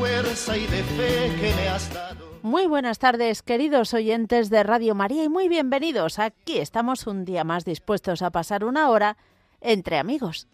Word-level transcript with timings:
fuerza 0.00 0.56
y 0.56 0.66
de 0.66 0.82
fe 0.82 1.30
que 1.38 1.54
me 1.54 1.68
has 1.68 1.92
dado. 1.92 2.30
Muy 2.42 2.66
buenas 2.66 2.98
tardes, 2.98 3.42
queridos 3.42 3.92
oyentes 3.92 4.48
de 4.48 4.62
Radio 4.62 4.94
María, 4.94 5.24
y 5.24 5.28
muy 5.28 5.46
bienvenidos. 5.46 6.18
Aquí 6.18 6.56
estamos 6.56 7.06
un 7.06 7.26
día 7.26 7.44
más 7.44 7.66
dispuestos 7.66 8.22
a 8.22 8.30
pasar 8.30 8.64
una 8.64 8.88
hora 8.88 9.18
entre 9.60 9.98
amigos. 9.98 10.48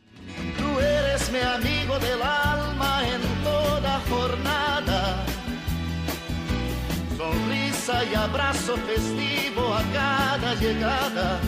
Tú 0.58 0.80
eres 0.80 1.30
mi 1.30 1.38
amigo 1.38 1.96
del 2.00 2.20
alma 2.22 3.02
en 3.06 3.44
toda 3.44 4.00
jornada. 4.10 5.24
Sonrisa 7.16 8.04
y 8.04 8.14
abrazo 8.16 8.76
festivo 8.78 9.72
a 9.72 9.82
cada 9.92 10.54
llegada. 10.56 11.38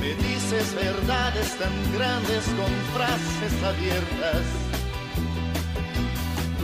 Me 0.00 0.14
dices 0.14 0.74
verdades 0.74 1.54
tan 1.58 1.92
grandes 1.92 2.44
con 2.56 2.72
frases 2.94 3.62
abiertas. 3.62 4.65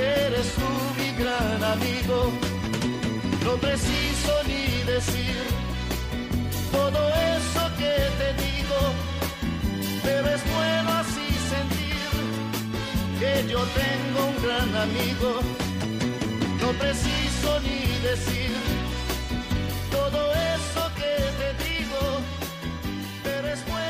que 0.00 0.06
eres 0.28 0.48
tú 0.60 0.70
mi 0.98 1.10
gran 1.22 1.60
amigo. 1.74 2.18
No 3.44 3.52
preciso 3.66 4.32
ni 4.50 4.64
decir 4.94 5.38
todo 6.72 7.00
eso 7.36 7.62
que 7.80 7.94
te 8.20 8.28
digo, 8.46 8.80
pero 10.04 10.26
es 10.36 10.42
bueno 10.56 10.88
así 11.02 11.28
sentir 11.54 12.10
que 13.20 13.32
yo 13.52 13.60
tengo 13.82 14.20
un 14.32 14.38
gran 14.46 14.70
amigo. 14.86 15.30
No 16.62 16.68
preciso 16.82 17.48
ni 17.66 17.80
decir 18.10 18.52
todo 19.96 20.20
eso 20.56 20.82
que 21.00 21.14
te 21.40 21.48
digo, 21.68 22.02
pero 23.24 23.46
es 23.54 23.62
bueno 23.66 23.89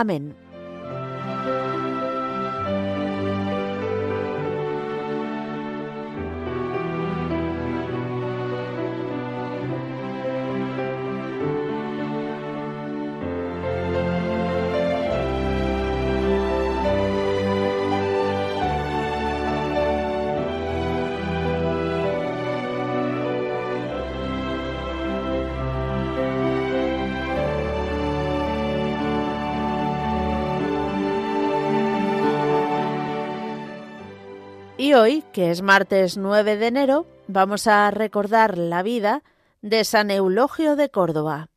Amén. 0.00 0.36
Hoy, 35.06 35.22
que 35.32 35.52
es 35.52 35.62
martes 35.62 36.16
9 36.16 36.56
de 36.56 36.66
enero, 36.66 37.06
vamos 37.28 37.68
a 37.68 37.88
recordar 37.92 38.58
la 38.58 38.82
vida 38.82 39.22
de 39.62 39.84
San 39.84 40.10
Eulogio 40.10 40.74
de 40.74 40.88
Córdoba. 40.88 41.48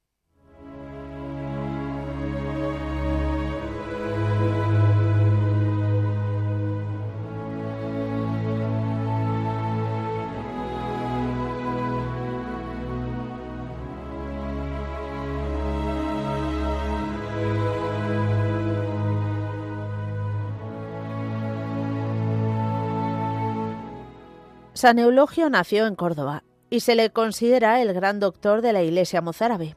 San 24.80 24.98
Eulogio 24.98 25.50
nació 25.50 25.88
en 25.88 25.96
Córdoba 25.96 26.46
y 26.70 26.80
se 26.80 26.96
le 26.96 27.10
considera 27.10 27.82
el 27.82 27.92
gran 27.92 28.22
doctor 28.22 28.62
de 28.62 28.72
la 28.72 28.82
Iglesia 28.82 29.20
mozárabe. 29.20 29.76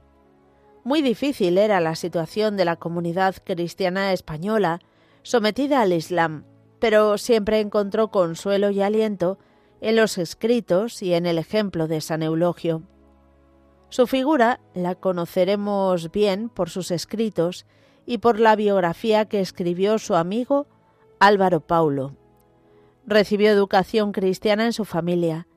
Muy 0.85 1.03
difícil 1.03 1.59
era 1.59 1.81
la 1.81 1.97
situación 1.97 2.57
de 2.57 2.65
la 2.65 2.77
comunidad 2.77 3.35
cristiana 3.45 4.13
española 4.13 4.79
sometida 5.25 5.81
al 5.81 5.93
Islam, 5.93 6.45
pero 6.79 7.19
siempre 7.19 7.59
encontró 7.59 8.13
consuelo 8.13 8.71
y 8.71 8.81
aliento 8.81 9.41
en 9.81 9.97
los 9.97 10.19
escritos 10.19 11.03
y 11.03 11.15
en 11.15 11.27
el 11.27 11.39
ejemplo 11.39 11.89
de 11.89 12.01
San 12.01 12.23
Eulogio. 12.23 12.85
Su 13.89 14.07
figura 14.07 14.61
la 14.73 14.95
conoceremos 14.95 16.13
bien 16.13 16.49
por 16.49 16.71
sus 16.71 16.93
escritos 16.93 17.67
y 18.07 18.19
por 18.19 18.39
la 18.39 18.55
biografía 18.55 19.25
que 19.25 19.41
escribió 19.41 19.99
su 19.99 20.15
amigo 20.15 20.69
Álvaro 21.19 21.59
Paulo. 21.59 22.22
Recibió 23.07 23.51
educación 23.51 24.13
cristiana 24.13 24.65
en 24.65 24.73
su 24.73 24.85
familia 24.85 25.49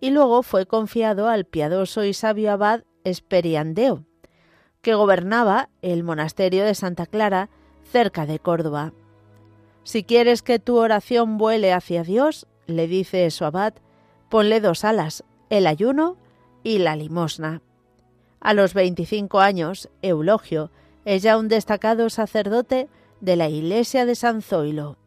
y 0.00 0.10
luego 0.10 0.42
fue 0.42 0.66
confiado 0.66 1.28
al 1.28 1.44
piadoso 1.44 2.04
y 2.04 2.12
sabio 2.12 2.52
abad 2.52 2.82
Esperiandeo, 3.04 4.04
que 4.80 4.94
gobernaba 4.94 5.68
el 5.80 6.04
monasterio 6.04 6.64
de 6.64 6.74
Santa 6.74 7.06
Clara 7.06 7.50
cerca 7.84 8.26
de 8.26 8.38
Córdoba. 8.38 8.92
Si 9.84 10.04
quieres 10.04 10.42
que 10.42 10.58
tu 10.58 10.76
oración 10.76 11.38
vuele 11.38 11.72
hacia 11.72 12.04
Dios, 12.04 12.46
le 12.66 12.86
dice 12.86 13.30
su 13.30 13.44
abad, 13.44 13.74
ponle 14.28 14.60
dos 14.60 14.84
alas, 14.84 15.24
el 15.50 15.66
ayuno 15.66 16.16
y 16.62 16.78
la 16.78 16.96
limosna. 16.96 17.62
A 18.40 18.54
los 18.54 18.74
25 18.74 19.40
años, 19.40 19.88
Eulogio 20.02 20.70
es 21.04 21.22
ya 21.22 21.36
un 21.36 21.48
destacado 21.48 22.10
sacerdote 22.10 22.88
de 23.20 23.36
la 23.36 23.48
iglesia 23.48 24.06
de 24.06 24.14
San 24.14 24.42
Zoilo. 24.42 24.98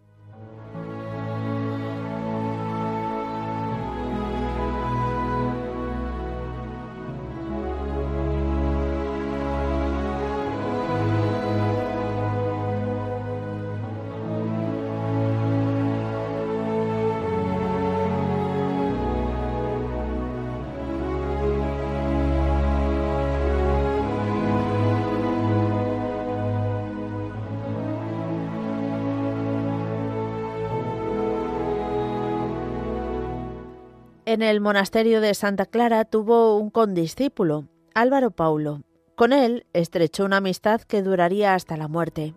En 34.35 34.41
el 34.41 34.59
monasterio 34.59 35.21
de 35.21 35.33
Santa 35.33 35.65
Clara 35.65 36.03
tuvo 36.03 36.57
un 36.57 36.69
condiscípulo, 36.69 37.69
Álvaro 37.93 38.31
Paulo. 38.31 38.81
Con 39.15 39.31
él 39.31 39.65
estrechó 39.71 40.25
una 40.25 40.37
amistad 40.37 40.81
que 40.81 41.01
duraría 41.01 41.53
hasta 41.53 41.77
la 41.77 41.87
muerte. 41.87 42.33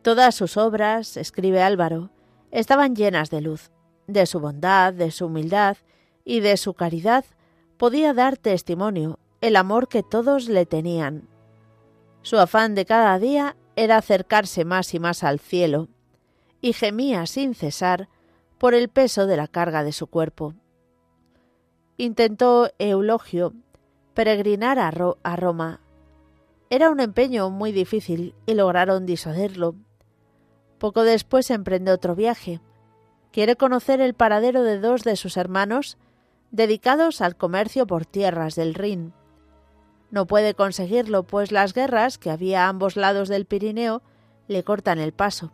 Todas 0.00 0.34
sus 0.34 0.56
obras, 0.56 1.18
escribe 1.18 1.60
Álvaro, 1.60 2.08
estaban 2.52 2.96
llenas 2.96 3.28
de 3.28 3.42
luz. 3.42 3.70
De 4.06 4.24
su 4.24 4.40
bondad, 4.40 4.94
de 4.94 5.10
su 5.10 5.26
humildad 5.26 5.76
y 6.24 6.40
de 6.40 6.56
su 6.56 6.72
caridad 6.72 7.26
podía 7.76 8.14
dar 8.14 8.38
testimonio 8.38 9.18
el 9.42 9.56
amor 9.56 9.88
que 9.88 10.02
todos 10.02 10.48
le 10.48 10.64
tenían. 10.64 11.28
Su 12.22 12.38
afán 12.38 12.74
de 12.74 12.86
cada 12.86 13.18
día 13.18 13.56
era 13.76 13.98
acercarse 13.98 14.64
más 14.64 14.94
y 14.94 15.00
más 15.00 15.22
al 15.22 15.38
cielo, 15.38 15.88
y 16.62 16.72
gemía 16.72 17.26
sin 17.26 17.54
cesar 17.54 18.08
por 18.56 18.72
el 18.72 18.88
peso 18.88 19.26
de 19.26 19.36
la 19.36 19.48
carga 19.48 19.84
de 19.84 19.92
su 19.92 20.06
cuerpo 20.06 20.54
intentó 21.98 22.70
Eulogio 22.78 23.52
peregrinar 24.14 24.78
a, 24.78 25.36
Roma. 25.36 25.80
Era 26.70 26.90
un 26.90 27.00
empeño 27.00 27.50
muy 27.50 27.72
difícil 27.72 28.34
y 28.46 28.54
lograron 28.54 29.06
disuadirlo. 29.06 29.74
Poco 30.78 31.02
después 31.02 31.50
emprende 31.50 31.92
otro 31.92 32.16
viaje. 32.16 32.60
Quiere 33.30 33.56
conocer 33.56 34.00
el 34.00 34.14
paradero 34.14 34.62
de 34.62 34.80
dos 34.80 35.04
de 35.04 35.16
sus 35.16 35.36
hermanos 35.36 35.98
dedicados 36.50 37.20
al 37.20 37.36
comercio 37.36 37.86
por 37.86 38.06
tierras 38.06 38.54
del 38.54 38.74
Rin. 38.74 39.12
No 40.10 40.26
puede 40.26 40.54
conseguirlo, 40.54 41.24
pues 41.24 41.52
las 41.52 41.74
guerras 41.74 42.18
que 42.18 42.30
había 42.30 42.64
a 42.64 42.68
ambos 42.68 42.96
lados 42.96 43.28
del 43.28 43.44
Pirineo 43.44 44.02
le 44.46 44.64
cortan 44.64 44.98
el 44.98 45.12
paso. 45.12 45.52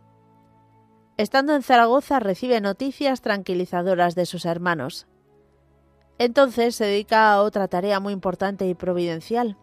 Estando 1.17 1.55
en 1.55 1.63
Zaragoza 1.63 2.19
recibe 2.19 2.61
noticias 2.61 3.21
tranquilizadoras 3.21 4.15
de 4.15 4.25
sus 4.25 4.45
hermanos. 4.45 5.07
Entonces 6.17 6.75
se 6.75 6.85
dedica 6.85 7.33
a 7.33 7.41
otra 7.41 7.67
tarea 7.67 7.99
muy 7.99 8.13
importante 8.13 8.67
y 8.67 8.73
providencial. 8.73 9.57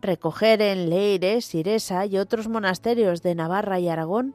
Recoger 0.00 0.60
en 0.60 0.90
Leire, 0.90 1.40
Siresa 1.40 2.06
y 2.06 2.18
otros 2.18 2.48
monasterios 2.48 3.22
de 3.22 3.34
Navarra 3.34 3.80
y 3.80 3.88
Aragón 3.88 4.34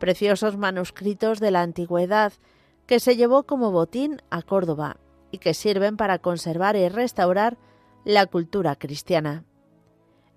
preciosos 0.00 0.56
manuscritos 0.56 1.38
de 1.38 1.52
la 1.52 1.62
antigüedad 1.62 2.32
que 2.86 2.98
se 2.98 3.14
llevó 3.14 3.44
como 3.44 3.70
botín 3.70 4.20
a 4.30 4.42
Córdoba 4.42 4.96
y 5.30 5.38
que 5.38 5.54
sirven 5.54 5.96
para 5.96 6.18
conservar 6.18 6.74
y 6.74 6.88
restaurar 6.88 7.56
la 8.04 8.26
cultura 8.26 8.74
cristiana. 8.74 9.44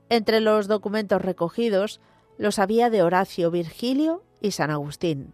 Entre 0.09 0.39
los 0.39 0.67
documentos 0.67 1.21
recogidos 1.21 1.99
los 2.37 2.59
había 2.59 2.91
de 2.91 3.01
Horacio 3.01 3.49
Virgilio 3.49 4.23
y 4.41 4.51
San 4.51 4.69
Agustín. 4.69 5.33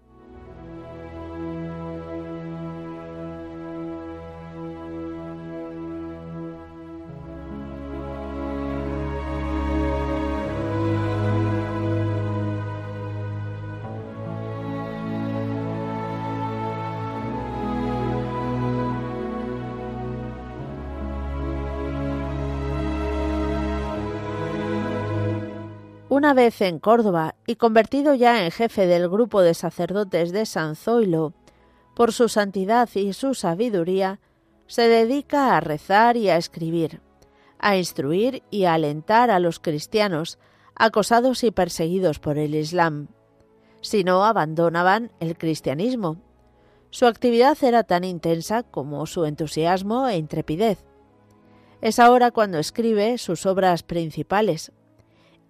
Una 26.10 26.34
vez 26.34 26.60
en 26.62 26.80
Córdoba 26.80 27.36
y 27.46 27.58
convertido 27.58 28.16
ya 28.16 28.44
en 28.44 28.50
jefe 28.50 28.88
del 28.88 29.10
grupo 29.10 29.44
de 29.44 29.54
sacerdotes 29.54 30.32
de 30.32 30.48
San 30.48 30.76
Zoilo, 30.76 31.36
por 31.96 32.14
su 32.14 32.30
santidad 32.30 32.90
y 32.96 33.14
su 33.14 33.36
sabiduría, 33.36 34.20
se 34.66 34.88
dedica 34.88 35.56
a 35.56 35.60
rezar 35.60 36.18
y 36.18 36.30
a 36.30 36.38
escribir, 36.38 37.00
a 37.60 37.78
instruir 37.78 38.42
y 38.50 38.64
a 38.64 38.74
alentar 38.74 39.30
a 39.30 39.38
los 39.40 39.60
cristianos 39.60 40.40
acosados 40.74 41.44
y 41.44 41.52
perseguidos 41.52 42.18
por 42.18 42.40
el 42.40 42.56
Islam. 42.56 43.10
Si 43.82 44.04
no, 44.04 44.26
abandonaban 44.26 45.12
el 45.20 45.38
cristianismo. 45.38 46.18
Su 46.90 47.06
actividad 47.06 47.56
era 47.64 47.84
tan 47.84 48.04
intensa 48.04 48.64
como 48.64 49.06
su 49.06 49.26
entusiasmo 49.26 50.08
e 50.08 50.18
intrepidez. 50.18 50.84
Es 51.82 52.00
ahora 52.00 52.32
cuando 52.32 52.58
escribe 52.58 53.20
sus 53.20 53.46
obras 53.46 53.84
principales, 53.84 54.72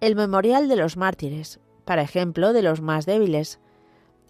el 0.00 0.16
Memorial 0.16 0.68
de 0.68 0.76
los 0.76 0.96
Mártires, 0.96 1.60
para 1.84 2.02
ejemplo 2.02 2.52
de 2.52 2.62
los 2.62 2.80
más 2.80 3.04
débiles, 3.04 3.60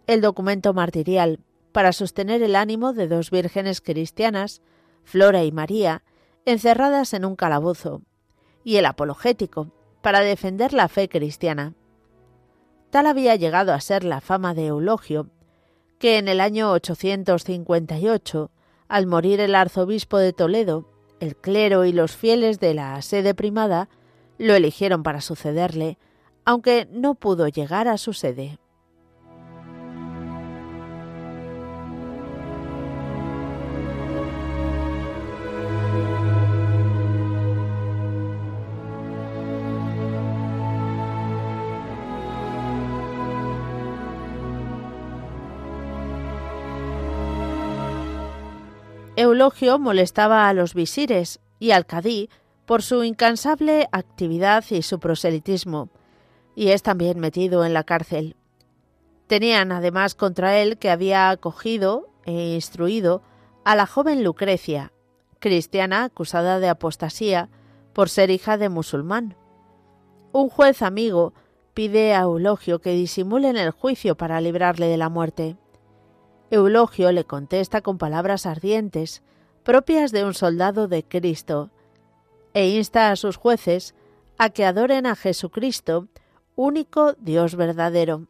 el 0.07 0.21
documento 0.21 0.75
martirial, 0.75 1.41
para 1.73 1.93
sostener 1.93 2.43
el 2.43 2.57
ánimo 2.57 2.93
de 2.93 3.07
dos 3.07 3.31
vírgenes 3.31 3.81
cristianas, 3.81 4.63
Flora 5.05 5.45
y 5.45 5.53
María, 5.53 6.03
encerradas 6.45 7.15
en 7.15 7.25
un 7.25 7.37
calabozo, 7.37 8.03
y 8.65 8.77
el 8.77 8.87
apologético, 8.87 9.71
para 10.03 10.21
defender 10.21 10.73
la 10.73 10.89
fe 10.89 11.09
cristiana. 11.09 11.75
Tal 12.91 13.07
había 13.07 13.37
llegado 13.37 13.73
a 13.73 13.81
ser 13.81 14.03
la 14.03 14.21
fama 14.21 14.55
de 14.55 14.67
Eulogio, 14.67 15.29
que 16.01 16.19
en 16.19 16.27
el 16.27 16.41
año 16.41 16.73
858, 16.73 18.51
al 18.89 19.07
morir 19.07 19.39
el 19.39 19.55
arzobispo 19.55 20.19
de 20.19 20.33
Toledo, 20.33 20.89
el 21.21 21.37
clero 21.37 21.85
y 21.85 21.93
los 21.93 22.17
fieles 22.17 22.59
de 22.59 22.75
la 22.75 23.01
sede 23.03 23.35
primada 23.35 23.89
lo 24.41 24.55
eligieron 24.55 25.03
para 25.03 25.21
sucederle, 25.21 25.99
aunque 26.47 26.89
no 26.91 27.15
pudo 27.15 27.47
llegar 27.47 27.89
a 27.89 27.99
su 27.99 28.15
sede. 28.15 28.59
Eulogio 49.17 49.79
molestaba 49.79 50.49
a 50.49 50.55
los 50.55 50.73
visires 50.73 51.41
y 51.59 51.73
al 51.73 51.85
cadí 51.85 52.31
por 52.71 52.83
su 52.85 53.03
incansable 53.03 53.89
actividad 53.91 54.65
y 54.71 54.83
su 54.83 55.01
proselitismo, 55.01 55.89
y 56.55 56.69
es 56.69 56.85
también 56.85 57.19
metido 57.19 57.65
en 57.65 57.75
la 57.75 57.83
cárcel. 57.83 58.37
Tenían 59.27 59.73
además 59.73 60.15
contra 60.15 60.57
él 60.57 60.79
que 60.79 60.89
había 60.89 61.31
acogido 61.31 62.11
e 62.27 62.55
instruido 62.55 63.23
a 63.65 63.75
la 63.75 63.89
joven 63.89 64.23
Lucrecia, 64.23 64.93
cristiana 65.41 66.05
acusada 66.05 66.61
de 66.61 66.69
apostasía 66.69 67.49
por 67.93 68.09
ser 68.09 68.31
hija 68.31 68.57
de 68.57 68.69
musulmán. 68.69 69.35
Un 70.31 70.49
juez 70.49 70.81
amigo 70.83 71.35
pide 71.75 72.15
a 72.15 72.21
Eulogio 72.21 72.81
que 72.81 72.93
disimule 72.93 73.51
el 73.51 73.73
juicio 73.73 74.17
para 74.17 74.41
librarle 74.41 74.87
de 74.87 74.97
la 74.97 75.09
muerte. 75.09 75.57
Eulogio 76.53 77.11
le 77.11 77.25
contesta 77.25 77.81
con 77.81 77.99
palabras 77.99 78.47
ardientes, 78.47 79.25
propias 79.65 80.13
de 80.13 80.25
un 80.25 80.35
soldado 80.35 80.87
de 80.87 81.03
Cristo, 81.03 81.73
e 82.55 82.69
insta 82.77 83.11
a 83.11 83.17
sus 83.17 83.37
jueces 83.37 83.95
a 84.39 84.51
que 84.51 84.65
adoren 84.65 85.07
a 85.07 85.17
Jesucristo, 85.17 86.09
único 86.57 87.15
Dios 87.15 87.57
verdadero. 87.57 88.29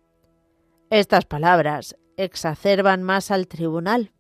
Estas 0.91 1.25
palabras 1.25 1.97
exacerban 2.17 3.03
más 3.03 3.31
al 3.31 3.47
tribunal. 3.47 4.13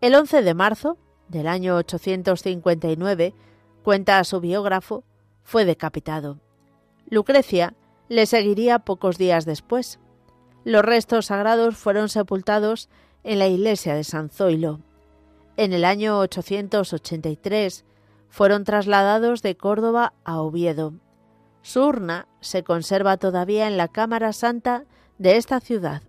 El 0.00 0.14
11 0.14 0.42
de 0.42 0.54
marzo 0.54 0.98
del 1.28 1.46
año 1.46 1.76
859, 1.76 3.34
cuenta 3.82 4.18
a 4.18 4.24
su 4.24 4.40
biógrafo, 4.40 5.04
fue 5.42 5.64
decapitado. 5.64 6.40
Lucrecia 7.08 7.74
le 8.08 8.26
seguiría 8.26 8.80
pocos 8.80 9.18
días 9.18 9.44
después. 9.44 9.98
Los 10.64 10.84
restos 10.84 11.26
sagrados 11.26 11.76
fueron 11.76 12.08
sepultados 12.08 12.88
en 13.24 13.38
la 13.38 13.46
iglesia 13.46 13.94
de 13.94 14.04
San 14.04 14.30
Zoilo. 14.30 14.80
En 15.56 15.72
el 15.72 15.84
año 15.84 16.18
883 16.18 17.84
fueron 18.28 18.64
trasladados 18.64 19.42
de 19.42 19.56
Córdoba 19.56 20.14
a 20.24 20.40
Oviedo. 20.40 20.94
Su 21.62 21.84
urna 21.84 22.28
se 22.40 22.62
conserva 22.62 23.16
todavía 23.16 23.66
en 23.66 23.76
la 23.76 23.88
Cámara 23.88 24.32
Santa 24.32 24.84
de 25.18 25.36
esta 25.36 25.60
ciudad. 25.60 26.02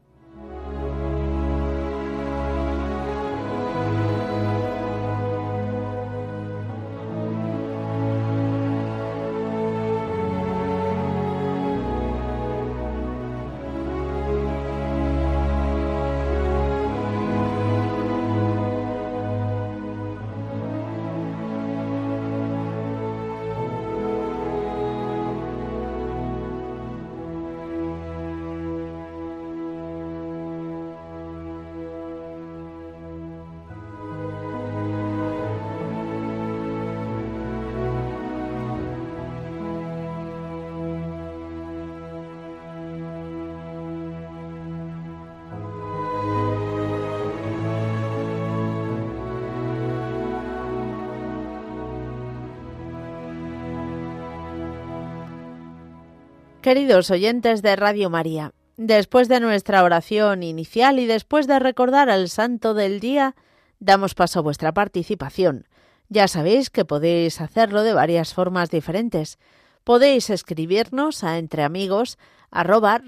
Queridos 56.69 57.09
oyentes 57.09 57.63
de 57.63 57.75
Radio 57.75 58.11
María, 58.11 58.53
después 58.77 59.27
de 59.27 59.39
nuestra 59.39 59.83
oración 59.83 60.43
inicial 60.43 60.99
y 60.99 61.07
después 61.07 61.47
de 61.47 61.57
recordar 61.57 62.11
al 62.11 62.29
santo 62.29 62.75
del 62.75 62.99
día, 62.99 63.35
damos 63.79 64.13
paso 64.13 64.37
a 64.37 64.41
vuestra 64.43 64.71
participación. 64.71 65.67
Ya 66.09 66.27
sabéis 66.27 66.69
que 66.69 66.85
podéis 66.85 67.41
hacerlo 67.41 67.81
de 67.81 67.95
varias 67.95 68.35
formas 68.35 68.69
diferentes. 68.69 69.39
Podéis 69.83 70.29
escribirnos 70.29 71.23
a 71.23 71.39
entreamigos 71.39 72.19
arroba 72.51 73.01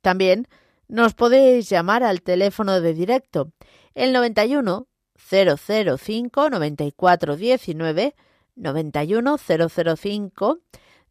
También 0.00 0.48
nos 0.88 1.12
podéis 1.12 1.68
llamar 1.68 2.02
al 2.02 2.22
teléfono 2.22 2.80
de 2.80 2.94
directo, 2.94 3.52
el 3.94 4.14
91 4.14 4.86
005 5.30 6.50
94 6.50 7.36
19 7.36 8.14
91 8.56 9.36
005 9.38 10.58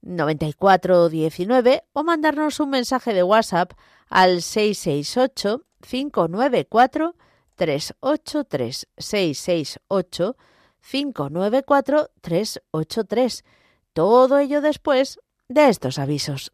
94 0.01 1.09
19 1.09 1.83
o 1.93 2.03
mandarnos 2.03 2.59
un 2.59 2.69
mensaje 2.69 3.13
de 3.13 3.23
WhatsApp 3.23 3.73
al 4.09 4.41
668 4.41 5.63
594 5.81 7.15
383 7.55 8.87
668 8.97 10.37
594 10.81 12.09
383. 12.21 13.45
Todo 13.93 14.39
ello 14.39 14.61
después 14.61 15.19
de 15.47 15.69
estos 15.69 15.99
avisos. 15.99 16.51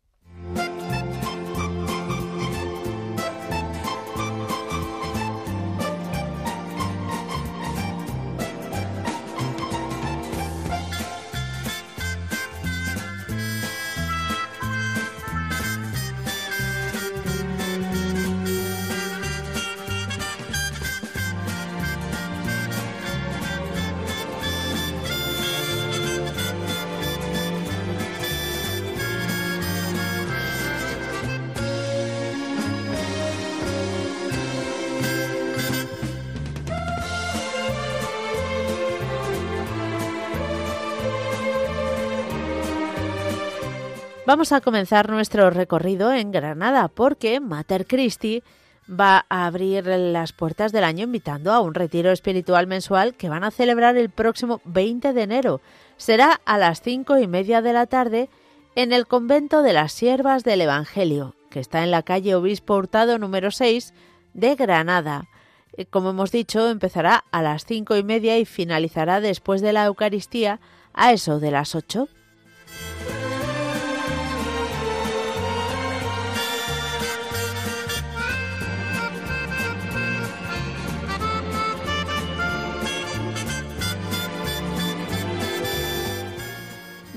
Vamos 44.30 44.52
a 44.52 44.62
comenzar 44.62 45.10
nuestro 45.10 45.50
recorrido 45.50 46.14
en 46.14 46.32
Granada 46.32 46.88
porque 46.88 47.40
Mater 47.40 47.88
Christi 47.88 48.44
va 48.88 49.26
a 49.28 49.48
abrir 49.48 49.88
las 49.88 50.34
puertas 50.34 50.72
del 50.72 50.84
año 50.84 51.06
invitando 51.06 51.52
a 51.52 51.62
un 51.62 51.74
retiro 51.74 52.12
espiritual 52.12 52.68
mensual 52.68 53.16
que 53.16 53.28
van 53.28 53.44
a 53.44 53.50
celebrar 53.50 53.98
el 53.98 54.12
próximo 54.12 54.62
20 54.66 55.14
de 55.14 55.24
enero. 55.24 55.62
Será 55.98 56.42
a 56.46 56.60
las 56.60 56.84
cinco 56.84 57.18
y 57.18 57.26
media 57.26 57.64
de 57.64 57.74
la 57.74 57.88
tarde 57.88 58.30
en 58.76 58.94
el 58.94 59.08
convento 59.08 59.64
de 59.64 59.74
las 59.74 59.94
Siervas 59.94 60.44
del 60.44 60.62
Evangelio, 60.62 61.34
que 61.50 61.60
está 61.60 61.84
en 61.84 61.90
la 61.90 62.04
calle 62.04 62.36
Obispo 62.36 62.76
Hurtado 62.76 63.18
número 63.18 63.50
6 63.50 63.96
de 64.36 64.54
Granada. 64.54 65.28
Eh, 65.74 65.88
como 65.88 66.12
hemos 66.12 66.32
dicho, 66.32 66.70
empezará 66.70 67.26
a 67.32 67.42
las 67.42 67.66
cinco 67.66 67.98
y 67.98 68.04
media 68.04 68.38
y 68.38 68.46
finalizará 68.46 69.22
después 69.22 69.62
de 69.62 69.74
la 69.74 69.86
Eucaristía 69.86 70.60
a 70.94 71.14
eso 71.14 71.40
de 71.40 71.50
las 71.50 71.74
ocho. 71.74 72.10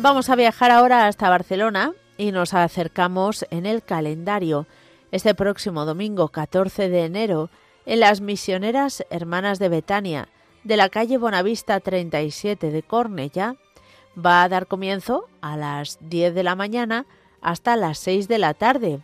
Vamos 0.03 0.31
a 0.31 0.35
viajar 0.35 0.73
ahora 0.73 1.07
hasta 1.07 1.31
Barcelona 1.31 1.93
y 2.17 2.33
nos 2.33 2.55
acercamos 2.55 3.47
en 3.51 3.67
el 3.67 3.85
calendario. 3.85 4.67
Este 5.13 5.33
próximo 5.33 5.85
domingo 5.85 6.27
14 6.27 6.89
de 6.89 7.05
enero, 7.05 7.51
en 7.87 8.01
las 8.01 8.21
misioneras 8.21 9.07
hermanas 9.11 9.61
de 9.61 9.69
Betania, 9.69 10.29
de 10.65 10.77
la 10.77 10.89
calle 10.89 11.19
Bonavista 11.19 11.79
37 11.79 12.73
de 12.73 12.83
Cornella, 12.83 13.55
va 14.19 14.43
a 14.43 14.49
dar 14.49 14.67
comienzo 14.67 15.29
a 15.41 15.57
las 15.57 15.99
10 16.01 16.35
de 16.35 16.43
la 16.43 16.57
mañana 16.57 17.07
hasta 17.41 17.77
las 17.77 17.99
6 17.99 18.27
de 18.27 18.39
la 18.39 18.55
tarde. 18.55 18.99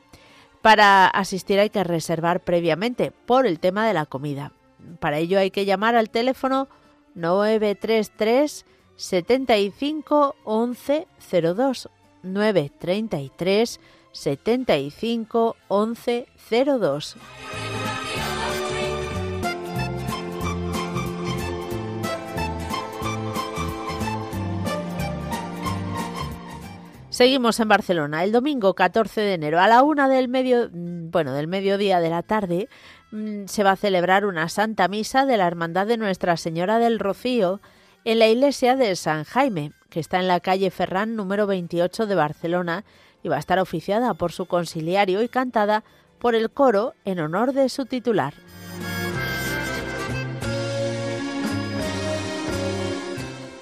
Para 0.62 1.06
asistir 1.06 1.60
hay 1.60 1.70
que 1.70 1.84
reservar 1.84 2.40
previamente 2.40 3.12
por 3.24 3.46
el 3.46 3.60
tema 3.60 3.86
de 3.86 3.94
la 3.94 4.06
comida. 4.06 4.50
Para 4.98 5.18
ello 5.18 5.38
hay 5.38 5.52
que 5.52 5.64
llamar 5.64 5.94
al 5.94 6.10
teléfono 6.10 6.66
933 7.14 8.66
75 8.98 10.34
11 10.44 11.06
02 11.30 11.88
933 12.24 13.80
75 14.10 15.56
11 15.68 16.26
02. 16.50 17.16
Seguimos 27.10 27.58
en 27.58 27.68
Barcelona. 27.68 28.22
El 28.22 28.32
domingo 28.32 28.74
14 28.74 29.20
de 29.20 29.34
enero 29.34 29.60
a 29.60 29.66
la 29.66 29.82
una 29.82 30.08
del 30.08 30.28
medio, 30.28 30.70
mm, 30.72 31.10
bueno, 31.10 31.32
del 31.32 31.46
mediodía 31.46 32.00
de 32.00 32.10
la 32.10 32.22
tarde 32.22 32.68
mm, 33.12 33.46
se 33.46 33.62
va 33.64 33.72
a 33.72 33.76
celebrar 33.76 34.24
una 34.24 34.48
Santa 34.48 34.88
Misa 34.88 35.24
de 35.24 35.36
la 35.36 35.46
Hermandad 35.46 35.86
de 35.86 35.96
Nuestra 35.96 36.36
Señora 36.36 36.78
del 36.80 36.98
Rocío 36.98 37.60
en 38.04 38.18
la 38.18 38.28
iglesia 38.28 38.76
de 38.76 38.94
San 38.96 39.24
Jaime, 39.24 39.72
que 39.90 40.00
está 40.00 40.18
en 40.18 40.28
la 40.28 40.40
calle 40.40 40.70
Ferrán 40.70 41.16
número 41.16 41.46
28 41.46 42.06
de 42.06 42.14
Barcelona 42.14 42.84
y 43.22 43.28
va 43.28 43.36
a 43.36 43.40
estar 43.40 43.58
oficiada 43.58 44.14
por 44.14 44.32
su 44.32 44.46
conciliario 44.46 45.22
y 45.22 45.28
cantada 45.28 45.84
por 46.18 46.34
el 46.34 46.50
coro 46.50 46.94
en 47.04 47.20
honor 47.20 47.52
de 47.52 47.68
su 47.68 47.86
titular. 47.86 48.34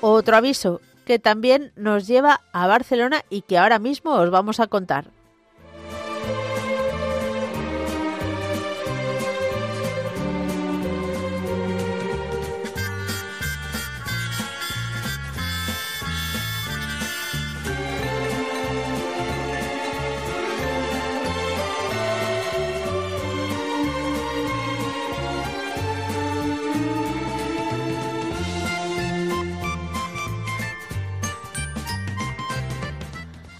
Otro 0.00 0.36
aviso, 0.36 0.80
que 1.04 1.18
también 1.18 1.72
nos 1.76 2.06
lleva 2.06 2.42
a 2.52 2.66
Barcelona 2.66 3.22
y 3.30 3.42
que 3.42 3.58
ahora 3.58 3.78
mismo 3.78 4.12
os 4.12 4.30
vamos 4.30 4.60
a 4.60 4.66
contar. 4.66 5.15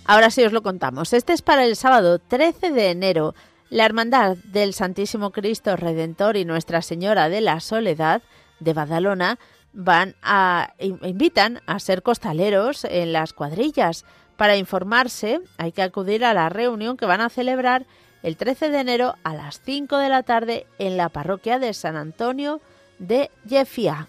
Ahora 0.07 0.31
sí 0.31 0.45
os 0.45 0.53
lo 0.53 0.63
contamos. 0.63 1.13
Este 1.13 1.33
es 1.33 1.43
para 1.43 1.65
el 1.65 1.75
sábado 1.75 2.21
13 2.21 2.71
de 2.71 2.91
enero. 2.91 3.35
La 3.71 3.85
Hermandad 3.85 4.37
del 4.37 4.73
Santísimo 4.73 5.33
Cristo 5.33 5.75
Redentor 5.75 6.37
y 6.37 6.45
Nuestra 6.45 6.81
Señora 6.83 7.29
de 7.29 7.41
la 7.41 7.59
Soledad 7.59 8.23
de 8.61 8.73
Badalona 8.73 9.39
van 9.73 10.15
a 10.23 10.75
invitan 10.79 11.61
a 11.67 11.81
ser 11.81 12.03
costaleros 12.03 12.85
en 12.85 13.13
las 13.13 13.33
cuadrillas. 13.33 14.05
Para 14.37 14.57
informarse 14.57 15.41
hay 15.59 15.73
que 15.73 15.83
acudir 15.83 16.25
a 16.25 16.35
la 16.35 16.49
reunión 16.49 16.97
que 16.97 17.07
van 17.07 17.21
a 17.21 17.29
celebrar 17.29 17.85
el 18.23 18.37
13 18.37 18.71
de 18.71 18.79
enero 18.79 19.17
a 19.25 19.35
las 19.35 19.61
5 19.63 19.99
de 19.99 20.09
la 20.09 20.23
tarde 20.23 20.67
en 20.79 20.97
la 20.97 21.09
parroquia 21.09 21.59
de 21.59 21.75
San 21.75 21.97
Antonio 21.97 22.61
de 22.99 23.31
Yefia. 23.45 24.09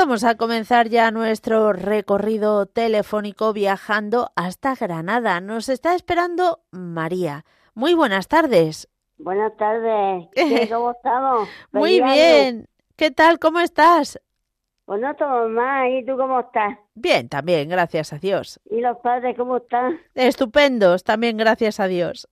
Vamos 0.00 0.24
a 0.24 0.34
comenzar 0.34 0.88
ya 0.88 1.10
nuestro 1.10 1.74
recorrido 1.74 2.64
telefónico 2.64 3.52
viajando 3.52 4.30
hasta 4.34 4.74
Granada. 4.74 5.42
Nos 5.42 5.68
está 5.68 5.94
esperando 5.94 6.60
María. 6.70 7.44
Muy 7.74 7.92
buenas 7.92 8.26
tardes. 8.26 8.88
Buenas 9.18 9.54
tardes. 9.58 10.26
¿Cómo 10.70 10.92
estamos? 10.92 11.48
Muy 11.72 12.00
bien. 12.00 12.66
¿Qué 12.96 13.10
tal? 13.10 13.38
¿Cómo 13.38 13.60
estás? 13.60 14.18
Pues 14.86 15.02
no 15.02 15.14
tomo 15.16 15.50
más. 15.50 15.88
¿Y 15.90 16.02
tú 16.06 16.16
cómo 16.16 16.40
estás? 16.40 16.78
Bien, 16.94 17.28
también, 17.28 17.68
gracias 17.68 18.14
a 18.14 18.18
Dios. 18.18 18.58
¿Y 18.70 18.80
los 18.80 18.96
padres 19.00 19.36
cómo 19.36 19.58
están? 19.58 20.00
Estupendos, 20.14 21.04
también 21.04 21.36
gracias 21.36 21.78
a 21.78 21.88
Dios. 21.88 22.26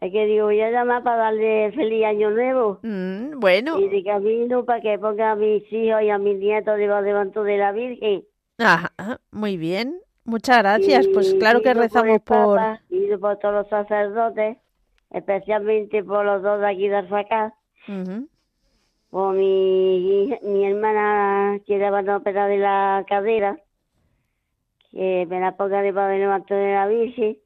Es 0.00 0.12
que 0.12 0.26
digo, 0.26 0.46
voy 0.46 0.60
a 0.60 0.70
llamar 0.70 1.02
para 1.02 1.16
darle 1.16 1.72
feliz 1.72 2.04
año 2.04 2.30
nuevo. 2.30 2.78
Mm, 2.82 3.40
bueno. 3.40 3.78
Y 3.80 3.88
de 3.88 4.04
camino 4.04 4.64
para 4.64 4.80
que 4.80 4.98
ponga 4.98 5.32
a 5.32 5.36
mis 5.36 5.64
hijos 5.72 6.02
y 6.02 6.10
a 6.10 6.18
mis 6.18 6.38
nietos 6.38 6.76
debajo 6.76 7.42
de 7.42 7.56
la 7.56 7.72
Virgen. 7.72 8.24
Ajá, 8.58 8.92
muy 9.32 9.56
bien. 9.56 10.00
Muchas 10.24 10.58
gracias. 10.58 11.08
pues 11.08 11.34
claro 11.34 11.62
que 11.62 11.74
rezamos 11.74 12.20
por... 12.20 12.60
y 12.90 13.16
por 13.16 13.38
todos 13.38 13.54
los 13.54 13.68
sacerdotes, 13.68 14.58
especialmente 15.10 16.04
por 16.04 16.24
los 16.24 16.42
dos 16.42 16.60
de 16.60 16.68
aquí 16.68 16.88
de 16.88 16.96
Arfacá. 16.96 17.54
Por 19.10 19.34
mi, 19.34 20.38
mi 20.42 20.66
hermana 20.66 21.58
que 21.66 21.78
le 21.78 21.90
van 21.90 22.08
a 22.08 22.18
operar 22.18 22.50
de 22.50 22.58
la 22.58 23.04
cadera, 23.08 23.58
que 24.92 25.26
me 25.28 25.40
la 25.40 25.56
ponga 25.56 25.82
debajo 25.82 26.08
de 26.08 26.72
la 26.72 26.86
Virgen 26.86 27.38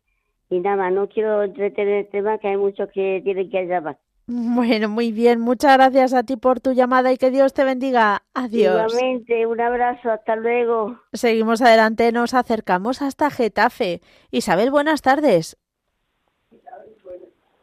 y 0.52 0.60
nada 0.60 0.76
más, 0.76 0.92
no 0.92 1.08
quiero 1.08 1.42
entretener 1.42 2.04
el 2.04 2.08
tema, 2.08 2.36
que 2.36 2.48
hay 2.48 2.58
muchos 2.58 2.90
que 2.92 3.22
tienen 3.24 3.48
que 3.48 3.64
llamar. 3.64 3.96
Bueno, 4.26 4.90
muy 4.90 5.10
bien. 5.10 5.40
Muchas 5.40 5.78
gracias 5.78 6.12
a 6.12 6.24
ti 6.24 6.36
por 6.36 6.60
tu 6.60 6.72
llamada 6.72 7.10
y 7.10 7.16
que 7.16 7.30
Dios 7.30 7.54
te 7.54 7.64
bendiga. 7.64 8.22
Adiós. 8.34 8.92
Igualmente, 8.92 9.46
un 9.46 9.60
abrazo. 9.60 10.10
Hasta 10.10 10.36
luego. 10.36 11.00
Seguimos 11.14 11.62
adelante. 11.62 12.12
Nos 12.12 12.34
acercamos 12.34 13.00
hasta 13.00 13.30
Getafe. 13.30 14.02
Isabel, 14.30 14.70
buenas 14.70 15.00
tardes. 15.00 15.56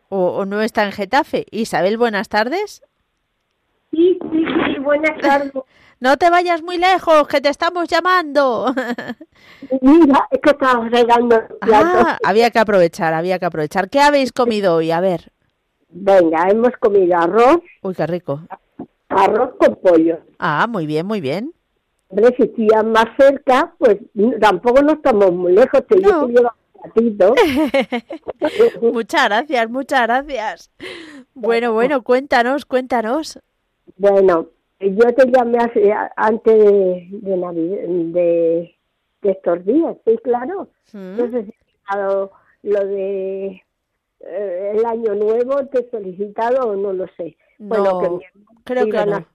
¿O, 0.09 0.45
no 0.45 0.61
está 0.61 0.83
en 0.83 0.91
Getafe? 0.91 1.45
Isabel, 1.51 1.97
buenas 1.97 2.27
tardes. 2.27 2.81
Sí, 3.99 4.17
sí, 4.31 4.45
sí, 4.65 4.79
buenas 4.79 5.19
tardes. 5.21 5.51
No 6.01 6.15
te 6.15 6.29
vayas 6.29 6.63
muy 6.63 6.77
lejos, 6.77 7.27
que 7.27 7.41
te 7.41 7.49
estamos 7.49 7.89
llamando. 7.89 8.73
Mira, 9.81 10.29
es 10.31 10.39
que 10.39 10.51
estaba 10.51 10.87
regando 10.87 11.37
Ah, 11.59 12.17
había 12.23 12.51
que 12.51 12.59
aprovechar, 12.59 13.13
había 13.13 13.37
que 13.37 13.45
aprovechar. 13.45 13.89
¿Qué 13.89 13.99
habéis 13.99 14.31
comido 14.31 14.75
hoy? 14.75 14.91
A 14.91 15.01
ver. 15.01 15.33
Venga, 15.89 16.47
hemos 16.47 16.71
comido 16.79 17.17
arroz. 17.17 17.59
Uy, 17.81 17.93
qué 17.93 18.07
rico. 18.07 18.39
Arroz 19.09 19.55
con 19.59 19.75
pollo. 19.75 20.19
Ah, 20.37 20.67
muy 20.69 20.85
bien, 20.85 21.05
muy 21.05 21.19
bien. 21.19 21.53
Hombre, 22.07 22.33
si 22.37 22.67
más 22.85 23.07
cerca, 23.17 23.73
pues 23.77 23.97
tampoco 24.39 24.81
no 24.81 24.93
estamos 24.93 25.33
muy 25.33 25.51
lejos. 25.51 25.85
Te 25.85 25.99
no. 25.99 26.29
ratito. 26.81 27.35
muchas 28.81 29.25
gracias, 29.25 29.69
muchas 29.69 30.03
gracias. 30.03 30.71
Bueno, 31.33 31.73
bueno, 31.73 32.03
cuéntanos, 32.03 32.63
cuéntanos. 32.63 33.37
Bueno, 33.97 34.47
yo 34.79 35.13
te 35.15 35.29
llamé 35.31 35.57
hace, 35.59 35.93
antes 36.15 36.57
de, 36.65 37.07
de 37.11 37.37
Navidad, 37.37 37.77
de, 37.87 38.75
de 39.21 39.31
estos 39.31 39.65
días, 39.65 39.95
sí, 40.05 40.17
claro. 40.23 40.69
Mm. 40.93 41.17
No 41.17 41.31
sé 41.31 41.45
si 41.45 41.53
dado 41.91 42.31
lo 42.63 42.85
de 42.87 43.61
eh, 44.21 44.71
el 44.75 44.85
año 44.85 45.15
nuevo, 45.15 45.65
te 45.67 45.79
he 45.81 45.89
solicitado 45.89 46.69
o 46.71 46.75
no 46.75 46.93
lo 46.93 47.07
sé. 47.17 47.37
Bueno, 47.57 47.91
No, 47.91 47.99
que 47.99 48.09
mi 48.09 48.23
hermano 48.25 48.61
creo 48.63 48.89
que 48.89 48.97
a- 48.97 49.05
no. 49.05 49.25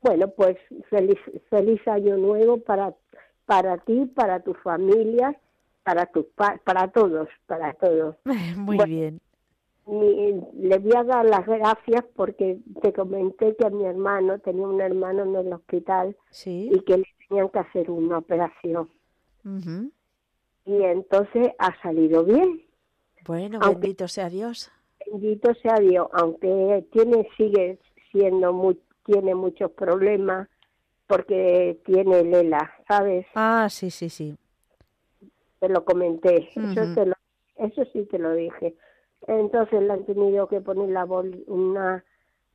Bueno, 0.00 0.28
pues 0.28 0.56
feliz 0.90 1.18
feliz 1.50 1.80
año 1.88 2.16
nuevo 2.16 2.58
para 2.58 2.94
para 3.46 3.78
ti, 3.78 4.06
para 4.14 4.40
tu 4.40 4.54
familia, 4.54 5.34
para 5.82 6.06
tus 6.06 6.26
pa- 6.36 6.60
para 6.64 6.88
todos, 6.88 7.28
para 7.46 7.72
todos. 7.74 8.16
Muy 8.56 8.76
Bueno. 8.76 8.84
bien. 8.86 9.20
Mi- 9.88 10.38
le 10.68 10.78
voy 10.78 10.92
a 10.96 11.02
dar 11.04 11.24
las 11.24 11.46
gracias 11.46 12.04
porque 12.14 12.58
te 12.82 12.92
comenté 12.92 13.56
que 13.56 13.66
a 13.66 13.70
mi 13.70 13.84
hermano 13.86 14.38
tenía 14.38 14.66
un 14.66 14.80
hermano 14.80 15.22
en 15.24 15.34
el 15.36 15.52
hospital 15.52 16.14
Sí. 16.30 16.68
y 16.72 16.80
que 16.82 16.98
le 16.98 17.04
tenían 17.26 17.48
que 17.48 17.58
hacer 17.60 17.90
una 17.90 18.18
operación 18.18 18.90
y 20.66 20.82
entonces 20.82 21.52
ha 21.58 21.80
salido 21.80 22.22
bien. 22.24 22.62
Bueno, 23.26 23.58
Aunque- 23.62 23.80
bendito 23.80 24.08
sea 24.08 24.28
Dios. 24.28 24.70
Bendito 25.10 25.54
sea 25.54 25.76
Dios, 25.80 26.06
aunque 26.12 26.86
tiene 26.92 27.26
sigue 27.36 27.78
siendo 28.12 28.52
muy 28.52 28.78
tiene 29.06 29.34
muchos 29.34 29.70
problemas 29.70 30.48
porque 31.06 31.80
tiene 31.86 32.22
Lela, 32.24 32.70
¿sabes? 32.86 33.24
Ah, 33.34 33.68
sí, 33.70 33.90
sí, 33.90 34.10
sí. 34.10 34.36
Te 35.60 35.68
lo 35.70 35.82
comenté, 35.86 36.50
eso 36.54 36.94
te 36.94 37.06
lo, 37.06 37.14
eso 37.56 37.84
sí 37.94 38.04
te 38.04 38.18
lo 38.18 38.34
dije. 38.34 38.74
Entonces 39.26 39.82
le 39.82 39.92
han 39.92 40.04
tenido 40.04 40.46
que 40.48 40.60
poner 40.60 40.90
la 40.90 41.04
bol, 41.04 41.44
una 41.48 42.04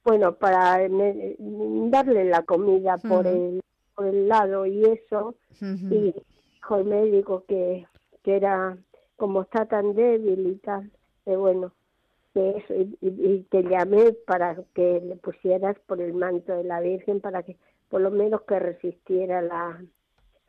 bueno 0.04 0.36
para 0.36 0.88
me- 0.90 1.36
darle 1.90 2.26
la 2.26 2.44
comida 2.44 2.98
por 2.98 3.28
el 3.28 3.62
por 3.96 4.08
el 4.08 4.28
lado 4.28 4.66
y 4.66 4.84
eso. 4.86 5.36
Y 5.92 6.14
dijo 6.56 6.76
el 6.78 6.86
médico 6.86 7.44
que, 7.48 7.86
que 8.24 8.36
era 8.38 8.78
como 9.18 9.44
está 9.44 9.66
tan 9.66 9.94
débil 9.94 10.48
y 10.48 10.56
tal 10.56 10.92
que 11.26 11.36
bueno 11.38 11.72
que 12.34 12.58
eso 12.58 12.74
y, 12.74 12.98
y- 13.02 13.32
y 13.34 13.44
te 13.44 13.64
llamé 13.64 14.14
para 14.26 14.56
que 14.74 15.00
le 15.02 15.16
pusieras 15.18 15.78
por 15.86 16.02
el 16.02 16.14
manto 16.14 16.54
de 16.56 16.64
la 16.64 16.80
Virgen 16.80 17.22
para 17.22 17.44
que 17.44 17.58
por 17.90 18.02
lo 18.02 18.10
menos 18.12 18.42
que 18.44 18.60
resistiera 18.60 19.42
la 19.42 19.84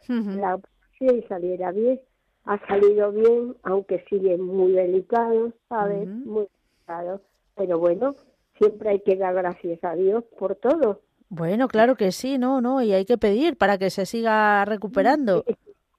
Ujú. 0.08 0.30
la 0.38 0.58
y 1.00 1.22
saliera 1.22 1.72
bien 1.72 2.00
ha 2.44 2.58
salido 2.66 3.12
bien 3.12 3.56
aunque 3.62 4.04
sigue 4.08 4.36
muy 4.38 4.72
delicado 4.72 5.52
sabes 5.68 6.08
muy 6.08 6.46
delicado 6.86 7.20
pero 7.56 7.78
bueno 7.78 8.14
siempre 8.58 8.90
hay 8.90 9.00
que 9.00 9.16
dar 9.16 9.34
gracias 9.34 9.82
a 9.82 9.94
Dios 9.94 10.24
por 10.38 10.54
todo 10.56 11.00
Bueno, 11.30 11.66
claro 11.68 11.96
que 11.96 12.12
sí, 12.12 12.38
no, 12.38 12.60
no, 12.60 12.80
y 12.82 12.92
hay 12.92 13.04
que 13.04 13.18
pedir 13.18 13.56
para 13.56 13.76
que 13.78 13.90
se 13.90 14.06
siga 14.06 14.64
recuperando. 14.66 15.44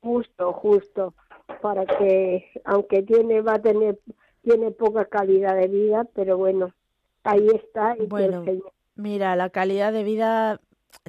Justo, 0.01 0.53
justo, 0.53 1.13
para 1.61 1.83
que, 1.85 2.45
aunque 2.63 3.01
tiene, 3.01 3.41
va 3.41 3.55
a 3.55 3.61
tener, 3.61 3.99
tiene 4.43 4.71
poca 4.71 5.05
calidad 5.05 5.55
de 5.57 5.67
vida, 5.67 6.07
pero 6.13 6.37
bueno, 6.37 6.71
ahí 7.23 7.47
está 7.53 7.95
y 7.95 8.01
que 8.01 8.05
Bueno. 8.05 8.39
el 8.39 8.45
Señor, 8.45 8.71
Mira, 8.95 9.35
la 9.35 9.49
calidad 9.49 9.91
de 9.91 10.03
vida 10.03 10.61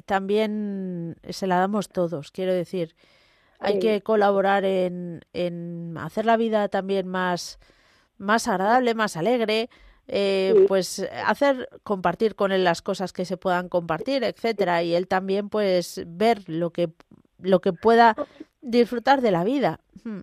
también 0.05 1.15
se 1.29 1.47
la 1.47 1.59
damos 1.59 1.87
todos, 1.87 2.31
quiero 2.31 2.53
decir. 2.53 2.95
Hay 3.59 3.73
Sí. 3.73 3.79
que 3.79 4.01
colaborar 4.01 4.65
en, 4.65 5.21
en 5.33 5.97
hacer 5.97 6.25
la 6.25 6.37
vida 6.37 6.67
también 6.69 7.07
más, 7.07 7.59
más 8.17 8.47
agradable, 8.47 8.93
más 8.93 9.17
alegre, 9.17 9.69
eh, 10.07 10.53
Sí. 10.55 10.65
pues 10.67 11.09
hacer, 11.25 11.67
compartir 11.83 12.35
con 12.35 12.51
él 12.51 12.63
las 12.63 12.81
cosas 12.81 13.13
que 13.13 13.25
se 13.25 13.37
puedan 13.37 13.67
compartir, 13.67 14.23
etcétera, 14.23 14.83
y 14.83 14.93
él 14.95 15.07
también 15.07 15.49
pues 15.49 16.03
ver 16.07 16.47
lo 16.47 16.69
que, 16.71 16.89
lo 17.41 17.59
que 17.59 17.73
pueda 17.73 18.15
disfrutar 18.61 19.21
de 19.21 19.31
la 19.31 19.43
vida. 19.43 19.79
Hmm. 20.03 20.19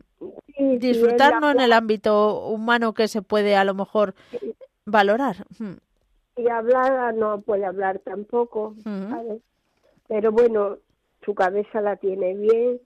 Sí, 0.56 0.78
Disfrutar 0.78 1.40
no 1.40 1.50
en 1.50 1.60
el 1.60 1.72
ámbito 1.72 2.46
humano 2.46 2.94
que 2.94 3.08
se 3.08 3.20
puede 3.22 3.56
a 3.56 3.64
lo 3.64 3.74
mejor 3.74 4.14
valorar. 4.86 5.44
Hmm. 5.58 5.74
y 6.36 6.48
hablar 6.48 7.14
no 7.14 7.40
puede 7.42 7.64
hablar 7.64 8.00
tampoco, 8.00 8.74
Ujú. 8.78 9.08
¿sabes? 9.10 9.42
Pero 10.08 10.32
bueno, 10.32 10.78
su 11.24 11.32
cabeza 11.34 11.80
la 11.80 11.96
tiene 11.96 12.34
bien 12.34 12.80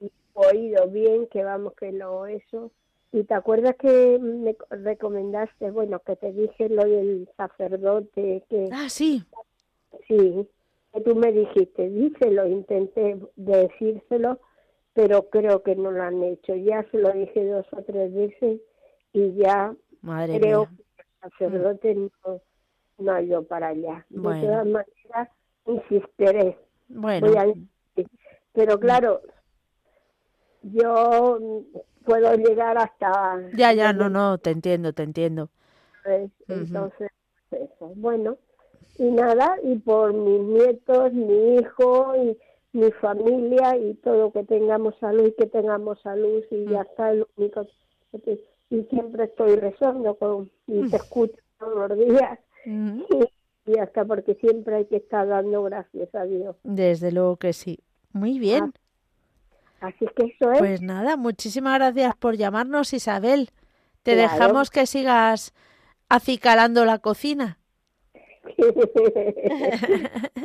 Y, 0.00 0.04
y 0.06 0.10
oído 0.34 0.86
bien, 0.88 1.26
que 1.28 1.42
vamos 1.44 1.74
que 1.74 1.92
lo 1.92 2.26
eso. 2.26 2.70
Y 3.12 3.24
te 3.24 3.34
acuerdas 3.34 3.74
que 3.76 4.18
me 4.20 4.54
recomendaste, 4.70 5.70
bueno, 5.70 6.00
que 6.00 6.16
te 6.16 6.32
dije 6.32 6.68
lo 6.68 6.84
del 6.84 7.28
sacerdote, 7.36 8.44
que 8.48 8.68
Ah, 8.72 8.88
sí. 8.88 9.24
Sí, 10.06 10.46
que 10.92 11.00
tú 11.00 11.14
me 11.16 11.32
dijiste, 11.32 11.88
díselo, 11.88 12.46
intenté 12.46 13.18
decírselo, 13.36 14.38
pero 14.92 15.28
creo 15.30 15.62
que 15.62 15.74
no 15.74 15.90
lo 15.90 16.02
han 16.02 16.22
hecho. 16.22 16.54
Ya 16.54 16.84
se 16.90 16.98
lo 16.98 17.10
dije 17.12 17.46
dos 17.46 17.66
o 17.72 17.82
tres 17.82 18.12
veces 18.14 18.60
y 19.12 19.32
ya 19.36 19.74
Madre 20.02 20.38
creo 20.38 20.66
mía. 20.66 20.78
que 20.96 21.02
el 21.02 21.30
sacerdote 21.30 21.94
no, 21.94 22.40
no 22.98 23.12
ha 23.12 23.22
ido 23.22 23.42
para 23.44 23.68
allá. 23.68 24.04
Bueno. 24.10 24.40
De 24.40 24.46
todas 24.46 24.66
maneras, 24.66 25.28
insistiré. 25.66 26.58
Bueno, 26.88 27.26
Voy 27.28 27.36
a 27.36 27.46
insistir. 27.46 27.68
Pero 28.58 28.80
claro, 28.80 29.20
yo 30.62 31.38
mm, 31.40 31.78
puedo 32.04 32.34
llegar 32.34 32.76
hasta... 32.76 33.40
ya, 33.56 33.72
ya, 33.72 33.92
no, 33.92 34.08
no, 34.08 34.38
te 34.38 34.50
entiendo, 34.50 34.92
te 34.92 35.04
entiendo. 35.04 35.48
Entonces, 36.48 37.08
eso. 37.52 37.92
Bueno, 37.94 38.36
y 38.98 39.04
nada, 39.04 39.56
y 39.62 39.76
por 39.78 40.12
mis 40.12 40.40
nietos, 40.40 41.12
mi 41.12 41.54
hijo 41.54 42.16
y 42.16 42.36
mi 42.72 42.90
familia 42.92 43.76
y 43.76 43.94
todo, 43.94 44.32
que 44.32 44.42
tengamos 44.42 44.96
salud 44.98 45.28
y 45.28 45.32
que 45.34 45.46
tengamos 45.46 46.00
salud 46.00 46.42
y 46.50 46.56
Mm. 46.56 46.70
ya 46.72 46.80
está, 46.82 47.12
lo 47.12 47.28
único 47.36 47.64
y 48.70 48.82
siempre 48.90 49.24
estoy 49.24 49.54
rezando 49.54 50.16
con, 50.16 50.50
y 50.66 50.72
Mm. 50.82 50.90
te 50.90 50.96
escucho 50.96 51.36
todos 51.60 51.88
los 51.90 51.98
días 51.98 52.38
y 53.66 53.78
hasta 53.78 54.04
porque 54.04 54.34
siempre 54.36 54.76
hay 54.76 54.84
que 54.86 54.96
estar 54.96 55.28
dando 55.28 55.62
gracias 55.62 56.12
a 56.14 56.24
Dios. 56.24 56.56
Desde 56.64 57.12
luego 57.12 57.36
que 57.36 57.52
sí. 57.52 57.78
Muy 58.12 58.38
bien. 58.38 58.72
Así 59.80 60.06
que 60.16 60.24
eso 60.26 60.52
es. 60.52 60.58
Pues 60.58 60.82
nada, 60.82 61.16
muchísimas 61.16 61.74
gracias 61.78 62.16
por 62.16 62.36
llamarnos, 62.36 62.92
Isabel. 62.92 63.50
Te 64.02 64.14
Claro. 64.14 64.32
dejamos 64.32 64.70
que 64.70 64.86
sigas 64.86 65.54
acicalando 66.08 66.84
la 66.84 66.98
cocina. 66.98 67.58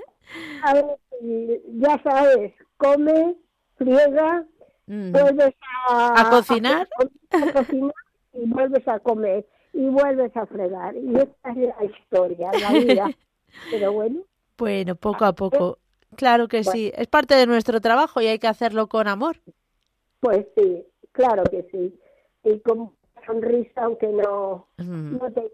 a 0.63 0.73
ver, 0.73 1.61
ya 1.79 2.01
sabes, 2.03 2.53
come, 2.77 3.35
friega, 3.77 4.45
Mm. 4.85 5.13
vuelves 5.13 5.53
a, 5.87 6.19
¿A 6.19 6.29
cocinar? 6.29 6.89
a, 7.31 7.37
a 7.37 7.53
cocinar 7.53 7.93
y 8.33 8.45
vuelves 8.49 8.85
a 8.85 8.99
comer 8.99 9.47
y 9.71 9.85
vuelves 9.87 10.35
a 10.35 10.45
fregar. 10.45 10.93
Y 10.97 11.15
esta 11.15 11.51
es 11.51 11.57
la 11.79 11.85
historia, 11.85 12.51
la 12.59 12.71
vida. 12.73 13.09
Pero 13.71 13.93
bueno, 13.93 14.19
Bueno, 14.57 14.95
poco 14.95 15.23
a 15.23 15.31
poco. 15.33 15.79
Claro 16.15 16.47
que 16.47 16.63
sí. 16.63 16.91
Es 16.95 17.07
parte 17.07 17.35
de 17.35 17.45
nuestro 17.47 17.81
trabajo 17.81 18.21
y 18.21 18.27
hay 18.27 18.39
que 18.39 18.47
hacerlo 18.47 18.87
con 18.87 19.07
amor. 19.07 19.37
pues 20.19 20.45
sí, 20.55 20.85
claro 21.11 21.43
que 21.43 21.67
sí. 21.71 21.99
Y 22.45 22.59
con 22.61 22.91
sonrisa, 23.25 23.83
aunque 23.83 24.07
no, 24.07 24.67
Mm. 24.77 25.17
no 25.17 25.31
tengas, 25.31 25.51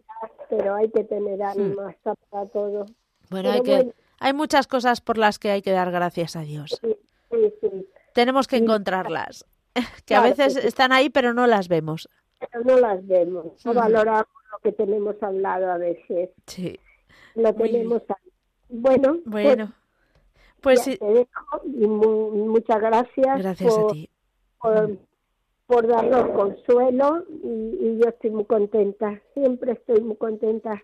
pero 0.50 0.76
hay 0.76 0.90
que 0.92 1.04
tener 1.04 1.42
ánimo 1.42 1.82
hasta 1.82 2.14
para 2.30 2.46
todo. 2.48 2.86
Bueno, 3.30 3.50
Pero 3.50 3.52
hay 3.52 3.62
que 3.62 3.76
bueno. 3.76 3.92
hay 4.20 4.34
muchas 4.34 4.68
cosas 4.68 5.02
por 5.02 5.18
las 5.18 5.38
que 5.40 5.52
hay 5.52 5.62
que 5.62 5.72
dar 5.72 5.92
gracias 5.92 6.36
a 6.36 6.42
Dios. 6.42 6.80
Sí, 6.82 6.96
sí, 7.32 7.54
sí. 7.62 7.88
Tenemos 8.14 8.48
que 8.48 8.58
encontrarlas, 8.58 9.46
que 10.06 10.16
a 10.16 10.22
Claro 10.22 10.36
veces 10.36 10.56
están 10.64 10.92
ahí 10.92 11.10
pero 11.10 11.34
no 11.34 11.46
las 11.48 11.68
vemos. 11.68 12.10
Pero 12.40 12.64
no 12.64 12.80
las 12.80 13.06
vemos, 13.06 13.66
no 13.66 13.74
valoramos 13.74 14.28
lo 14.52 14.60
que 14.60 14.72
tenemos 14.72 15.16
al 15.22 15.42
lado 15.42 15.72
a 15.72 15.78
veces. 15.78 16.30
Sí. 16.48 16.80
Lo 17.36 17.54
tenemos 17.54 18.02
ahí. 18.10 18.32
Bueno, 18.70 19.18
pues 19.24 19.46
Bueno, 19.46 19.66
pues 19.68 19.78
ya 20.78 20.84
sí. 20.84 20.98
te 20.98 21.06
dejo 21.06 21.62
y 21.66 21.88
mu- 21.88 22.32
muchas 22.48 22.80
gracias, 22.82 23.38
Gracias 23.40 23.78
a 23.78 23.82
por, 23.82 23.92
ti. 23.92 24.10
por, 24.62 24.98
por 25.68 25.88
darnos 25.88 26.30
consuelo 26.32 27.24
y, 27.44 27.78
y 27.82 28.00
yo 28.02 28.10
estoy 28.10 28.32
muy 28.32 28.46
contenta, 28.46 29.22
siempre 29.34 29.74
estoy 29.74 30.02
muy 30.02 30.16
contenta 30.18 30.82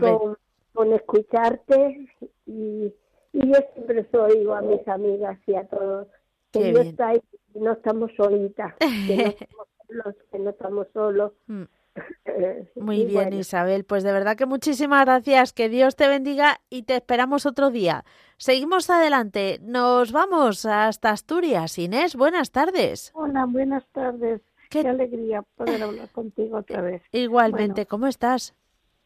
con, 0.00 0.36
con 0.72 0.92
escucharte 0.92 2.08
y, 2.46 2.92
y 3.32 3.46
yo 3.52 3.54
siempre 3.74 4.06
oigo 4.18 4.54
a 4.54 4.62
mis 4.62 4.86
amigas 4.88 5.38
y 5.46 5.54
a 5.54 5.66
todos 5.66 6.06
que 6.52 6.60
Qué 6.60 6.64
Dios 6.70 6.82
bien. 6.96 7.22
y 7.54 7.60
no 7.60 7.72
estamos 7.72 8.10
solitas, 8.16 8.74
que 8.78 9.16
no 9.16 9.22
estamos 9.30 9.66
solos, 9.86 10.14
que 10.30 10.38
no 10.38 10.50
estamos 10.50 10.86
solos. 10.92 11.32
Mm. 11.46 11.62
Muy 12.76 12.96
y 13.02 13.04
bien, 13.06 13.14
bueno, 13.14 13.36
Isabel. 13.36 13.84
Pues 13.84 14.02
de 14.02 14.12
verdad 14.12 14.36
que 14.36 14.46
muchísimas 14.46 15.04
gracias. 15.04 15.52
Que 15.52 15.68
Dios 15.68 15.94
te 15.96 16.08
bendiga 16.08 16.60
y 16.70 16.82
te 16.84 16.96
esperamos 16.96 17.44
otro 17.46 17.70
día. 17.70 18.04
Seguimos 18.42 18.90
adelante. 18.90 19.60
Nos 19.62 20.10
vamos 20.10 20.66
hasta 20.66 21.10
Asturias. 21.10 21.78
Inés, 21.78 22.16
buenas 22.16 22.50
tardes. 22.50 23.12
Hola, 23.14 23.46
buenas 23.46 23.86
tardes. 23.92 24.40
Qué, 24.68 24.80
alegría 24.80 25.42
poder 25.54 25.80
hablar 25.80 26.08
contigo 26.08 26.58
otra 26.58 26.80
vez. 26.82 27.02
Igualmente, 27.12 27.86
¿cómo 27.86 28.08
estás? 28.08 28.52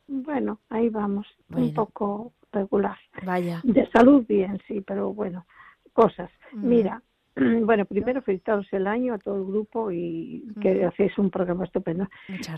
Bueno, 0.08 0.60
ahí 0.70 0.88
vamos, 0.88 1.26
un 1.50 1.74
poco 1.74 2.32
regular. 2.50 2.96
Vaya. 3.26 3.60
De 3.62 3.86
salud 3.90 4.24
bien, 4.26 4.58
sí, 4.66 4.80
pero 4.80 5.12
bueno, 5.12 5.44
cosas. 5.92 6.30
Mm. 6.52 6.66
Mira, 6.66 7.02
bueno, 7.36 7.84
primero 7.84 8.22
felicitaros 8.22 8.66
el 8.72 8.86
año 8.86 9.12
a 9.12 9.18
todo 9.18 9.36
el 9.36 9.44
grupo 9.44 9.90
y 9.90 10.46
que 10.62 10.82
hacéis 10.86 11.18
un 11.18 11.30
programa 11.30 11.66
estupendo. 11.66 12.08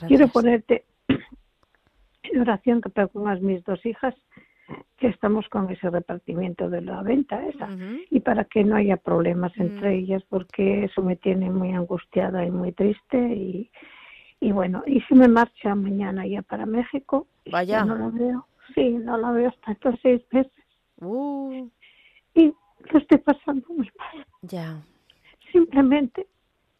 Quiero 0.07 0.29
ponerte 0.29 0.85
en 2.23 2.41
oración 2.41 2.81
que 2.81 3.09
con 3.09 3.45
mis 3.45 3.65
dos 3.65 3.85
hijas 3.85 4.15
que 4.99 5.09
estamos 5.09 5.49
con 5.49 5.71
ese 5.71 5.89
repartimiento 5.91 6.69
de 6.69 6.83
la 6.83 7.03
venta 7.03 7.47
esa 7.47 7.69
y 8.11 8.21
para 8.21 8.45
que 8.45 8.65
no 8.65 8.77
haya 8.77 8.97
problemas 8.97 9.53
entre 9.57 9.97
ellas 9.97 10.23
porque 10.29 10.85
eso 10.85 11.03
me 11.03 11.17
tiene 11.17 11.51
muy 11.51 11.73
angustiada 11.73 12.45
y 12.45 12.51
muy 12.51 12.73
triste 12.73 13.19
y, 13.19 13.71
y 14.41 14.53
bueno, 14.53 14.83
y 14.87 15.01
si 15.03 15.15
me 15.15 15.29
marcha 15.29 15.75
mañana 15.75 16.27
ya 16.27 16.43
para 16.43 16.67
México, 16.67 17.27
vaya, 17.51 17.85
no 17.85 17.95
la 17.97 18.09
veo, 18.09 18.47
sí, 18.75 18.91
no 18.91 19.17
la 19.17 19.31
veo 19.31 19.49
hasta 19.49 19.73
estos 19.73 19.95
seis 20.03 20.23
meses. 20.33 20.53
Uh. 21.01 21.69
Y 22.35 22.53
lo 22.91 22.99
estoy 22.99 23.19
pasando 23.19 23.67
muy 23.69 23.91
mal. 23.99 24.27
Ya. 24.43 24.83
Simplemente 25.53 26.27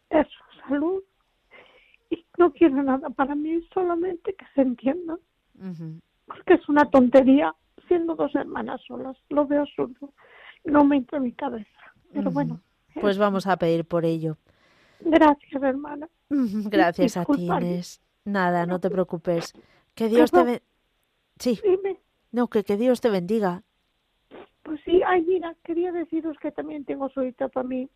eso, 0.09 0.39
salud. 0.67 1.01
Y 2.09 2.25
no 2.37 2.51
quiero 2.51 2.81
nada 2.83 3.09
para 3.09 3.35
mí, 3.35 3.61
solamente 3.73 4.33
que 4.33 4.45
se 4.55 4.61
entienda. 4.61 5.17
Porque 6.25 6.53
es 6.53 6.69
una 6.69 6.85
tontería 6.85 7.53
siendo 7.87 8.15
dos 8.15 8.33
hermanas 8.35 8.81
solas. 8.87 9.17
Lo 9.29 9.45
veo 9.47 9.61
absurdo. 9.61 10.13
No 10.63 10.83
me 10.83 10.97
entra 10.97 11.17
en 11.17 11.23
mi 11.25 11.31
cabeza. 11.33 11.69
Pero 12.13 12.31
bueno. 12.31 12.59
Pues 12.99 13.17
vamos 13.17 13.47
a 13.47 13.57
pedir 13.57 13.85
por 13.85 14.05
ello. 14.05 14.37
Gracias, 14.99 15.63
hermana. 15.63 16.09
Gracias 16.29 17.17
a 17.17 17.25
ti, 17.25 17.45
Inés. 17.45 18.01
Nada, 18.25 18.65
no 18.65 18.79
te 18.79 18.89
preocupes. 18.89 19.53
Que 19.95 20.07
Dios 20.07 20.31
te 20.31 20.37
bendiga. 20.37 20.63
Sí. 21.39 21.59
No, 22.31 22.47
que, 22.47 22.63
que 22.63 22.77
Dios 22.77 23.01
te 23.01 23.09
bendiga. 23.09 23.63
Pues 24.63 24.81
sí, 24.85 25.01
ay, 25.05 25.23
mira, 25.23 25.55
quería 25.63 25.91
deciros 25.91 26.37
que 26.39 26.51
también 26.51 26.85
tengo 26.85 27.09
solita 27.09 27.47
para 27.47 27.67
mí 27.67 27.89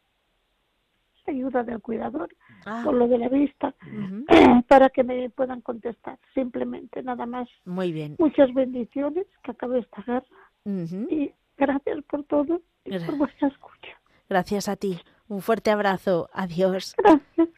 ayuda 1.31 1.63
del 1.63 1.81
cuidador 1.81 2.29
ah. 2.65 2.81
por 2.83 2.93
lo 2.93 3.07
de 3.07 3.17
la 3.17 3.29
vista 3.29 3.73
para 4.67 4.89
que 4.89 5.03
me 5.03 5.29
puedan 5.29 5.61
contestar 5.61 6.19
simplemente 6.33 7.01
nada 7.03 7.25
más 7.25 7.47
muy 7.65 7.91
bien 7.91 8.15
muchas 8.19 8.53
bendiciones 8.53 9.25
que 9.43 9.51
acabe 9.51 9.79
esta 9.79 10.01
guerra 10.03 10.25
y 10.65 11.33
gracias 11.57 12.03
por 12.09 12.23
todo 12.25 12.61
y 12.85 12.99
por 12.99 13.17
vuestra 13.17 13.47
escucha 13.47 13.99
gracias 14.29 14.67
a 14.67 14.75
ti 14.75 14.99
un 15.27 15.41
fuerte 15.41 15.71
abrazo 15.71 16.29
adiós 16.33 16.95
gracias. 16.97 17.49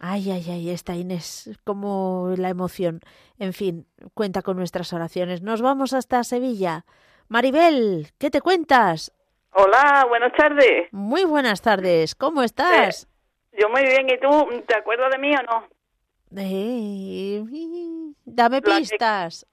Ay, 0.00 0.30
ay, 0.30 0.44
ay, 0.48 0.70
está 0.70 0.94
Inés, 0.94 1.58
como 1.64 2.32
la 2.36 2.50
emoción. 2.50 3.00
En 3.36 3.52
fin, 3.52 3.84
cuenta 4.14 4.42
con 4.42 4.56
nuestras 4.56 4.92
oraciones. 4.92 5.42
Nos 5.42 5.60
vamos 5.60 5.92
hasta 5.92 6.22
Sevilla. 6.22 6.86
Maribel, 7.26 8.08
¿qué 8.16 8.30
te 8.30 8.40
cuentas? 8.40 9.12
Hola, 9.52 10.06
buenas 10.08 10.32
tardes. 10.34 10.88
Muy 10.92 11.24
buenas 11.24 11.62
tardes, 11.62 12.14
¿cómo 12.14 12.42
estás? 12.42 13.04
Eh, 13.52 13.60
yo 13.60 13.68
muy 13.68 13.82
bien, 13.82 14.08
¿y 14.08 14.18
tú? 14.18 14.62
¿Te 14.66 14.76
acuerdas 14.76 15.10
de 15.10 15.18
mí 15.18 15.34
o 15.34 15.42
no? 15.42 15.68
Eh, 16.36 17.42
dame 18.24 18.62
pistas. 18.62 19.46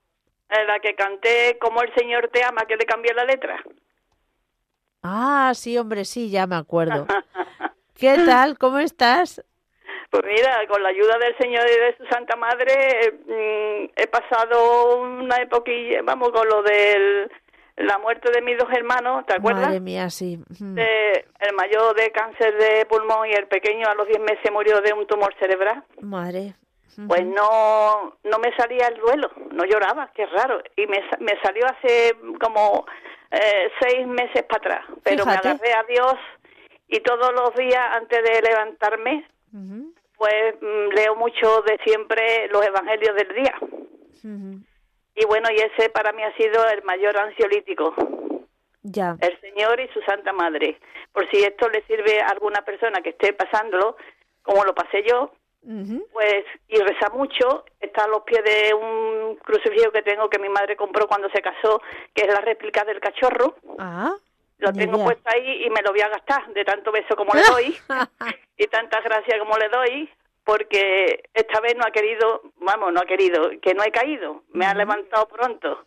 Que, 0.49 0.63
la 0.65 0.79
que 0.79 0.93
canté 0.93 1.57
Como 1.59 1.81
el 1.81 1.93
Señor 1.95 2.29
te 2.31 2.43
ama, 2.43 2.65
que 2.67 2.75
le 2.75 2.85
cambié 2.85 3.13
la 3.13 3.23
letra. 3.23 3.63
Ah, 5.01 5.53
sí, 5.55 5.77
hombre, 5.77 6.05
sí, 6.05 6.29
ya 6.29 6.45
me 6.45 6.55
acuerdo. 6.55 7.07
¿Qué 7.95 8.17
tal? 8.25 8.57
¿Cómo 8.57 8.79
estás? 8.79 9.43
Pues 10.09 10.23
mira, 10.25 10.65
con 10.67 10.83
la 10.83 10.89
ayuda 10.89 11.17
del 11.17 11.37
Señor 11.37 11.63
y 11.65 11.79
de 11.79 11.97
su 11.97 12.05
Santa 12.05 12.35
Madre 12.35 13.19
mm, 13.27 13.91
he 13.95 14.07
pasado 14.07 14.97
una 14.97 15.37
época, 15.37 15.71
vamos, 16.03 16.31
con 16.31 16.47
lo 16.47 16.61
del 16.63 17.31
la 17.77 17.97
muerte 17.99 18.31
de 18.31 18.41
mis 18.41 18.57
dos 18.57 18.69
hermanos, 18.71 19.25
¿te 19.25 19.33
acuerdas? 19.33 19.67
Madre 19.67 19.79
mía, 19.79 20.09
sí. 20.09 20.39
el 20.59 21.53
mayor 21.55 21.95
de 21.95 22.11
cáncer 22.11 22.57
de 22.57 22.85
pulmón 22.85 23.27
y 23.27 23.33
el 23.33 23.47
pequeño 23.47 23.87
a 23.87 23.95
los 23.95 24.07
10 24.07 24.19
meses 24.21 24.51
murió 24.51 24.81
de 24.81 24.93
un 24.93 25.05
tumor 25.07 25.33
cerebral. 25.39 25.83
Madre. 26.01 26.55
Pues 27.07 27.25
no, 27.25 28.15
no 28.23 28.39
me 28.39 28.55
salía 28.55 28.87
el 28.87 28.97
duelo, 28.97 29.29
no 29.51 29.65
lloraba, 29.65 30.09
qué 30.15 30.25
raro. 30.27 30.61
Y 30.77 30.87
me, 30.87 31.03
me 31.19 31.37
salió 31.43 31.65
hace 31.65 32.15
como 32.39 32.85
eh, 33.31 33.69
seis 33.81 34.07
meses 34.07 34.43
para 34.43 34.57
atrás. 34.57 34.85
Pero 35.03 35.25
me 35.25 35.33
agarré 35.33 35.73
a 35.73 35.83
Dios 35.83 36.15
y 36.87 37.01
todos 37.01 37.33
los 37.33 37.53
días 37.55 37.81
antes 37.91 38.23
de 38.23 38.41
levantarme, 38.41 39.27
pues 40.17 40.55
mm, 40.61 40.95
leo 40.95 41.15
mucho 41.15 41.61
de 41.63 41.77
siempre 41.83 42.47
los 42.49 42.65
evangelios 42.65 43.15
del 43.15 43.35
día. 43.35 43.55
Y 45.15 45.25
bueno, 45.25 45.49
y 45.51 45.55
ese 45.55 45.89
para 45.89 46.11
mí 46.11 46.23
ha 46.23 46.35
sido 46.35 46.67
el 46.69 46.83
mayor 46.83 47.17
ansiolítico. 47.17 47.93
Ya. 48.83 49.15
El 49.19 49.39
Señor 49.41 49.79
y 49.79 49.87
su 49.89 50.01
Santa 50.01 50.33
Madre. 50.33 50.79
Por 51.11 51.29
si 51.31 51.43
esto 51.43 51.69
le 51.69 51.81
sirve 51.83 52.21
a 52.21 52.27
alguna 52.27 52.61
persona 52.63 53.01
que 53.01 53.09
esté 53.09 53.33
pasándolo, 53.33 53.97
como 54.43 54.63
lo 54.63 54.75
pasé 54.75 55.03
yo, 55.07 55.31
pues, 56.13 56.45
y 56.67 56.77
reza 56.77 57.09
mucho, 57.09 57.65
está 57.79 58.03
a 58.03 58.07
los 58.07 58.21
pies 58.21 58.43
de 58.43 58.73
un 58.75 59.35
crucifijo 59.37 59.91
que 59.91 60.03
tengo 60.03 60.29
que 60.29 60.37
mi 60.37 60.49
madre 60.49 60.75
compró 60.75 61.07
cuando 61.07 61.27
se 61.29 61.41
casó, 61.41 61.81
que 62.13 62.23
es 62.23 62.27
la 62.27 62.41
réplica 62.41 62.83
del 62.83 62.99
cachorro. 62.99 63.55
Ah. 63.79 64.13
Lo 64.59 64.71
tengo 64.71 65.03
puesto 65.03 65.27
ahí 65.29 65.65
y 65.65 65.69
me 65.69 65.81
lo 65.81 65.91
voy 65.91 66.01
a 66.01 66.09
gastar 66.09 66.47
de 66.53 66.63
tanto 66.63 66.91
beso 66.91 67.15
como 67.15 67.33
le 67.33 67.41
doy 67.41 67.77
y 68.57 68.67
tantas 68.67 69.03
gracias 69.03 69.39
como 69.39 69.57
le 69.57 69.67
doy 69.67 70.09
porque 70.45 71.23
esta 71.33 71.59
vez 71.59 71.75
no 71.75 71.83
ha 71.85 71.91
querido, 71.91 72.41
vamos, 72.57 72.93
no 72.93 73.01
ha 73.01 73.05
querido, 73.05 73.49
que 73.61 73.73
no 73.73 73.83
he 73.83 73.91
caído, 73.91 74.43
me 74.53 74.65
ha 74.65 74.73
levantado 74.73 75.27
pronto. 75.27 75.85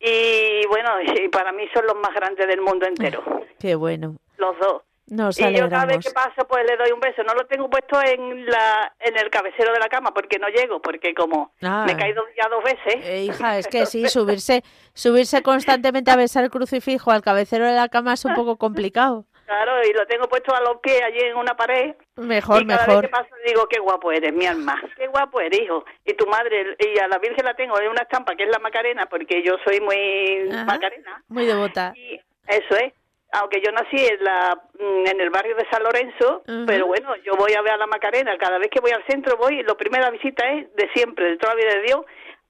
Y 0.00 0.66
bueno, 0.66 0.90
y 1.00 1.28
para 1.28 1.52
mí 1.52 1.64
son 1.72 1.86
los 1.86 1.96
más 1.96 2.14
grandes 2.14 2.46
del 2.46 2.60
mundo 2.60 2.86
entero. 2.86 3.22
Qué 3.58 3.74
bueno. 3.74 4.16
Los 4.36 4.58
dos. 4.58 4.82
Nos 5.10 5.40
y 5.40 5.54
yo 5.54 5.70
cada 5.70 5.86
vez 5.86 6.04
que 6.04 6.10
paso 6.10 6.46
pues 6.46 6.66
le 6.66 6.76
doy 6.76 6.92
un 6.92 7.00
beso. 7.00 7.22
No 7.22 7.32
lo 7.32 7.46
tengo 7.46 7.70
puesto 7.70 7.98
en 8.02 8.44
la 8.44 8.92
en 9.00 9.16
el 9.16 9.30
cabecero 9.30 9.72
de 9.72 9.78
la 9.78 9.88
cama 9.88 10.12
porque 10.12 10.38
no 10.38 10.48
llego, 10.48 10.82
porque 10.82 11.14
como 11.14 11.52
ah. 11.62 11.84
me 11.86 11.92
he 11.92 11.96
caído 11.96 12.22
ya 12.36 12.46
dos 12.50 12.62
veces. 12.62 13.06
Eh, 13.06 13.24
hija, 13.24 13.56
es 13.56 13.68
que 13.68 13.86
sí, 13.86 14.06
subirse 14.08 14.62
subirse 14.92 15.42
constantemente 15.42 16.10
a 16.10 16.16
besar 16.16 16.44
el 16.44 16.50
crucifijo 16.50 17.10
al 17.10 17.22
cabecero 17.22 17.64
de 17.64 17.74
la 17.74 17.88
cama 17.88 18.12
es 18.12 18.24
un 18.26 18.34
poco 18.34 18.58
complicado. 18.58 19.24
Claro, 19.48 19.82
y 19.82 19.94
lo 19.94 20.06
tengo 20.06 20.28
puesto 20.28 20.54
a 20.54 20.60
los 20.60 20.78
pies 20.80 21.00
allí 21.02 21.20
en 21.20 21.34
una 21.34 21.56
pared. 21.56 21.94
Mejor, 22.16 22.62
y 22.62 22.66
cada 22.66 22.86
mejor. 22.86 23.02
Vez 23.02 23.10
que 23.10 23.16
paso 23.16 23.34
digo, 23.46 23.66
qué 23.66 23.80
guapo 23.80 24.12
eres, 24.12 24.30
mi 24.30 24.44
alma. 24.44 24.78
Qué 24.94 25.06
guapo 25.06 25.40
eres, 25.40 25.62
hijo. 25.62 25.86
Y 26.04 26.12
tu 26.12 26.26
madre, 26.26 26.76
y 26.78 26.98
a 26.98 27.08
la 27.08 27.16
Virgen 27.16 27.46
la 27.46 27.54
tengo 27.54 27.80
en 27.80 27.88
una 27.88 28.02
estampa 28.02 28.36
que 28.36 28.42
es 28.42 28.50
la 28.50 28.58
Macarena, 28.58 29.06
porque 29.06 29.42
yo 29.42 29.56
soy 29.64 29.80
muy 29.80 30.50
Macarena. 30.66 31.24
Muy 31.28 31.46
devota. 31.46 31.94
Y 31.96 32.20
eso 32.46 32.76
es. 32.76 32.92
Aunque 33.32 33.62
yo 33.64 33.72
nací 33.72 33.96
en, 33.96 34.22
la, 34.22 34.60
mm, 34.78 35.06
en 35.06 35.20
el 35.22 35.30
barrio 35.30 35.56
de 35.56 35.66
San 35.70 35.82
Lorenzo, 35.82 36.42
pero 36.66 36.86
bueno, 36.86 37.16
yo 37.24 37.32
voy 37.38 37.54
a 37.54 37.62
ver 37.62 37.72
a 37.72 37.78
la 37.78 37.86
Macarena. 37.86 38.36
Cada 38.36 38.58
vez 38.58 38.68
que 38.68 38.80
voy 38.80 38.90
al 38.90 39.04
centro 39.06 39.38
voy, 39.38 39.62
la 39.62 39.74
primera 39.76 40.10
visita 40.10 40.46
es 40.50 40.74
de 40.74 40.90
siempre, 40.92 41.30
de 41.30 41.36
toda 41.38 41.54
la 41.54 41.60
vida 41.62 41.74
de 41.74 41.82
Dios, 41.84 42.04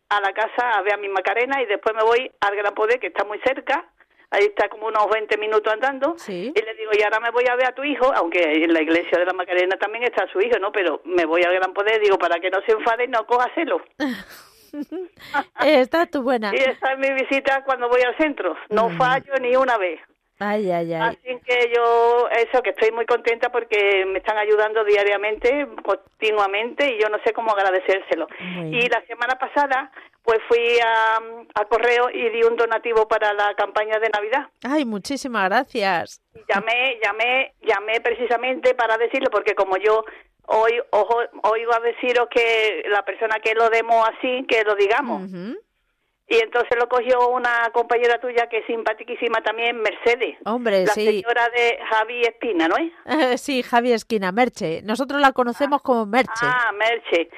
a 0.09 0.21
la 0.21 0.33
casa 0.33 0.73
a 0.73 0.83
ver 0.83 0.95
a 0.95 0.97
mi 0.97 1.09
Macarena 1.09 1.63
y 1.63 1.67
después 1.67 1.95
me 1.95 2.03
voy 2.03 2.29
al 2.41 2.57
Gran 2.57 2.75
Poder, 2.75 2.99
que 2.99 3.09
está 3.09 3.25
muy 3.25 3.39
cerca, 3.45 3.85
ahí 4.31 4.45
está 4.45 4.69
como 4.69 4.87
unos 4.87 5.09
20 5.11 5.37
minutos 5.39 5.73
andando, 5.73 6.17
y 6.27 6.53
le 6.53 6.75
digo, 6.75 6.91
y 6.99 7.03
ahora 7.03 7.21
me 7.21 7.31
voy 7.31 7.45
a 7.51 7.57
ver 7.57 7.67
a 7.67 7.75
tu 7.75 7.85
hijo, 7.85 8.13
aunque 8.15 8.41
en 8.65 8.73
la 8.73 8.83
iglesia 8.83 9.19
de 9.19 9.25
la 9.25 9.33
Macarena 9.33 9.77
también 9.77 10.05
está 10.05 10.27
su 10.33 10.41
hijo, 10.41 10.59
¿no? 10.59 10.73
Pero 10.73 11.01
me 11.05 11.25
voy 11.25 11.43
a 11.43 11.51
Gran 11.51 11.73
Poder, 11.73 12.01
digo, 12.01 12.19
para 12.19 12.41
que 12.41 12.51
no 12.51 12.61
se 12.63 12.73
enfade 12.73 13.05
y 13.05 13.09
no 13.09 13.27
coja 13.27 13.51
celo. 13.55 13.81
está 15.65 16.07
tu 16.07 16.23
buena. 16.23 16.53
Y 16.55 16.57
esa 16.57 16.93
es 16.93 16.99
mi 16.99 17.13
visita 17.13 17.63
cuando 17.65 17.89
voy 17.89 18.03
al 18.03 18.17
centro, 18.17 18.57
no 18.71 18.89
mm. 18.89 18.99
fallo 18.99 19.33
ni 19.41 19.57
una 19.57 19.79
vez. 19.79 20.01
Ay, 20.39 20.71
ay, 20.71 20.95
ay. 20.95 21.17
Así 21.17 21.41
que 21.45 21.73
yo, 21.75 22.29
eso, 22.31 22.63
que 22.63 22.71
estoy 22.71 22.93
muy 22.93 23.07
contenta 23.07 23.51
porque 23.51 24.05
me 24.07 24.19
están 24.19 24.39
ayudando 24.39 24.85
diariamente, 24.85 25.67
continuamente, 25.85 26.95
y 26.95 27.01
yo 27.01 27.09
no 27.09 27.19
sé 27.25 27.33
cómo 27.33 27.51
agradecérselo. 27.51 28.29
Y 28.71 28.89
la 28.89 29.05
semana 29.07 29.37
pasada, 29.37 29.91
pues 30.23 30.39
fui 30.47 30.79
a, 30.85 31.17
a, 31.55 31.65
correo 31.65 32.11
y 32.11 32.31
di 32.31 32.43
un 32.45 32.57
donativo 32.57 33.09
para 33.09 33.33
la 33.33 33.55
campaña 33.55 33.99
de 33.99 34.11
Navidad. 34.11 34.49
Ay, 34.63 34.85
muchísimas 34.85 35.49
gracias. 35.49 36.23
Llamé, 36.49 36.99
llamé, 37.03 37.55
llamé 37.63 38.01
precisamente 38.01 38.75
para 38.75 38.97
decirlo, 38.97 39.31
porque 39.31 39.55
como 39.55 39.77
yo 39.77 40.05
hoy 40.49 40.81
oigo 40.91 41.75
a 41.75 41.81
deciros 41.81 42.29
que 42.31 42.85
la 42.89 43.05
persona 43.05 43.37
que 43.43 43.55
lo 43.55 43.69
demos 43.71 44.09
así, 44.09 44.45
que 44.49 44.65
lo 44.65 44.75
digamos. 44.75 45.23
Y 46.31 46.37
entonces 46.41 46.77
lo 46.79 46.89
cogió 46.89 47.29
una 47.31 47.71
compañera 47.73 48.21
tuya 48.21 48.49
que 48.49 48.59
es 48.59 48.67
simpaticísima 48.67 49.41
también, 49.43 49.81
Mercedes. 49.81 50.37
Hombre, 50.45 50.85
la 50.85 50.93
sí. 50.93 51.05
La 51.07 51.11
señora 51.13 51.49
de 51.49 51.79
Javi 51.91 52.21
Espina, 52.21 52.69
¿no 52.69 52.77
es? 52.77 53.41
sí, 53.41 53.63
Javi 53.63 53.93
Esquina, 53.93 54.31
Merche. 54.31 54.83
Nosotros 54.83 55.23
la 55.23 55.33
conocemos 55.33 55.81
como 55.81 56.05
Merche. 56.05 56.43
Ah, 56.43 56.71
Merche. 56.73 57.31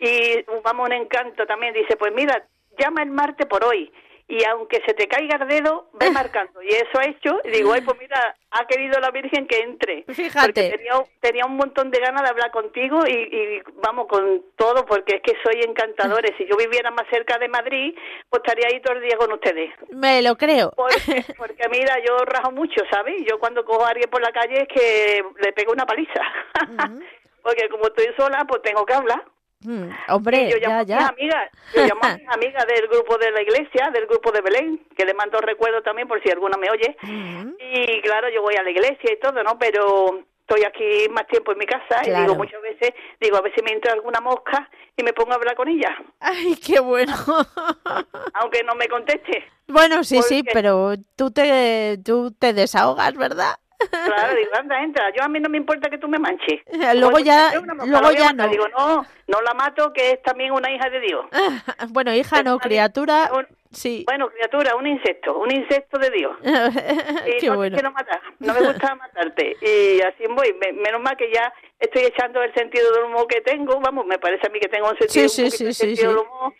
Y 0.00 0.44
vamos, 0.64 0.86
un 0.86 0.94
encanto 0.94 1.44
también. 1.44 1.74
Dice, 1.74 1.96
pues 1.96 2.12
mira, 2.14 2.42
llama 2.78 3.02
el 3.02 3.10
martes 3.10 3.46
por 3.46 3.62
hoy. 3.64 3.92
Y 4.28 4.44
aunque 4.44 4.82
se 4.86 4.92
te 4.92 5.08
caiga 5.08 5.38
el 5.40 5.48
dedo, 5.48 5.88
ve 5.94 6.10
marcando. 6.10 6.62
Y 6.62 6.68
eso 6.68 6.98
ha 6.98 7.06
hecho, 7.06 7.40
y 7.44 7.50
digo, 7.50 7.72
ay, 7.72 7.80
pues 7.80 7.98
mira, 7.98 8.36
ha 8.50 8.66
querido 8.66 9.00
la 9.00 9.10
Virgen 9.10 9.46
que 9.46 9.58
entre. 9.60 10.04
Fíjate. 10.04 10.46
Porque 10.46 10.76
tenía, 10.76 10.92
tenía 11.20 11.46
un 11.46 11.56
montón 11.56 11.90
de 11.90 11.98
ganas 11.98 12.22
de 12.22 12.28
hablar 12.28 12.50
contigo 12.50 13.00
y, 13.06 13.12
y, 13.12 13.62
vamos 13.82 14.06
con 14.06 14.44
todo, 14.56 14.84
porque 14.84 15.16
es 15.16 15.22
que 15.22 15.36
soy 15.42 15.62
encantadores. 15.62 16.32
Si 16.36 16.46
yo 16.46 16.56
viviera 16.56 16.90
más 16.90 17.06
cerca 17.10 17.38
de 17.38 17.48
Madrid, 17.48 17.94
pues 18.28 18.42
estaría 18.44 18.68
ahí 18.68 18.80
todo 18.82 18.96
el 18.96 19.02
día 19.02 19.16
con 19.16 19.32
ustedes. 19.32 19.72
Me 19.90 20.20
lo 20.20 20.36
creo. 20.36 20.72
Porque, 20.76 21.24
porque 21.38 21.68
mira, 21.70 21.96
yo 22.06 22.18
rajo 22.26 22.52
mucho, 22.52 22.82
¿sabes? 22.90 23.16
Yo 23.28 23.38
cuando 23.38 23.64
cojo 23.64 23.86
a 23.86 23.90
alguien 23.90 24.10
por 24.10 24.20
la 24.20 24.32
calle 24.32 24.62
es 24.62 24.68
que 24.68 25.24
le 25.40 25.52
pego 25.52 25.72
una 25.72 25.86
paliza. 25.86 26.20
porque 27.42 27.68
como 27.70 27.86
estoy 27.86 28.08
sola, 28.16 28.44
pues 28.46 28.60
tengo 28.60 28.84
que 28.84 28.94
hablar. 28.94 29.24
Mm, 29.60 29.90
hombre, 30.08 30.50
yo 30.50 30.56
llamo 30.58 30.82
ya, 30.84 30.98
A 30.98 31.00
mis 31.00 31.10
amigas, 31.10 31.50
yo 31.74 31.82
llamo 31.82 32.00
a 32.02 32.16
mis 32.16 32.28
amigas 32.28 32.64
del 32.66 32.86
grupo 32.88 33.18
de 33.18 33.32
la 33.32 33.42
iglesia, 33.42 33.90
del 33.92 34.06
grupo 34.06 34.30
de 34.30 34.40
Belén, 34.40 34.86
que 34.96 35.04
le 35.04 35.14
mando 35.14 35.40
recuerdo 35.40 35.82
también 35.82 36.06
por 36.06 36.22
si 36.22 36.30
alguna 36.30 36.56
me 36.56 36.70
oye. 36.70 36.96
Mm. 37.02 37.54
Y 37.58 38.00
claro, 38.02 38.28
yo 38.30 38.42
voy 38.42 38.54
a 38.54 38.62
la 38.62 38.70
iglesia 38.70 39.12
y 39.12 39.18
todo, 39.18 39.42
¿no? 39.42 39.58
Pero 39.58 40.22
estoy 40.48 40.64
aquí 40.64 41.08
más 41.10 41.26
tiempo 41.26 41.52
en 41.52 41.58
mi 41.58 41.66
casa 41.66 42.00
y 42.04 42.10
digo 42.10 42.34
muchas 42.34 42.62
veces, 42.62 42.94
digo, 43.20 43.36
a 43.36 43.42
ver 43.42 43.52
si 43.54 43.62
me 43.62 43.72
entra 43.72 43.92
alguna 43.92 44.20
mosca 44.20 44.68
y 44.96 45.02
me 45.02 45.12
pongo 45.12 45.32
a 45.32 45.34
hablar 45.34 45.54
con 45.54 45.68
ella. 45.68 45.94
Ay, 46.20 46.56
qué 46.56 46.80
bueno. 46.80 47.14
Aunque 48.34 48.62
no 48.62 48.74
me 48.74 48.88
conteste. 48.88 49.44
Bueno, 49.66 50.02
sí, 50.04 50.22
sí, 50.22 50.42
pero 50.52 50.94
tú 51.16 51.30
te, 51.30 51.98
tú 52.04 52.32
te 52.32 52.54
desahogas, 52.54 53.14
¿verdad? 53.14 53.56
Claro, 53.78 54.34
digo, 54.34 54.50
anda, 54.58 54.82
entra. 54.82 55.12
Yo 55.16 55.22
a 55.22 55.28
mí 55.28 55.38
no 55.40 55.48
me 55.48 55.58
importa 55.58 55.88
que 55.88 55.98
tú 55.98 56.08
me 56.08 56.18
manches. 56.18 56.60
luego 56.96 57.18
ya, 57.20 57.52
luego 57.54 58.12
ya 58.12 58.32
no. 58.32 58.48
Digo, 58.48 58.66
no, 58.68 59.06
no 59.26 59.42
la 59.42 59.54
mato, 59.54 59.92
que 59.92 60.12
es 60.12 60.22
también 60.22 60.52
una 60.52 60.70
hija 60.70 60.90
de 60.90 61.00
Dios. 61.00 61.26
bueno, 61.90 62.14
hija 62.14 62.42
no, 62.42 62.58
criatura, 62.58 63.30
sí. 63.70 64.04
Bueno, 64.06 64.28
criatura, 64.30 64.74
un 64.74 64.86
insecto, 64.86 65.38
un 65.38 65.52
insecto 65.52 65.98
de 65.98 66.10
Dios. 66.10 66.36
y 66.42 67.46
no 67.46 67.56
bueno. 67.56 67.76
quiero 67.76 67.92
matar, 67.92 68.20
no 68.40 68.52
me 68.52 68.60
gusta 68.60 68.94
matarte. 68.96 69.56
Y 69.60 70.00
así 70.00 70.24
voy. 70.28 70.54
menos 70.74 71.00
mal 71.00 71.16
que 71.16 71.30
ya 71.32 71.52
estoy 71.78 72.04
echando 72.04 72.42
el 72.42 72.52
sentido 72.54 72.92
del 72.92 73.04
humor 73.04 73.26
que 73.28 73.40
tengo. 73.42 73.80
Vamos, 73.80 74.06
me 74.06 74.18
parece 74.18 74.46
a 74.46 74.50
mí 74.50 74.58
que 74.58 74.68
tengo 74.68 74.88
un 74.88 74.98
sentido, 74.98 75.28
sí, 75.28 75.44
un 75.44 75.50
sí, 75.50 75.66
sí, 75.66 75.74
sentido 75.74 76.08
del 76.10 76.18
humor. 76.18 76.54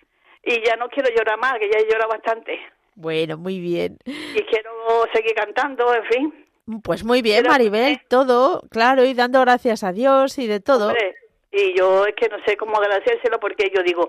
Y 0.44 0.64
ya 0.64 0.76
no 0.76 0.88
quiero 0.88 1.10
llorar 1.10 1.38
más, 1.38 1.58
que 1.58 1.68
ya 1.68 1.78
he 1.78 1.84
llorado 1.84 2.10
bastante. 2.10 2.58
Bueno, 2.94 3.36
muy 3.36 3.60
bien. 3.60 3.98
Y 4.06 4.42
quiero 4.42 4.70
seguir 5.12 5.34
cantando, 5.34 5.94
en 5.94 6.04
fin. 6.04 6.47
Pues 6.82 7.04
muy 7.04 7.22
bien, 7.22 7.46
Maribel, 7.48 8.00
todo, 8.08 8.62
claro, 8.70 9.04
y 9.04 9.14
dando 9.14 9.40
gracias 9.40 9.82
a 9.84 9.92
Dios 9.92 10.38
y 10.38 10.46
de 10.46 10.60
todo. 10.60 10.92
y 11.50 11.74
yo 11.76 12.04
es 12.04 12.14
que 12.14 12.28
no 12.28 12.36
sé 12.46 12.56
cómo 12.56 12.76
agradecérselo 12.76 13.40
porque 13.40 13.72
yo 13.74 13.82
digo, 13.82 14.08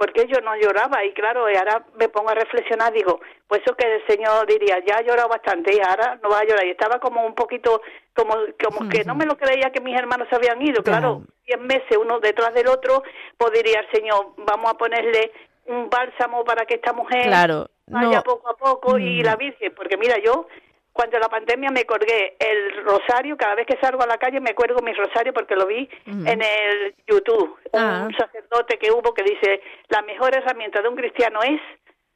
porque 0.00 0.26
yo 0.26 0.40
no 0.40 0.56
lloraba? 0.56 1.04
Y 1.04 1.12
claro, 1.12 1.48
y 1.50 1.56
ahora 1.56 1.84
me 1.98 2.08
pongo 2.08 2.30
a 2.30 2.34
reflexionar, 2.34 2.92
digo, 2.92 3.20
pues 3.46 3.60
eso 3.64 3.76
que 3.76 3.86
el 3.86 4.06
Señor 4.06 4.46
diría, 4.46 4.82
ya 4.84 4.96
ha 4.96 5.02
llorado 5.02 5.28
bastante 5.28 5.76
y 5.76 5.78
ahora 5.78 6.18
no 6.22 6.30
va 6.30 6.38
a 6.38 6.44
llorar. 6.44 6.66
Y 6.66 6.70
estaba 6.70 6.98
como 6.98 7.24
un 7.24 7.34
poquito, 7.34 7.82
como, 8.14 8.34
como 8.64 8.88
que 8.88 9.04
no 9.04 9.14
me 9.14 9.26
lo 9.26 9.36
creía 9.36 9.70
que 9.70 9.82
mis 9.82 9.94
hermanos 9.94 10.26
se 10.30 10.36
habían 10.36 10.60
ido. 10.62 10.82
Claro, 10.82 11.22
diez 11.46 11.60
meses 11.60 11.98
uno 12.00 12.18
detrás 12.18 12.54
del 12.54 12.68
otro, 12.68 13.02
pues 13.36 13.52
diría 13.52 13.80
el 13.80 13.90
Señor, 13.92 14.32
vamos 14.38 14.70
a 14.70 14.78
ponerle 14.78 15.32
un 15.66 15.90
bálsamo 15.90 16.44
para 16.44 16.64
que 16.64 16.76
esta 16.76 16.94
mujer 16.94 17.24
claro, 17.24 17.68
vaya 17.86 18.22
poco 18.22 18.48
a 18.48 18.56
poco 18.56 18.98
y 18.98 19.22
la 19.22 19.36
Virgen, 19.36 19.74
porque 19.76 19.98
mira, 19.98 20.16
yo 20.24 20.48
cuando 20.92 21.18
la 21.18 21.28
pandemia 21.28 21.70
me 21.70 21.84
colgué 21.84 22.36
el 22.38 22.84
rosario, 22.84 23.36
cada 23.36 23.54
vez 23.54 23.66
que 23.66 23.78
salgo 23.80 24.02
a 24.02 24.06
la 24.06 24.18
calle 24.18 24.40
me 24.40 24.54
cuelgo 24.54 24.82
mi 24.82 24.92
rosario 24.92 25.32
porque 25.32 25.54
lo 25.54 25.66
vi 25.66 25.88
en 26.06 26.42
el 26.42 26.94
YouTube. 27.06 27.56
Ah. 27.72 28.02
Un 28.06 28.14
sacerdote 28.14 28.78
que 28.78 28.90
hubo 28.90 29.14
que 29.14 29.22
dice, 29.22 29.60
la 29.88 30.02
mejor 30.02 30.34
herramienta 30.36 30.82
de 30.82 30.88
un 30.88 30.96
cristiano 30.96 31.40
es 31.42 31.60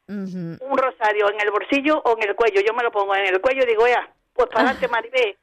un 0.06 0.76
rosario 0.76 1.30
en 1.30 1.40
el 1.40 1.50
bolsillo 1.50 2.02
o 2.04 2.16
en 2.18 2.28
el 2.28 2.34
cuello. 2.34 2.60
Yo 2.66 2.74
me 2.74 2.82
lo 2.82 2.90
pongo 2.90 3.14
en 3.14 3.26
el 3.26 3.40
cuello 3.40 3.62
y 3.62 3.66
digo, 3.66 3.86
ya, 3.86 4.08
pues 4.34 4.48
para 4.48 4.70
adelante, 4.70 4.88
Maribé, 4.88 5.36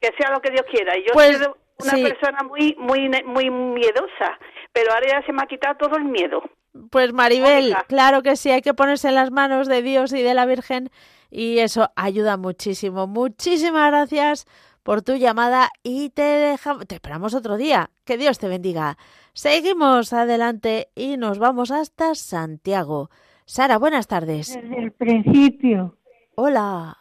que 0.00 0.10
sea 0.18 0.30
lo 0.30 0.40
que 0.40 0.50
Dios 0.50 0.64
quiera. 0.70 0.96
Y 0.96 1.04
yo 1.04 1.12
Pues, 1.12 1.38
soy 1.38 1.46
una 1.80 1.90
sí. 1.92 2.02
persona 2.02 2.38
muy, 2.42 2.74
muy, 2.78 3.08
muy 3.24 3.50
miedosa, 3.50 4.38
pero 4.72 4.92
ahora 4.92 5.06
ya 5.20 5.22
se 5.26 5.32
me 5.32 5.42
ha 5.42 5.46
quitado 5.46 5.76
todo 5.76 5.96
el 5.96 6.04
miedo. 6.04 6.42
Pues 6.90 7.12
Maribel, 7.12 7.74
claro 7.86 8.22
que 8.22 8.36
sí, 8.36 8.50
hay 8.50 8.62
que 8.62 8.74
ponerse 8.74 9.08
en 9.08 9.14
las 9.14 9.30
manos 9.30 9.68
de 9.68 9.82
Dios 9.82 10.12
y 10.12 10.22
de 10.22 10.34
la 10.34 10.46
Virgen 10.46 10.90
y 11.30 11.58
eso 11.58 11.90
ayuda 11.96 12.36
muchísimo. 12.36 13.06
Muchísimas 13.06 13.90
gracias 13.90 14.46
por 14.82 15.02
tu 15.02 15.16
llamada 15.16 15.70
y 15.82 16.10
te 16.10 16.22
dejamos, 16.22 16.86
te 16.86 16.94
esperamos 16.94 17.34
otro 17.34 17.56
día. 17.56 17.90
Que 18.04 18.16
Dios 18.16 18.38
te 18.38 18.48
bendiga. 18.48 18.96
Seguimos 19.32 20.12
adelante 20.12 20.88
y 20.94 21.16
nos 21.16 21.38
vamos 21.38 21.70
hasta 21.70 22.14
Santiago. 22.14 23.10
Sara, 23.44 23.78
buenas 23.78 24.06
tardes. 24.06 24.54
Desde 24.54 24.78
el 24.78 24.92
principio. 24.92 25.96
Hola. 26.34 26.98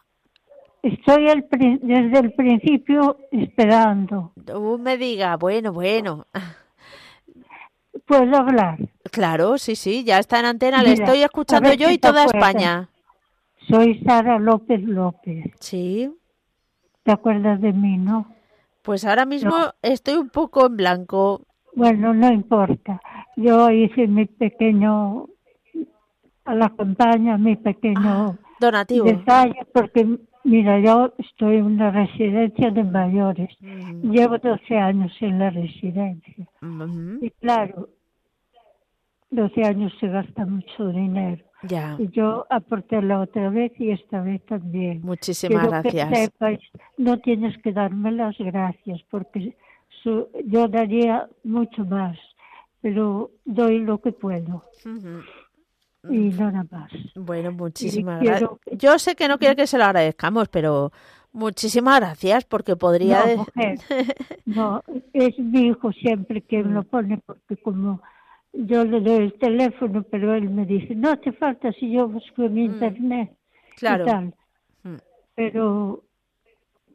Estoy 0.84 1.28
el 1.28 1.46
desde 1.82 2.20
el 2.20 2.34
principio 2.34 3.18
esperando. 3.32 4.32
Tú 4.46 4.78
me 4.80 4.98
diga, 4.98 5.36
bueno, 5.38 5.74
bueno. 5.74 6.26
¿Puedo 8.06 8.38
hablar? 8.38 8.78
Claro, 9.12 9.58
sí, 9.58 9.76
sí, 9.76 10.04
ya 10.04 10.20
está 10.20 10.40
en 10.40 10.46
antena, 10.46 10.84
le 10.84 10.94
estoy 10.94 11.24
escuchando 11.24 11.74
yo 11.74 11.90
y 11.90 11.98
toda. 11.98 12.26
España. 12.26 12.90
Soy 13.70 14.00
Sara 14.06 14.40
López 14.40 14.82
López. 14.84 15.46
Sí. 15.60 16.10
¿Te 17.04 17.12
acuerdas 17.12 17.62
de 17.62 17.74
mí, 17.74 17.98
no? 17.98 18.28
Pues 18.82 19.06
ahora 19.06 19.26
mismo 19.26 19.54
estoy 19.82 20.16
un 20.16 20.30
poco 20.30 20.66
en 20.66 20.78
blanco. 20.78 21.42
Bueno, 21.76 22.14
no 22.14 22.32
importa. 22.32 23.02
Yo 23.36 23.70
hice 23.70 24.08
mi 24.08 24.26
pequeño, 24.26 25.28
a 26.46 26.56
la 26.56 26.70
campaña, 26.70 27.38
mi 27.38 27.56
pequeño 27.56 28.38
Donativo. 28.60 29.06
detalle, 29.06 29.60
porque 29.74 30.18
mira, 30.44 30.80
yo 30.80 31.14
estoy 31.18 31.58
en 31.58 31.66
una 31.66 31.92
residencia 31.92 32.72
de 32.72 32.84
mayores. 32.84 33.50
Mm. 33.60 34.12
Llevo 34.12 34.38
12 34.38 34.78
años 34.78 35.12
en 35.20 35.40
la 35.40 35.50
residencia. 35.50 36.48
Y 37.22 37.30
claro, 37.42 37.90
12 39.30 39.64
años 39.66 39.94
se 40.00 40.08
gasta 40.08 40.46
mucho 40.46 40.88
dinero. 40.90 41.44
Ya, 41.64 41.96
Y 42.00 42.10
yo 42.12 42.46
aporté 42.50 43.02
la 43.02 43.20
otra 43.22 43.50
vez 43.50 43.72
y 43.80 43.90
esta 43.92 44.22
vez 44.22 44.46
también. 44.46 45.02
muchísimas 45.02 45.68
Quiero 45.68 45.82
que 45.84 45.90
gracias. 45.92 46.32
sepas, 46.32 46.60
no 46.98 47.18
tienes 47.20 47.58
que 47.64 47.72
darme 47.74 48.12
las 48.12 48.38
gracias 48.38 49.02
porque 49.10 49.58
su- 50.04 50.28
yo 50.46 50.68
daría 50.68 51.28
mucho 51.44 51.84
más, 51.86 52.18
pero 52.82 53.32
doy 53.46 53.80
lo 53.80 54.00
que 54.00 54.12
puedo 54.12 54.64
Ujú. 54.86 55.24
y 56.14 56.18
nada 56.30 56.64
más. 56.70 56.92
Bueno, 57.16 57.52
muchísimas 57.52 58.24
gracias. 58.24 58.50
Yo 58.74 59.00
sé 59.00 59.16
que 59.16 59.28
no 59.28 59.40
quiere 59.40 59.56
que 59.56 59.66
se 59.68 59.78
lo 59.80 59.86
agradezcamos, 59.86 60.50
pero 60.50 60.92
muchísimas 61.32 62.00
gracias 62.00 62.46
porque 62.46 62.76
podría... 62.76 63.26
No, 63.26 63.38
mujer, 63.38 63.80
no, 64.46 64.84
es 65.14 65.38
mi 65.40 65.68
hijo 65.70 65.92
siempre 65.92 66.42
que 66.42 66.64
me 66.64 66.74
lo 66.76 66.84
pone 66.84 67.18
porque 67.26 67.58
como 67.58 68.02
yo 68.54 68.84
le 68.86 69.00
doy 69.02 69.24
el 69.26 69.34
teléfono, 69.40 70.04
pero 70.04 70.34
él 70.36 70.50
me 70.50 70.66
dice, 70.66 70.96
no 70.96 71.12
hace 71.12 71.32
falta 71.34 71.72
si 71.74 71.92
yo 71.92 72.08
busco 72.08 72.44
en 72.44 72.58
internet 72.58 73.32
Claro. 73.76 74.04
y 74.04 74.08
tal. 74.08 74.36
Mm. 74.84 74.96
Pero 75.36 76.04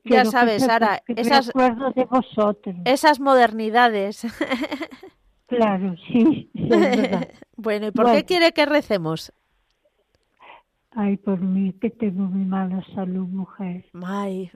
Ya 0.04 0.24
sabes, 0.24 0.64
Sara, 0.64 1.02
esas- 1.06 1.52
de 1.94 2.04
vosotros. 2.06 2.76
Esas 2.84 3.20
modernidades. 3.20 4.22
Claro, 5.48 5.94
sí, 6.08 6.50
sí, 6.54 6.70
bueno, 7.58 7.88
¿y 7.88 7.90
por 7.90 8.06
qué 8.06 8.10
Bueno. 8.12 8.26
quiere 8.26 8.52
que 8.52 8.64
recemos? 8.64 9.34
Ay, 10.92 11.18
por 11.18 11.40
mí, 11.42 11.74
que 11.74 11.90
tengo 11.90 12.22
muy 12.24 12.46
mala 12.46 12.82
salud, 12.94 13.26
mujer. 13.28 13.84
Ay, 14.02 14.50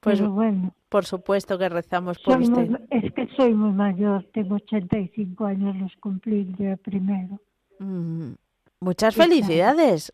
pues 0.00 0.18
Pero 0.18 0.32
bueno, 0.32 0.74
por 0.88 1.04
supuesto 1.04 1.58
que 1.58 1.68
rezamos 1.68 2.18
por 2.18 2.34
soy 2.34 2.42
usted. 2.44 2.68
muy- 2.70 2.80
es 2.90 3.12
que 3.12 3.26
soy 3.36 3.54
muy 3.54 3.72
mayor, 3.72 4.24
tengo 4.32 4.54
85 4.56 5.44
años, 5.46 5.76
los 5.76 5.94
cumplí 5.96 6.40
el 6.40 6.54
día 6.56 6.76
primero. 6.76 7.40
Mm, 7.78 8.32
Muchas 8.80 9.14
felicidades. 9.14 10.12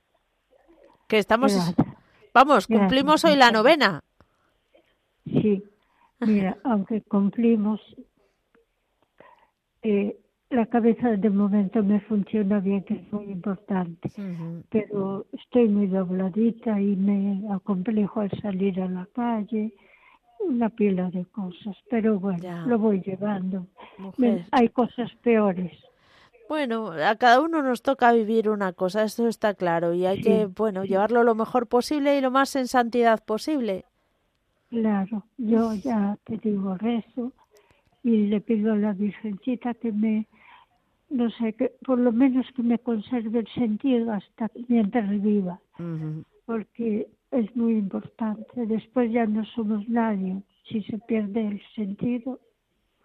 Que 1.09 1.18
estamos, 1.18 1.53
Gracias. 1.55 1.77
vamos, 2.33 2.66
Gracias, 2.66 2.79
cumplimos 2.79 3.25
hoy 3.25 3.37
la 3.37 3.51
novena. 3.51 4.01
Sí, 5.25 5.62
mira, 6.20 6.57
aunque 6.64 7.03
cumplimos, 7.03 7.81
eh, 9.83 10.16
la 10.51 10.66
cabeza 10.66 11.09
de 11.11 11.31
momento 11.31 11.83
me 11.83 12.01
funciona 12.03 12.61
bien, 12.61 12.85
que 12.85 12.95
es 12.95 13.12
muy 13.12 13.25
importante. 13.33 14.11
Pero 14.70 15.27
estoy 15.33 15.68
muy 15.68 15.87
dobladita 15.87 16.81
y 16.81 16.95
me 16.97 17.43
acomplejo 17.53 18.20
al 18.20 18.31
salir 18.41 18.81
a 18.81 18.89
la 18.89 19.07
calle, 19.14 19.73
una 20.45 20.68
pila 20.70 21.11
de 21.11 21.24
cosas, 21.26 21.76
pero 21.90 22.18
bueno, 22.18 22.38
Ya. 22.43 22.64
lo 22.66 22.78
voy 22.78 23.01
llevando. 23.01 23.66
Mujer. 23.99 24.47
Hay 24.53 24.68
cosas 24.68 25.11
peores. 25.22 25.72
Bueno, 26.49 26.93
a 26.93 27.16
cada 27.16 27.40
uno 27.40 27.62
nos 27.62 27.82
toca 27.82 28.12
vivir 28.12 28.51
una 28.51 28.72
cosa, 28.72 29.05
eso 29.05 29.26
está 29.28 29.55
claro, 29.55 29.95
y 29.95 30.05
hay 30.05 30.16
Sí, 30.18 30.22
que, 30.24 30.47
bueno, 30.47 30.84
llevarlo 30.84 31.22
lo 31.24 31.34
mejor 31.34 31.66
posible 31.66 32.18
y 32.18 32.20
lo 32.20 32.30
más 32.30 32.55
en 32.57 32.66
santidad 32.68 33.24
posible. 33.24 33.84
Claro, 34.68 35.24
yo 35.38 35.72
ya 35.84 36.18
te 36.24 36.36
digo 36.38 36.76
rezo 36.76 37.32
y 38.03 38.26
le 38.26 38.40
pido 38.40 38.72
a 38.72 38.76
la 38.76 38.93
Virgencita 38.93 39.74
que 39.74 39.93
me 39.93 40.26
no 41.09 41.28
sé, 41.30 41.53
que 41.53 41.72
por 41.84 41.99
lo 41.99 42.11
menos 42.11 42.47
que 42.57 42.62
me 42.62 42.78
conserve 42.78 43.40
el 43.40 43.49
sentido 43.49 44.12
hasta 44.12 44.51
mientras 44.68 45.11
viva, 45.22 45.61
porque 46.47 47.07
es 47.33 47.57
muy 47.57 47.72
importante. 47.72 48.66
Después 48.66 49.11
ya 49.11 49.26
no 49.26 49.45
somos 49.55 49.89
nadie 49.89 50.43
si 50.68 50.83
se 50.85 50.99
pierde 50.99 51.49
el 51.49 51.62
sentido. 51.74 52.39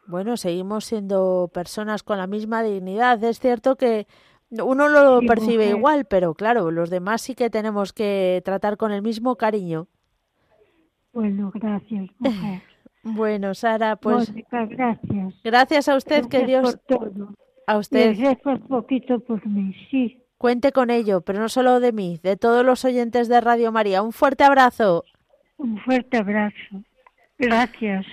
Bueno, 0.06 0.38
seguimos 0.38 0.86
siendo 0.86 1.50
personas 1.54 2.04
con 2.04 2.18
la 2.18 2.28
misma 2.28 2.64
dignidad. 2.64 3.22
Es 3.24 3.40
cierto 3.40 3.76
que 3.76 4.08
uno 4.52 4.88
lo 4.88 5.22
percibe 5.28 5.70
igual, 5.70 6.06
pero 6.06 6.34
claro, 6.34 6.72
los 6.72 6.90
demás 6.90 7.22
sí 7.22 7.36
que 7.36 7.50
tenemos 7.50 7.92
que 7.92 8.42
tratar 8.46 8.78
con 8.78 8.92
el 8.92 9.02
mismo 9.02 9.36
cariño. 9.36 9.88
Bueno, 11.12 11.52
gracias, 11.54 12.10
mujer. 12.20 12.62
bueno, 13.04 13.54
Sara, 13.54 13.96
pues. 13.96 14.34
gracias. 14.70 15.34
Gracias 15.44 15.90
a 15.90 15.96
usted, 15.96 16.28
que 16.28 16.46
Dios. 16.46 16.80
A 17.66 17.78
usted. 17.78 18.16
poquito 18.70 19.20
por 19.20 19.46
mí, 19.46 19.74
sí. 19.92 20.22
Cuente 20.38 20.72
con 20.72 20.92
ello, 20.92 21.22
pero 21.22 21.40
no 21.40 21.50
solo 21.50 21.80
de 21.80 21.92
mí, 21.92 22.20
de 22.22 22.38
todos 22.38 22.64
los 22.64 22.86
oyentes 22.86 23.28
de 23.28 23.42
Radio 23.42 23.72
María. 23.72 24.04
Un 24.04 24.12
fuerte 24.12 24.44
abrazo. 24.44 25.04
Un 25.58 25.80
fuerte 25.80 26.18
abrazo. 26.18 26.84
Gracias. 27.40 28.06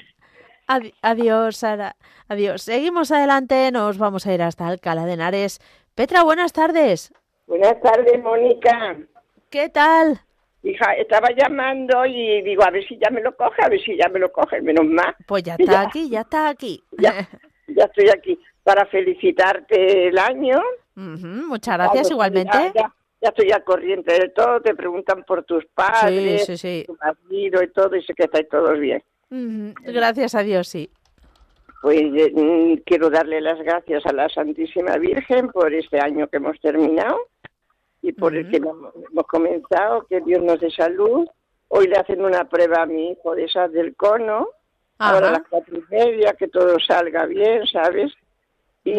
adiós, 1.03 1.57
Sara. 1.59 1.97
Adiós. 2.29 2.63
Seguimos 2.63 3.11
adelante, 3.11 3.71
nos 3.73 3.99
vamos 3.99 4.27
a 4.27 4.33
ir 4.33 4.41
hasta 4.41 4.67
Alcalá 4.67 5.05
de 5.05 5.13
Henares. 5.13 5.61
Petra, 5.95 6.25
buenas 6.25 6.55
tardes. 6.55 7.13
Buenas 7.47 7.79
tardes, 7.83 8.23
Mónica. 8.23 8.97
¿Qué 9.51 9.69
tal? 9.69 10.21
Hija, 10.63 10.95
estaba 10.95 11.29
llamando 11.37 12.07
y 12.07 12.41
digo, 12.41 12.65
a 12.65 12.71
ver 12.71 12.89
si 12.89 12.97
ya 12.97 13.11
me 13.11 13.21
lo 13.21 13.37
coge, 13.37 13.63
a 13.63 13.69
ver 13.69 13.81
si 13.83 13.99
ya 13.99 14.09
me 14.09 14.19
lo 14.19 14.33
coge, 14.33 14.63
menos 14.63 14.87
mal. 14.87 15.15
Pues 15.27 15.43
ya 15.43 15.57
está 15.59 15.83
aquí, 15.83 16.09
ya 16.09 16.23
está 16.23 16.49
aquí. 16.49 16.83
Ya, 16.93 17.29
ya 17.69 17.85
estoy 17.85 18.09
aquí 18.09 18.39
para 18.63 18.87
felicitarte 18.87 20.09
el 20.09 20.19
año. 20.19 20.59
Muchas 20.95 21.77
gracias, 21.77 22.11
igualmente. 22.11 22.73
Ya, 22.75 22.93
estoy 23.21 23.53
al 23.53 23.65
corriente 23.65 24.13
de 24.13 24.29
todo, 24.29 24.61
te 24.61 24.75
preguntan 24.75 25.25
por 25.25 25.45
tus 25.45 25.65
padres, 25.67 26.47
tu 26.87 26.97
marido 27.03 27.63
y 27.63 27.69
todo, 27.69 27.97
y 27.97 28.03
sé 28.03 28.13
que 28.15 28.25
estáis 28.25 28.49
todos 28.49 28.79
bien. 28.79 29.03
Gracias 29.31 30.35
a 30.35 30.43
Dios, 30.43 30.69
sí. 30.69 30.91
Pues 31.85 32.01
eh, 32.01 32.33
mm, 32.35 32.83
quiero 32.87 33.11
darle 33.11 33.43
las 33.43 33.59
gracias 33.59 34.07
a 34.07 34.13
la 34.13 34.29
Santísima 34.31 34.97
Virgen 34.97 35.49
por 35.49 35.75
este 35.75 36.01
año 36.01 36.29
que 36.29 36.39
hemos 36.39 36.59
terminado 36.61 37.19
y 38.01 38.13
por 38.13 38.35
el 38.35 38.51
que 38.51 38.57
hemos 38.57 39.27
comenzado, 39.27 40.07
que 40.07 40.21
Dios 40.21 40.43
nos 40.43 40.61
dé 40.61 40.71
salud. 40.71 41.27
Hoy 41.69 41.89
le 41.89 41.97
hacen 41.97 42.25
una 42.25 42.49
prueba 42.49 42.83
a 42.83 42.87
mi 42.87 43.11
hijo 43.11 43.35
de 43.35 43.45
esas 43.45 43.73
del 43.73 43.97
cono, 43.97 44.49
ahora 44.99 45.29
a 45.29 45.33
las 45.33 45.43
cuatro 45.49 45.77
y 45.77 45.85
media, 45.91 46.35
que 46.39 46.49
todo 46.49 46.79
salga 46.81 47.27
bien, 47.27 47.67
¿sabes? 47.67 48.13
Y, 48.85 48.95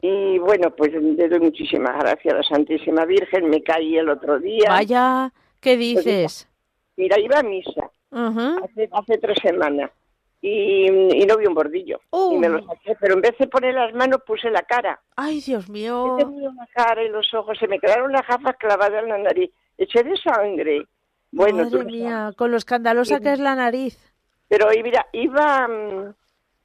y 0.00 0.38
bueno, 0.38 0.74
pues 0.76 0.92
le 0.92 1.28
doy 1.28 1.40
muchísimas 1.40 1.98
gracias 1.98 2.34
a 2.34 2.36
la 2.38 2.42
Santísima 2.42 3.04
Virgen. 3.04 3.50
Me 3.50 3.62
caí 3.62 3.96
el 3.96 4.08
otro 4.08 4.38
día. 4.38 4.68
Vaya, 4.68 5.32
¿qué 5.60 5.74
pues 5.74 6.04
dices? 6.04 6.48
mira, 6.96 7.18
iba 7.20 7.38
a 7.38 7.42
misa 7.42 7.90
hace, 8.10 8.88
hace 8.92 9.18
tres 9.18 9.38
semanas 9.42 9.90
y, 10.40 10.86
y, 10.86 11.26
no 11.26 11.36
vi 11.36 11.46
un 11.46 11.54
bordillo. 11.54 12.00
Y 12.12 12.36
me 12.36 12.48
lo 12.48 12.64
saqué, 12.64 12.96
pero 13.00 13.14
en 13.14 13.20
vez 13.20 13.36
de 13.38 13.48
poner 13.48 13.74
las 13.74 13.92
manos 13.94 14.22
puse 14.24 14.50
la 14.50 14.62
cara. 14.62 15.00
Ay, 15.16 15.40
Dios 15.40 15.68
mío. 15.68 16.16
la 16.18 16.66
cara 16.72 17.02
y 17.02 17.08
los 17.08 17.32
ojos, 17.34 17.58
se 17.58 17.66
me 17.66 17.78
quedaron 17.78 18.12
las 18.12 18.26
gafas 18.26 18.56
clavadas 18.56 19.02
en 19.02 19.08
la 19.08 19.18
nariz. 19.18 19.50
Eché 19.76 20.02
de 20.02 20.16
sangre. 20.16 20.86
Bueno, 21.30 21.64
Madre 21.64 21.84
mía, 21.84 22.32
con 22.36 22.50
lo 22.50 22.56
escandalosa 22.56 23.20
que 23.20 23.32
es 23.32 23.40
la 23.40 23.54
nariz. 23.54 23.98
Pero 24.48 24.68
mira, 24.82 25.06
iba, 25.12 25.68
mm, 25.68 26.14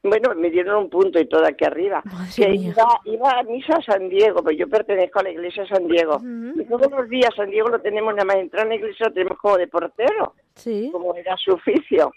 bueno, 0.03 0.35
me 0.35 0.49
dieron 0.49 0.83
un 0.83 0.89
punto 0.89 1.17
y 1.17 1.27
todo 1.27 1.45
aquí 1.45 1.63
arriba. 1.63 2.03
que 2.35 2.53
iba, 2.53 3.01
iba, 3.05 3.39
a 3.39 3.43
misa 3.43 3.75
a 3.77 3.81
San 3.81 4.09
Diego, 4.09 4.43
pues 4.43 4.57
yo 4.57 4.67
pertenezco 4.67 5.19
a 5.19 5.23
la 5.23 5.29
iglesia 5.29 5.63
de 5.63 5.69
San 5.69 5.87
Diego. 5.87 6.21
Y 6.55 6.65
todos 6.65 6.91
los 6.91 7.09
días 7.09 7.33
San 7.35 7.49
Diego 7.49 7.69
lo 7.69 7.79
tenemos, 7.79 8.13
nada 8.13 8.25
más 8.25 8.35
entrar 8.35 8.63
en 8.63 8.69
la 8.69 8.75
iglesia 8.75 9.07
lo 9.07 9.13
tenemos 9.13 9.37
como 9.39 9.57
de 9.57 9.67
portero. 9.67 10.35
Sí. 10.55 10.89
Como 10.91 11.15
era 11.15 11.37
su 11.37 11.53
oficio 11.53 12.11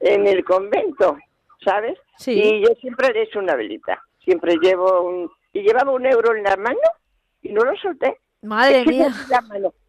en 0.00 0.26
el 0.26 0.44
convento, 0.44 1.16
¿sabes? 1.64 1.98
Sí. 2.18 2.32
Y 2.32 2.60
yo 2.60 2.74
siempre 2.78 3.10
le 3.12 3.20
he 3.20 3.22
hecho 3.22 3.38
una 3.38 3.56
velita. 3.56 4.02
Siempre 4.22 4.56
llevo 4.60 5.02
un... 5.02 5.30
Y 5.54 5.62
llevaba 5.62 5.92
un 5.92 6.04
euro 6.04 6.34
en 6.34 6.42
la 6.42 6.56
mano 6.56 6.78
y 7.40 7.52
no 7.52 7.62
lo 7.62 7.74
solté. 7.76 8.18
Madre 8.42 8.84
mía. 8.84 9.14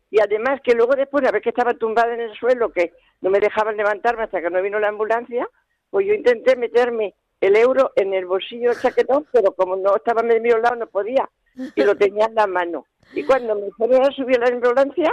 Y 0.09 0.21
además 0.21 0.61
que 0.63 0.73
luego 0.73 0.95
después, 0.95 1.23
una 1.23 1.31
vez 1.31 1.41
que 1.41 1.49
estaba 1.49 1.73
tumbada 1.73 2.13
en 2.13 2.21
el 2.21 2.33
suelo, 2.37 2.69
que 2.71 2.93
no 3.19 3.29
me 3.29 3.39
dejaban 3.39 3.75
levantarme 3.75 4.23
hasta 4.23 4.41
que 4.41 4.49
no 4.49 4.61
vino 4.61 4.79
la 4.79 4.87
ambulancia, 4.87 5.49
pues 5.89 6.07
yo 6.07 6.13
intenté 6.13 6.55
meterme 6.55 7.13
el 7.45 7.55
euro 7.55 7.91
en 7.95 8.13
el 8.13 8.25
bolsillo 8.25 8.69
del 8.69 8.79
chaquetón, 8.79 9.25
pero 9.31 9.53
como 9.53 9.75
no 9.75 9.95
estaba 9.95 10.21
en 10.21 10.41
mi 10.41 10.49
lado 10.49 10.75
no 10.75 10.87
podía 10.87 11.29
y 11.75 11.83
lo 11.83 11.95
tenía 11.95 12.25
en 12.25 12.35
la 12.35 12.47
mano. 12.47 12.85
Y 13.13 13.23
cuando 13.23 13.55
me 13.55 13.71
fueron 13.71 14.03
a 14.03 14.11
subir 14.11 14.37
a 14.37 14.49
la 14.49 14.55
ambulancia, 14.55 15.11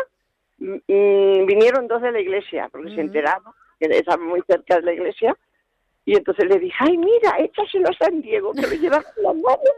mm, 0.58 1.46
vinieron 1.46 1.86
dos 1.88 2.02
de 2.02 2.12
la 2.12 2.20
iglesia, 2.20 2.68
porque 2.70 2.94
se 2.94 3.00
enteraron 3.00 3.52
que 3.78 3.86
estaba 3.86 4.22
muy 4.22 4.42
cerca 4.46 4.76
de 4.76 4.82
la 4.82 4.92
iglesia, 4.92 5.36
y 6.04 6.16
entonces 6.16 6.46
le 6.46 6.58
dije, 6.58 6.74
ay, 6.80 6.96
mira, 6.98 7.36
échaselo 7.38 7.88
a 7.88 8.04
San 8.04 8.20
Diego, 8.22 8.52
que 8.52 8.62
lo 8.62 8.74
lleva 8.74 9.02
con 9.02 9.22
la 9.22 9.32
mano. 9.32 9.70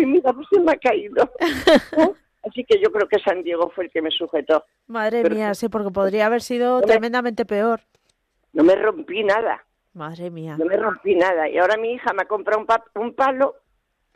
Y 0.00 0.06
mira, 0.06 0.32
pues 0.32 0.46
se 0.50 0.60
me 0.60 0.72
ha 0.72 0.76
caído. 0.76 1.30
Así 2.44 2.64
que 2.64 2.80
yo 2.80 2.90
creo 2.90 3.06
que 3.06 3.18
San 3.18 3.42
Diego 3.42 3.70
fue 3.74 3.84
el 3.84 3.90
que 3.90 4.00
me 4.00 4.10
sujetó. 4.10 4.64
Madre 4.86 5.28
mía, 5.28 5.52
sí, 5.54 5.68
porque 5.68 5.90
podría 5.90 6.26
haber 6.26 6.40
sido 6.40 6.80
tremendamente 6.80 7.44
peor. 7.44 7.80
No 8.54 8.64
me 8.64 8.74
rompí 8.76 9.22
nada. 9.24 9.62
Madre 9.98 10.30
mía. 10.30 10.56
No 10.56 10.64
me 10.64 10.76
rompí 10.76 11.14
nada. 11.14 11.48
Y 11.48 11.58
ahora 11.58 11.76
mi 11.76 11.92
hija 11.92 12.12
me 12.14 12.22
ha 12.22 12.26
comprado 12.26 12.60
un, 12.60 13.02
un 13.02 13.14
palo 13.14 13.56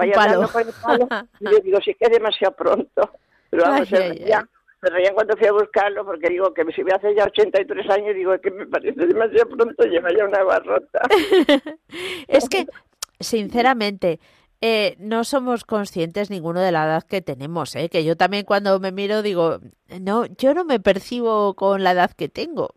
ir 0.06 0.18
andando 0.18 0.48
con 0.48 0.62
el 0.62 0.74
palo. 0.82 1.08
y 1.40 1.44
le 1.44 1.60
digo, 1.60 1.78
es 1.78 1.84
que 1.84 1.96
es 1.98 2.10
demasiado 2.10 2.54
pronto. 2.54 3.10
Pero 3.50 3.64
vamos, 3.64 3.92
a 3.92 4.14
ya. 4.14 4.48
Me 4.80 4.90
reían 4.90 5.14
cuando 5.14 5.36
fui 5.36 5.46
a 5.46 5.52
buscarlo 5.52 6.04
porque 6.04 6.28
digo 6.28 6.52
que 6.52 6.64
si 6.72 6.82
me 6.82 6.92
hace 6.92 7.14
ya 7.14 7.24
83 7.24 7.90
años, 7.90 8.14
digo 8.16 8.36
que 8.40 8.50
me 8.50 8.66
parece 8.66 9.06
demasiado 9.06 9.50
pronto, 9.50 9.84
lleva 9.84 10.08
ya 10.16 10.24
una 10.24 10.42
barrota. 10.42 11.02
es 12.28 12.48
que, 12.48 12.66
sinceramente, 13.20 14.18
eh, 14.64 14.94
no 15.00 15.24
somos 15.24 15.64
conscientes 15.64 16.30
ninguno 16.30 16.60
de 16.60 16.70
la 16.70 16.84
edad 16.84 17.02
que 17.02 17.20
tenemos, 17.20 17.74
¿eh? 17.74 17.88
que 17.88 18.04
yo 18.04 18.16
también 18.16 18.44
cuando 18.44 18.78
me 18.78 18.92
miro 18.92 19.20
digo, 19.20 19.58
no, 20.00 20.24
yo 20.38 20.54
no 20.54 20.64
me 20.64 20.78
percibo 20.78 21.54
con 21.54 21.82
la 21.82 21.90
edad 21.90 22.12
que 22.12 22.28
tengo. 22.28 22.72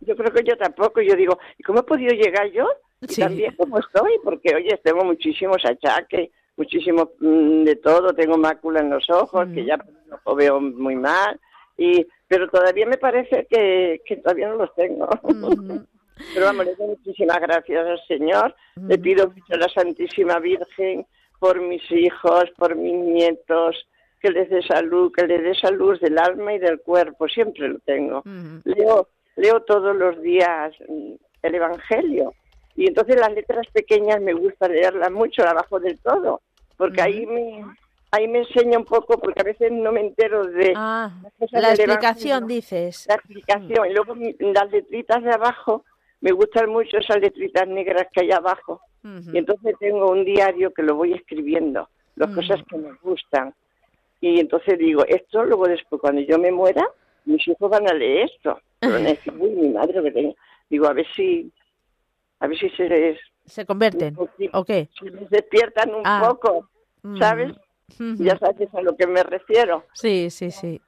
yo, 0.00 0.14
creo 0.14 0.32
que, 0.32 0.44
yo 0.44 0.56
tampoco, 0.56 1.00
yo 1.00 1.16
digo, 1.16 1.36
¿y 1.58 1.64
cómo 1.64 1.80
he 1.80 1.82
podido 1.82 2.14
llegar 2.14 2.52
yo? 2.52 2.68
Y 3.00 3.12
también 3.16 3.56
como 3.56 3.80
estoy, 3.80 4.12
porque 4.22 4.54
oye, 4.54 4.80
tengo 4.84 5.04
muchísimos 5.04 5.64
achaques, 5.64 6.30
muchísimo 6.56 7.10
mm, 7.18 7.64
de 7.64 7.74
todo, 7.74 8.14
tengo 8.14 8.38
mácula 8.38 8.78
en 8.78 8.90
los 8.90 9.10
ojos, 9.10 9.48
que 9.52 9.64
ya 9.64 9.84
lo 10.24 10.34
veo 10.36 10.60
muy 10.60 10.94
mal, 10.94 11.40
y 11.76 12.06
pero 12.28 12.48
todavía 12.48 12.86
me 12.86 12.98
parece 12.98 13.48
que, 13.50 14.00
que 14.06 14.16
todavía 14.18 14.48
no 14.48 14.54
los 14.54 14.72
tengo. 14.76 15.08
Pero 16.34 16.46
vamos, 16.46 16.66
le 16.66 16.74
doy 16.74 16.88
muchísimas 16.88 17.40
gracias 17.40 17.86
al 17.86 18.00
Señor. 18.06 18.54
Le 18.76 18.98
pido 18.98 19.32
a 19.50 19.56
la 19.56 19.68
Santísima 19.68 20.38
Virgen 20.38 21.06
por 21.38 21.60
mis 21.60 21.82
hijos, 21.90 22.44
por 22.56 22.74
mis 22.76 22.94
nietos, 22.94 23.86
que 24.20 24.30
les 24.30 24.50
dé 24.50 24.62
salud, 24.62 25.12
que 25.12 25.26
les 25.26 25.42
dé 25.42 25.54
salud 25.54 25.98
del 26.00 26.18
alma 26.18 26.54
y 26.54 26.58
del 26.58 26.80
cuerpo. 26.80 27.28
Siempre 27.28 27.68
lo 27.68 27.78
tengo. 27.80 28.22
Leo, 28.64 29.08
leo 29.36 29.60
todos 29.62 29.94
los 29.94 30.20
días 30.20 30.74
mm, 30.88 31.12
el 31.42 31.54
Evangelio. 31.54 32.34
Y 32.74 32.86
entonces 32.86 33.16
las 33.16 33.32
letras 33.32 33.66
pequeñas 33.72 34.20
me 34.20 34.32
gusta 34.32 34.68
leerlas 34.68 35.10
mucho 35.10 35.42
abajo 35.42 35.80
del 35.80 35.98
todo, 35.98 36.42
porque 36.76 37.02
ahí 37.02 37.26
me 37.26 37.64
ahí 38.10 38.28
me 38.28 38.40
enseña 38.40 38.78
un 38.78 38.84
poco, 38.84 39.18
porque 39.18 39.40
a 39.40 39.44
veces 39.44 39.70
no 39.72 39.92
me 39.92 40.00
entero 40.00 40.46
de 40.46 40.72
ah, 40.76 41.12
la 41.50 41.70
explicación, 41.70 42.46
dices. 42.46 43.06
La 43.08 43.16
explicación. 43.16 43.86
Y 43.90 43.94
luego 43.94 44.14
las 44.40 44.70
letritas 44.70 45.22
de 45.22 45.32
abajo 45.32 45.84
me 46.20 46.32
gustan 46.32 46.70
mucho 46.70 46.98
esas 46.98 47.20
letritas 47.20 47.66
negras 47.68 48.06
que 48.12 48.22
hay 48.22 48.32
abajo. 48.32 48.80
Y 49.32 49.38
entonces 49.38 49.74
tengo 49.78 50.10
un 50.10 50.24
diario 50.24 50.72
que 50.72 50.82
lo 50.82 50.96
voy 50.96 51.14
escribiendo, 51.14 51.88
las 52.16 52.30
cosas 52.34 52.60
que 52.68 52.76
me 52.76 52.92
gustan. 53.00 53.54
Y 54.20 54.40
entonces 54.40 54.78
digo, 54.78 55.04
esto 55.06 55.44
luego 55.44 55.66
después, 55.66 56.00
cuando 56.00 56.20
yo 56.20 56.38
me 56.38 56.50
muera, 56.50 56.86
mis 57.24 57.46
hijos 57.46 57.70
van 57.70 57.88
a 57.88 57.94
leer 57.94 58.28
esto. 58.30 58.60
Pero 58.80 58.94
decir, 58.94 59.32
uy, 59.38 59.50
mi 59.50 59.68
madre, 59.68 60.02
que 60.12 60.34
digo, 60.68 60.86
a 60.86 60.92
ver 60.92 61.06
si, 61.14 61.50
a 62.40 62.46
ver 62.46 62.58
si 62.58 62.68
se 62.70 62.88
les... 62.88 63.18
¿Se 63.46 63.64
convierten? 63.64 64.16
¿O 64.52 64.64
qué? 64.64 64.88
Se 64.98 65.08
les 65.10 65.30
despiertan 65.30 65.94
un 65.94 66.02
ah. 66.04 66.22
poco, 66.28 66.68
¿sabes? 67.18 67.52
Ya 67.98 68.36
sabes 68.38 68.68
a 68.74 68.82
lo 68.82 68.94
que 68.96 69.06
me 69.06 69.22
refiero. 69.22 69.84
Sí, 69.94 70.28
sí, 70.30 70.50
sí. 70.50 70.80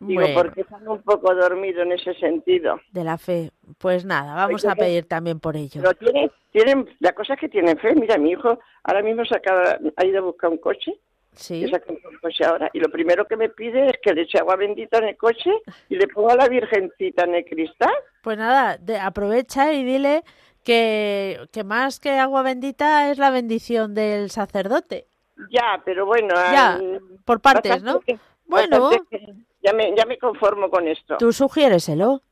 Digo, 0.00 0.22
porque 0.34 0.60
están 0.60 0.86
un 0.86 1.02
poco 1.02 1.34
dormidos 1.34 1.84
en 1.84 1.92
ese 1.92 2.14
sentido. 2.14 2.80
De 2.92 3.02
la 3.02 3.18
fe. 3.18 3.50
Pues 3.78 4.04
nada, 4.04 4.34
vamos 4.34 4.64
a 4.64 4.76
pedir 4.76 5.06
también 5.06 5.40
por 5.40 5.56
ello. 5.56 5.82
Pero 5.82 5.94
tienen, 5.94 6.30
tienen, 6.52 6.88
la 7.00 7.12
cosa 7.12 7.34
es 7.34 7.40
que 7.40 7.48
tienen 7.48 7.76
fe. 7.78 7.94
Mira, 7.96 8.16
mi 8.16 8.30
hijo 8.30 8.58
ahora 8.84 9.02
mismo 9.02 9.24
se 9.24 9.34
ha 9.34 10.04
ido 10.04 10.18
a 10.18 10.22
buscar 10.22 10.50
un 10.50 10.58
coche. 10.58 10.98
Sí. 11.32 11.64
un 11.64 12.18
coche 12.20 12.44
ahora. 12.44 12.70
Y 12.72 12.80
lo 12.80 12.90
primero 12.90 13.26
que 13.26 13.36
me 13.36 13.48
pide 13.48 13.86
es 13.86 13.94
que 14.02 14.12
le 14.12 14.22
eche 14.22 14.38
agua 14.38 14.56
bendita 14.56 14.98
en 14.98 15.08
el 15.08 15.16
coche 15.16 15.50
y 15.88 15.96
le 15.96 16.06
ponga 16.08 16.36
la 16.36 16.48
virgencita 16.48 17.24
en 17.24 17.34
el 17.34 17.44
cristal. 17.44 17.94
Pues 18.22 18.38
nada, 18.38 18.78
aprovecha 19.02 19.72
y 19.72 19.84
dile 19.84 20.22
que, 20.64 21.40
que 21.52 21.64
más 21.64 21.98
que 21.98 22.10
agua 22.18 22.42
bendita 22.42 23.10
es 23.10 23.18
la 23.18 23.30
bendición 23.30 23.94
del 23.94 24.30
sacerdote. 24.30 25.06
Ya, 25.50 25.80
pero 25.84 26.06
bueno. 26.06 26.34
Ya, 26.34 26.80
por 27.24 27.40
partes, 27.40 27.82
¿no? 27.82 28.00
bueno. 28.46 28.90
Ya, 29.62 29.72
me, 29.72 29.94
ya 29.96 30.04
me 30.06 30.18
conformo 30.18 30.70
con 30.70 30.86
esto. 30.88 31.16
Tú 31.18 31.32
sugiéreselo. 31.32 32.22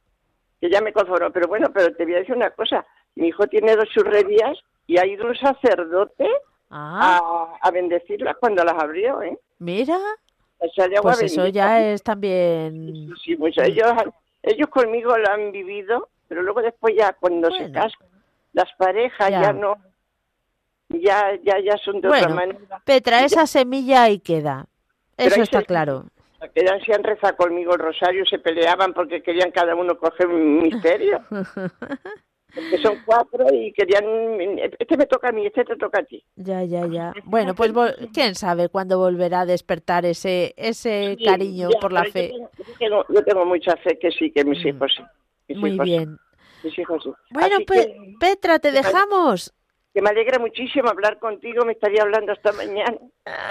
Que 0.61 0.70
ya 0.70 0.81
me 0.81 0.93
conformo, 0.93 1.31
pero 1.31 1.49
bueno, 1.49 1.68
pero 1.72 1.95
te 1.95 2.05
voy 2.05 2.14
a 2.14 2.18
decir 2.18 2.35
una 2.35 2.51
cosa. 2.51 2.87
Mi 3.14 3.29
hijo 3.29 3.47
tiene 3.47 3.77
dos 3.77 3.89
churrerías 3.91 4.59
y 4.87 4.99
ha 4.99 5.07
ido 5.07 5.27
un 5.27 5.37
sacerdote 5.37 6.29
ah. 6.70 7.20
a, 7.62 7.68
a 7.68 7.70
bendecirlas 7.70 8.37
cuando 8.39 8.64
las 8.64 8.74
abrió, 8.74 9.22
¿eh? 9.22 9.39
Mira. 9.59 9.99
pues 11.03 11.22
eso 11.22 11.47
ya 11.49 11.91
es 11.91 12.03
también... 12.03 13.14
Sí, 13.22 13.37
pues 13.37 13.57
ellos, 13.59 13.93
ellos 14.43 14.68
conmigo 14.68 15.16
lo 15.16 15.31
han 15.31 15.53
vivido, 15.53 16.09
pero 16.29 16.43
luego 16.43 16.62
después 16.62 16.95
ya 16.97 17.12
cuando 17.14 17.51
se 17.51 17.70
casan, 17.72 18.07
las 18.53 18.72
parejas 18.79 19.31
ya, 19.31 19.53
no... 19.53 19.77
Ya, 20.89 21.33
ya, 21.43 21.59
ya 21.59 21.77
son 21.79 22.01
de 22.01 22.09
otra 22.09 22.29
manera. 22.29 22.81
Petra, 22.85 23.24
esa 23.24 23.47
semilla 23.47 24.05
ahí 24.05 24.20
queda. 24.20 24.66
Eso 25.16 25.43
está 25.43 25.62
claro. 25.62 26.07
Quedan 26.55 26.80
si 26.82 26.93
han 26.93 27.03
rezado 27.03 27.37
conmigo 27.37 27.74
el 27.74 27.80
rosario, 27.80 28.24
se 28.26 28.39
peleaban 28.39 28.93
porque 28.93 29.22
querían 29.22 29.51
cada 29.51 29.74
uno 29.74 29.99
coger 29.99 30.26
un 30.26 30.62
misterio. 30.62 31.22
que 32.70 32.78
son 32.78 32.97
cuatro 33.05 33.47
y 33.53 33.72
querían, 33.72 34.05
este 34.78 34.97
me 34.97 35.07
toca 35.07 35.28
a 35.28 35.32
mí, 35.32 35.47
este 35.47 35.64
te 35.64 35.76
toca 35.76 36.01
a 36.01 36.03
ti. 36.03 36.22
Ya, 36.37 36.62
ya, 36.64 36.87
ya. 36.87 37.12
Bueno, 37.24 37.55
pues 37.55 37.72
quién 38.12 38.34
sabe 38.34 38.68
cuándo 38.68 38.99
volverá 38.99 39.41
a 39.41 39.47
despertar 39.47 40.05
ese 40.07 40.55
ese 40.57 41.16
cariño 41.24 41.68
por 41.80 41.93
la 41.93 42.05
fe. 42.05 42.32
Yo 42.80 43.22
tengo, 43.24 43.45
mucha 43.45 43.76
fe 43.76 43.99
que 43.99 44.11
sí, 44.11 44.30
que 44.30 44.45
mis 44.45 44.64
mm. 44.64 44.68
hijos 44.68 44.93
sí. 45.47 45.55
Muy 45.55 45.78
bien. 45.78 46.18
Mis 46.62 46.78
hijos 46.78 47.03
sí. 47.03 47.11
Bueno, 47.30 47.59
Petra, 48.18 48.59
te 48.59 48.72
dejamos 48.72 49.55
que 49.97 50.03
me 50.03 50.11
alegra 50.11 50.39
muchísimo 50.39 50.91
hablar 50.91 51.19
contigo, 51.19 51.65
me 51.65 51.73
estaría 51.73 52.03
hablando 52.03 52.31
hasta 52.31 52.53
mañana. 52.53 52.99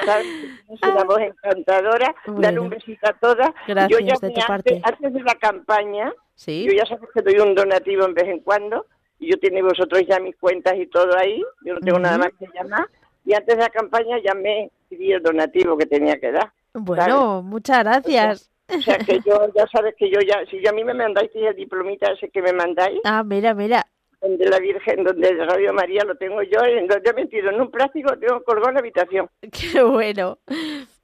¿sabes? 0.05 0.27
Es 0.69 0.79
una 0.83 1.03
voz 1.03 1.19
encantadora, 1.19 2.13
dar 2.37 2.59
un 2.59 2.69
besito 2.69 3.09
a 3.09 3.13
todas. 3.13 3.49
Gracias 3.67 3.89
yo 3.89 4.05
ya 4.05 4.13
de 4.21 4.29
tu 4.31 4.41
antes, 4.47 4.81
antes, 4.83 5.13
de 5.13 5.23
la 5.23 5.33
campaña, 5.35 6.13
yo 6.45 6.71
ya 6.71 6.85
sabes 6.85 7.09
que 7.15 7.23
doy 7.23 7.39
un 7.39 7.55
donativo 7.55 8.05
en 8.05 8.13
vez 8.13 8.25
en 8.25 8.41
cuando, 8.41 8.85
y 9.17 9.31
yo 9.31 9.39
tengo 9.39 9.67
vosotros 9.67 10.03
ya 10.07 10.19
mis 10.19 10.35
cuentas 10.35 10.75
y 10.77 10.85
todo 10.85 11.17
ahí, 11.17 11.43
yo 11.63 11.73
no 11.73 11.79
tengo 11.79 11.97
nada 11.97 12.19
más 12.19 12.29
que 12.37 12.45
llamar, 12.53 12.89
y 13.25 13.33
antes 13.33 13.57
de 13.57 13.63
la 13.63 13.69
campaña 13.69 14.19
ya 14.23 14.35
me 14.35 14.69
pedí 14.87 15.13
el 15.13 15.23
donativo 15.23 15.75
que 15.75 15.87
tenía 15.87 16.19
que 16.19 16.31
dar. 16.31 16.51
Bueno, 16.75 17.41
muchas 17.41 17.79
gracias. 17.79 18.51
O 18.69 18.81
sea, 18.81 18.99
que 18.99 19.19
yo, 19.25 19.47
ya 19.55 19.65
sabes 19.71 19.95
que 19.97 20.11
yo 20.11 20.19
ya, 20.19 20.45
si 20.45 20.67
a 20.67 20.71
mí 20.71 20.83
me 20.83 20.93
mandáis 20.93 21.31
el 21.33 21.55
diplomita 21.55 22.11
ese 22.11 22.29
que 22.29 22.43
me 22.43 22.53
mandáis. 22.53 22.99
Ah, 23.03 23.23
mira, 23.23 23.55
mira, 23.55 23.87
donde 24.27 24.45
la 24.49 24.59
Virgen, 24.59 25.03
donde 25.03 25.29
el 25.29 25.47
Radio 25.47 25.73
María 25.73 26.03
lo 26.03 26.15
tengo 26.15 26.41
yo, 26.41 26.63
en 26.63 26.87
donde 26.87 27.09
he 27.09 27.13
metido 27.13 27.49
en 27.49 27.61
un 27.61 27.71
plástico, 27.71 28.17
tengo 28.17 28.43
colgado 28.43 28.69
en 28.69 28.73
la 28.75 28.79
habitación. 28.79 29.29
Qué 29.51 29.83
bueno. 29.83 30.39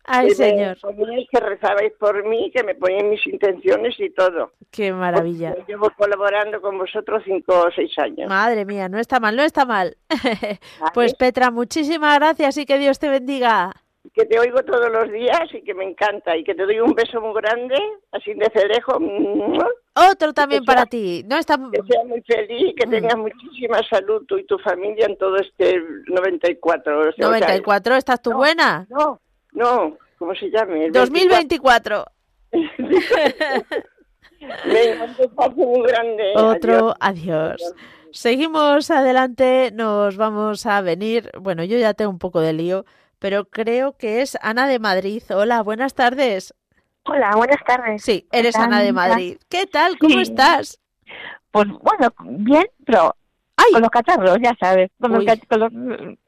Ay, 0.04 0.32
señor. 0.32 0.78
que 1.32 1.40
rezabais 1.40 1.94
por 2.00 2.26
mí, 2.28 2.52
que 2.54 2.64
me 2.64 2.74
ponían 2.76 3.10
mis 3.10 3.26
intenciones 3.28 3.96
y 4.00 4.10
todo. 4.10 4.52
Qué 4.72 4.92
maravilla. 4.92 5.56
llevo 5.68 5.90
colaborando 5.96 6.60
con 6.60 6.78
vosotros 6.78 7.22
cinco 7.24 7.66
o 7.68 7.72
seis 7.76 7.92
años. 8.00 8.28
Madre 8.28 8.66
mía, 8.66 8.90
no 8.90 9.00
está 9.00 9.20
mal, 9.20 9.36
no 9.36 9.44
está 9.44 9.66
mal. 9.66 9.98
pues 10.94 11.14
Petra, 11.14 11.52
muchísimas 11.52 12.18
gracias 12.18 12.58
y 12.58 12.66
que 12.66 12.80
Dios 12.80 12.98
te 13.00 13.10
bendiga 13.10 13.72
que 14.14 14.26
te 14.26 14.40
oigo 14.40 14.64
todos 14.64 14.92
los 14.92 15.12
días 15.12 15.42
y 15.54 15.64
que 15.64 15.74
me 15.74 15.86
encanta 15.86 16.36
y 16.36 16.44
que 16.44 16.54
te 16.54 16.64
doy 16.64 16.80
un 16.80 16.94
beso 16.94 17.22
muy 17.22 17.34
grande, 17.42 17.76
así 18.12 18.34
de 18.34 18.50
cerejo. 18.54 18.98
Otro 20.12 20.34
también 20.34 20.66
para 20.66 20.86
ti. 20.86 21.24
No 21.28 21.38
está... 21.38 21.58
Que 21.72 21.82
seas 21.88 22.06
muy 22.06 22.22
feliz, 22.24 22.74
que 22.76 22.88
mm. 22.88 22.90
tengas 22.90 23.18
muchísima 23.18 23.80
salud 23.90 24.24
tú 24.28 24.38
y 24.38 24.46
tu 24.46 24.58
familia 24.60 25.06
en 25.06 25.18
todo 25.18 25.38
este 25.38 25.82
94. 26.08 27.12
94, 27.18 27.96
¿estás 27.96 28.22
tú 28.22 28.34
buena? 28.34 28.86
No, 28.90 29.22
no, 29.54 29.98
¿cómo 30.18 30.36
se? 30.36 30.50
2024. 30.50 32.06
Venga, 34.66 35.06
un 35.06 35.16
beso 35.18 35.52
muy 35.56 35.88
grande. 35.88 36.34
Otro, 36.36 36.96
adiós. 37.00 37.62
Seguimos 38.12 38.92
adelante, 38.92 39.72
nos 39.74 40.18
vamos 40.18 40.66
a 40.66 40.82
venir. 40.82 41.32
Bueno, 41.40 41.64
yo 41.64 41.78
ya 41.78 41.94
tengo 41.94 42.12
un 42.12 42.20
poco 42.20 42.42
de 42.42 42.52
lío 42.52 42.86
pero 43.22 43.46
creo 43.46 43.96
que 43.96 44.24
es 44.24 44.36
Ana 44.42 44.68
de 44.68 44.80
Madrid. 44.80 45.22
Hola, 45.30 45.62
buenas 45.62 45.94
tardes. 45.94 46.56
Hola, 47.04 47.30
buenas 47.36 47.64
tardes. 47.68 48.02
Sí, 48.02 48.28
eres 48.32 48.56
Ana 48.56 48.82
de 48.82 48.92
Madrid. 48.92 49.38
¿Qué 49.48 49.68
tal? 49.68 50.00
¿Cómo 50.00 50.20
estás? 50.20 50.80
Pues 51.52 51.68
bueno, 51.68 52.12
bien, 52.20 52.66
pero 52.84 53.16
con 53.72 53.82
los 53.82 53.92
catarros, 53.92 54.38
ya 54.42 54.56
sabes, 54.60 54.90
con, 55.00 55.14
los, 55.14 55.24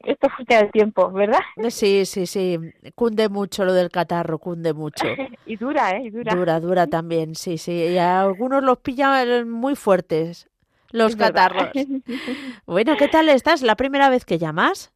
esto 0.04 0.28
fue 0.36 0.56
el 0.56 0.70
tiempo, 0.70 1.10
¿verdad? 1.10 1.40
Sí, 1.68 2.06
sí, 2.06 2.26
sí, 2.26 2.60
cunde 2.94 3.28
mucho 3.28 3.64
lo 3.64 3.72
del 3.72 3.90
catarro, 3.90 4.38
cunde 4.38 4.72
mucho. 4.72 5.04
y 5.46 5.56
dura, 5.56 5.96
¿eh? 5.96 6.12
Dura. 6.12 6.32
Dura, 6.32 6.60
dura 6.60 6.86
también, 6.86 7.34
sí, 7.34 7.58
sí, 7.58 7.72
y 7.72 7.98
a 7.98 8.20
algunos 8.20 8.62
los 8.62 8.78
pillan 8.78 9.50
muy 9.50 9.74
fuertes, 9.74 10.48
los 10.92 11.16
catarros. 11.16 11.70
bueno, 12.66 12.94
¿qué 12.96 13.08
tal 13.08 13.28
estás? 13.28 13.62
¿La 13.62 13.74
primera 13.74 14.10
vez 14.10 14.24
que 14.24 14.38
llamas? 14.38 14.93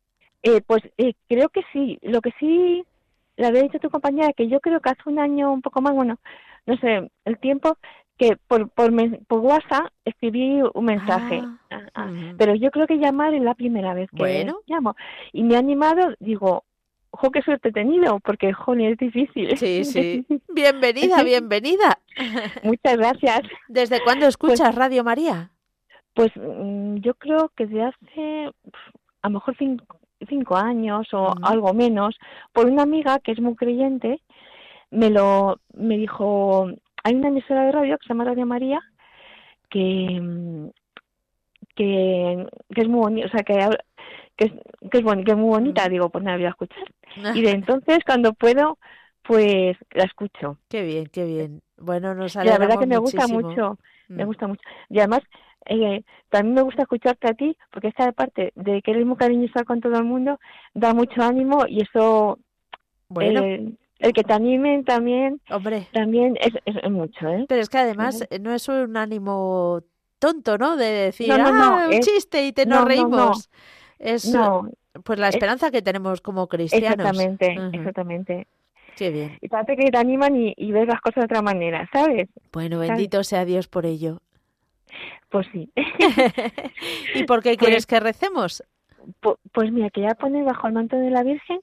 Eh, 0.49 0.63
pues 0.67 0.83
eh, 0.97 1.13
creo 1.29 1.51
que 1.51 1.63
sí. 1.73 1.99
Lo 2.03 2.21
que 2.23 2.33
sí 2.41 2.85
le 3.37 3.47
había 3.47 3.63
dicho 3.63 3.77
a 3.77 3.81
tu 3.81 3.91
compañera 3.91 4.33
que 4.33 4.49
yo 4.49 4.61
creo 4.61 4.81
que 4.81 4.91
hace 4.91 5.03
un 5.07 5.19
año, 5.19 5.53
un 5.53 5.63
poco 5.63 5.83
más, 5.83 5.95
bueno, 5.95 6.19
no 6.67 6.77
sé, 6.79 7.11
el 7.25 7.39
tiempo 7.39 7.77
que 8.17 8.37
por, 8.49 8.69
por, 8.71 8.91
por 9.27 9.41
WhatsApp 9.41 9.93
escribí 10.05 10.61
un 10.75 10.85
mensaje. 10.85 11.43
Ah, 11.45 11.59
ah, 11.71 11.87
ah. 11.95 12.13
Pero 12.37 12.55
yo 12.55 12.71
creo 12.71 12.87
que 12.87 12.97
llamar 12.97 13.35
es 13.35 13.43
la 13.43 13.55
primera 13.55 13.95
vez 13.95 14.09
que 14.17 14.51
llamo. 14.67 14.97
Y 15.33 15.45
me 15.45 15.55
ha 15.55 15.59
animado, 15.59 16.15
digo, 16.19 16.65
jo, 17.11 17.31
qué 17.31 17.43
suerte 17.43 17.69
he 17.69 17.73
tenido, 17.73 18.19
porque, 18.21 18.53
joder, 18.53 18.93
es 18.93 18.99
difícil. 18.99 19.57
Sí, 19.57 19.85
sí. 19.85 20.27
Bienvenida, 20.49 21.23
bienvenida. 21.23 21.99
Muchas 22.65 22.97
gracias. 22.97 23.43
¿Desde 23.69 24.03
cuándo 24.03 24.27
escuchas 24.27 24.75
Radio 24.75 25.05
María? 25.05 25.51
Pues 26.15 26.33
mm, 26.35 26.97
yo 26.97 27.15
creo 27.15 27.53
que 27.55 27.67
desde 27.67 27.85
hace 27.85 28.51
a 29.23 29.29
lo 29.29 29.35
mejor 29.35 29.55
cinco, 29.59 30.01
cinco 30.29 30.57
años 30.57 31.07
o 31.13 31.35
algo 31.43 31.75
menos, 31.75 32.17
por 32.53 32.67
una 32.67 32.83
amiga 32.83 33.19
que 33.21 33.33
es 33.33 33.41
muy 33.41 33.55
creyente, 33.55 34.21
me 34.91 35.11
lo 35.11 35.61
me 35.75 35.97
dijo, 35.99 36.69
hay 37.05 37.15
una 37.15 37.29
emisora 37.29 37.65
de 37.65 37.73
radio 37.73 37.99
que 37.99 38.07
se 38.07 38.09
llama 38.09 38.25
Radio 38.25 38.47
María, 38.47 38.81
que 39.71 40.71
que, 41.79 42.47
es 42.71 42.89
muy 42.89 43.01
bonita, 43.01 43.27
o 43.27 43.31
sea, 43.31 43.43
que, 43.43 43.55
que, 44.37 44.45
es, 44.47 44.53
que, 44.91 44.99
es, 44.99 45.05
que 45.25 45.31
es 45.31 45.37
muy 45.37 45.51
bonita, 45.51 45.89
digo, 45.89 46.11
pues 46.11 46.25
nada, 46.25 46.37
voy 46.37 46.47
a 46.47 46.51
escuchar. 46.51 46.85
Y 47.35 47.43
de 47.43 47.51
entonces, 47.51 48.01
cuando 48.05 48.33
puedo, 48.33 48.79
pues 49.23 49.77
la 49.93 50.05
escucho. 50.05 50.59
Qué 50.69 50.83
bien, 50.83 51.07
qué 51.07 51.25
bien. 51.25 51.63
Bueno, 51.77 52.15
nos 52.15 52.35
La 52.35 52.59
verdad 52.59 52.79
que 52.79 52.87
me 52.87 52.99
gusta 52.99 53.27
mucho, 53.29 53.79
me 54.09 54.25
mm. 54.25 54.27
gusta 54.27 54.47
mucho. 54.49 54.61
Y 54.89 54.99
además, 54.99 55.21
eh, 55.69 56.05
también 56.31 56.55
me 56.55 56.63
gusta 56.63 56.83
escucharte 56.83 57.29
a 57.29 57.35
ti, 57.35 57.57
porque 57.71 57.89
esta 57.89 58.11
parte 58.13 58.53
de 58.55 58.83
que 58.83 58.91
eres 58.91 59.07
muy 59.07 59.17
cariñosa 59.17 59.65
con 59.65 59.81
todo 59.81 59.97
el 59.97 60.05
mundo 60.05 60.39
da 60.75 60.95
mucho 60.95 61.23
ánimo 61.23 61.65
y 61.69 61.83
eso, 61.83 62.39
bueno. 63.09 63.43
Eh, 63.43 63.73
el 63.99 64.13
que 64.13 64.23
te 64.23 64.33
animen 64.33 64.85
también, 64.85 65.41
Hombre. 65.51 65.89
también 65.93 66.39
es, 66.41 66.53
es, 66.65 66.89
mucho, 66.89 67.29
¿eh? 67.29 67.47
Pero 67.49 67.61
es 67.61 67.69
que 67.69 67.79
además 67.79 68.25
no 68.41 68.55
es 68.55 68.69
un 68.69 68.97
ánimo 68.97 69.83
tonto, 70.21 70.57
¿no? 70.57 70.77
De 70.77 70.87
decir, 70.87 71.33
ah, 71.33 71.89
un 71.93 71.99
chiste 71.99 72.47
y 72.47 72.53
te 72.53 72.65
nos 72.65 72.85
reímos. 72.85 73.51
Es 73.99 74.33
pues 75.05 75.19
la 75.19 75.29
esperanza 75.29 75.71
que 75.71 75.83
tenemos 75.83 76.21
como 76.21 76.47
cristianos. 76.47 76.91
Exactamente, 76.91 77.57
exactamente. 77.73 78.47
Qué 78.97 79.11
bien. 79.11 79.39
Y 79.41 79.49
parece 79.49 79.77
que 79.77 79.91
te 79.91 79.99
animan 79.99 80.35
y, 80.35 80.55
y 80.57 80.73
ves 80.73 80.87
las 80.89 81.01
cosas 81.01 81.23
de 81.23 81.25
otra 81.27 81.43
manera, 81.43 81.89
¿sabes? 81.93 82.29
Bueno, 82.53 82.81
bendito 82.81 83.23
sea 83.23 83.45
Dios 83.45 83.69
por 83.69 83.87
ello. 83.87 84.21
Pues 85.31 85.47
sí. 85.53 85.71
¿Y 87.15 87.25
por 87.25 87.43
qué 87.43 87.57
quieres 87.57 87.87
pues 87.87 87.87
que 87.87 88.01
recemos? 88.01 88.63
Pues, 89.53 89.73
mira, 89.73 89.91
quería 89.91 90.15
poner 90.15 90.45
bajo 90.45 90.67
el 90.67 90.75
manto 90.75 90.97
de 90.97 91.11
la 91.11 91.23
Virgen 91.23 91.61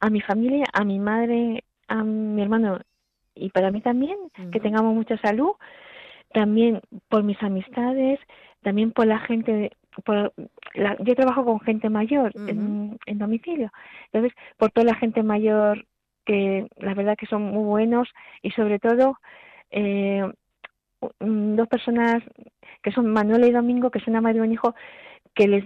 a 0.00 0.10
mi 0.10 0.20
familia, 0.20 0.66
a 0.72 0.84
mi 0.84 0.98
madre, 0.98 1.64
a 1.88 2.02
mi 2.02 2.42
hermano 2.42 2.80
y 3.38 3.50
para 3.50 3.70
mí 3.70 3.80
también, 3.80 4.16
que 4.52 4.60
tengamos 4.60 4.94
mucha 4.94 5.16
salud, 5.18 5.52
también 6.32 6.80
por 7.08 7.22
mis 7.22 7.40
amistades, 7.42 8.18
también 8.62 8.90
por 8.92 9.06
la 9.06 9.20
gente, 9.20 9.70
por 10.04 10.32
la, 10.74 10.96
yo 11.00 11.14
trabajo 11.14 11.44
con 11.44 11.60
gente 11.60 11.88
mayor 11.88 12.32
en, 12.34 12.98
en, 13.06 13.18
domicilio, 13.18 13.70
entonces 14.12 14.36
por 14.56 14.70
toda 14.70 14.86
la 14.86 14.96
gente 14.96 15.22
mayor 15.22 15.86
que 16.24 16.66
la 16.76 16.94
verdad 16.94 17.16
que 17.16 17.26
son 17.26 17.42
muy 17.42 17.64
buenos 17.64 18.08
y 18.42 18.50
sobre 18.50 18.78
todo 18.78 19.16
eh, 19.70 20.24
dos 21.20 21.68
personas 21.68 22.22
que 22.82 22.92
son 22.92 23.10
Manuela 23.12 23.46
y 23.46 23.52
Domingo, 23.52 23.90
que 23.90 24.00
son 24.00 24.12
una 24.12 24.20
madre 24.20 24.38
y 24.38 24.40
un 24.40 24.52
hijo, 24.52 24.74
que 25.34 25.46
les 25.46 25.64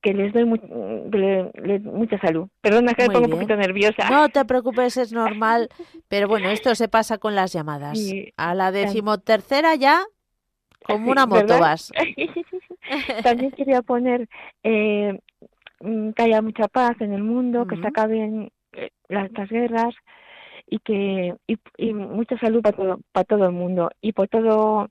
que 0.00 0.12
les 0.12 0.32
doy 0.32 0.44
mucha 0.44 2.18
salud. 2.20 2.48
Perdona 2.60 2.94
que 2.94 3.08
me 3.08 3.14
pongo 3.14 3.26
un 3.26 3.32
poquito 3.32 3.56
nerviosa. 3.56 4.08
No 4.10 4.28
te 4.28 4.44
preocupes, 4.44 4.96
es 4.96 5.12
normal, 5.12 5.68
pero 6.08 6.28
bueno, 6.28 6.48
esto 6.50 6.74
se 6.74 6.88
pasa 6.88 7.18
con 7.18 7.34
las 7.34 7.52
llamadas. 7.52 7.98
A 8.36 8.54
la 8.54 8.70
decimotercera 8.70 9.74
ya, 9.74 10.04
como 10.84 11.10
una 11.10 11.26
moto 11.26 11.58
vas. 11.58 11.92
También 13.22 13.50
quería 13.52 13.82
poner 13.82 14.28
eh, 14.62 15.18
que 15.80 16.22
haya 16.22 16.40
mucha 16.42 16.68
paz 16.68 17.00
en 17.00 17.12
el 17.12 17.22
mundo, 17.22 17.66
que 17.66 17.76
se 17.76 17.86
acaben 17.86 18.50
eh, 18.72 18.90
las, 19.08 19.30
las 19.32 19.48
guerras 19.48 19.94
y 20.70 20.78
que 20.80 21.34
y, 21.46 21.92
mucha 21.92 22.38
salud 22.38 22.62
para 22.62 22.76
todo 22.76 23.00
para 23.12 23.24
todo 23.24 23.46
el 23.46 23.52
mundo 23.52 23.90
y 24.00 24.12
por 24.12 24.28
todo 24.28 24.88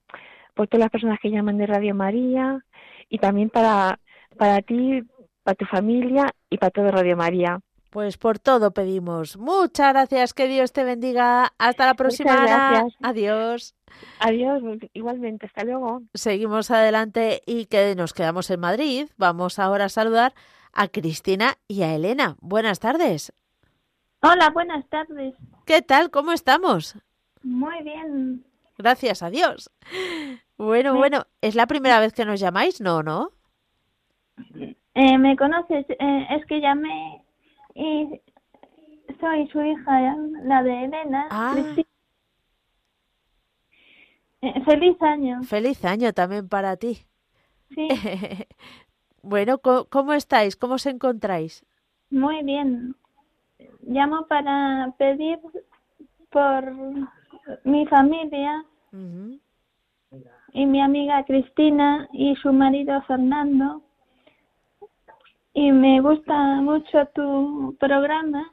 por 0.55 0.67
todas 0.67 0.85
las 0.85 0.91
personas 0.91 1.19
que 1.21 1.29
llaman 1.29 1.57
de 1.57 1.67
Radio 1.67 1.95
María 1.95 2.63
y 3.09 3.19
también 3.19 3.49
para 3.49 3.99
para 4.37 4.61
ti 4.61 5.03
para 5.43 5.55
tu 5.55 5.65
familia 5.65 6.33
y 6.49 6.57
para 6.57 6.71
todo 6.71 6.91
Radio 6.91 7.15
María 7.15 7.59
pues 7.89 8.17
por 8.17 8.37
todo 8.37 8.71
pedimos. 8.71 9.37
Muchas 9.37 9.93
gracias, 9.93 10.33
que 10.33 10.47
Dios 10.47 10.71
te 10.71 10.83
bendiga. 10.83 11.53
Hasta 11.57 11.85
la 11.85 11.93
próxima. 11.93 12.35
Gracias. 12.35 12.93
Adiós. 13.01 13.75
Adiós, 14.19 14.61
igualmente, 14.93 15.47
hasta 15.47 15.63
luego. 15.63 16.01
Seguimos 16.13 16.69
adelante 16.69 17.41
y 17.45 17.65
que 17.65 17.95
nos 17.95 18.13
quedamos 18.13 18.51
en 18.51 18.59
Madrid. 18.59 19.07
Vamos 19.17 19.57
ahora 19.57 19.85
a 19.85 19.89
saludar 19.89 20.33
a 20.73 20.89
Cristina 20.89 21.55
y 21.67 21.81
a 21.83 21.95
Elena. 21.95 22.35
Buenas 22.39 22.79
tardes. 22.79 23.33
Hola, 24.21 24.49
buenas 24.51 24.87
tardes. 24.89 25.33
¿Qué 25.67 25.81
tal? 25.81 26.11
¿Cómo 26.11 26.31
estamos? 26.31 26.95
Muy 27.43 27.83
bien. 27.83 28.45
Gracias 28.77 29.21
a 29.21 29.29
Dios. 29.29 29.69
Bueno, 30.57 30.95
bueno, 30.95 31.25
¿es 31.41 31.55
la 31.55 31.67
primera 31.67 31.99
vez 31.99 32.13
que 32.13 32.23
nos 32.23 32.39
llamáis? 32.39 32.79
No, 32.79 33.03
¿no? 33.03 33.31
Eh, 34.95 35.17
¿Me 35.17 35.35
conoces? 35.35 35.85
Eh, 35.89 36.27
es 36.31 36.45
que 36.45 36.61
llamé 36.61 37.21
y 37.75 38.21
soy 39.19 39.47
su 39.49 39.61
hija, 39.61 40.15
la 40.45 40.63
de 40.63 40.85
Elena. 40.85 41.27
Ah. 41.29 41.55
Eh, 44.39 44.63
feliz 44.63 45.01
año. 45.01 45.43
Feliz 45.43 45.83
año 45.83 46.13
también 46.13 46.47
para 46.47 46.77
ti. 46.77 46.99
Sí. 47.75 47.89
bueno, 49.21 49.59
¿cómo, 49.59 50.13
estáis? 50.13 50.55
¿Cómo 50.55 50.75
os 50.75 50.85
encontráis? 50.85 51.65
Muy 52.09 52.41
bien. 52.43 52.95
Llamo 53.81 54.27
para 54.27 54.93
pedir 54.97 55.39
por 56.29 56.73
mi 57.63 57.85
familia 57.87 58.65
y 60.53 60.65
mi 60.65 60.81
amiga 60.81 61.23
Cristina 61.25 62.07
y 62.13 62.35
su 62.35 62.51
marido 62.51 63.01
Fernando 63.03 63.81
y 65.53 65.71
me 65.71 65.99
gusta 66.01 66.33
mucho 66.61 67.05
tu 67.15 67.75
programa. 67.79 68.51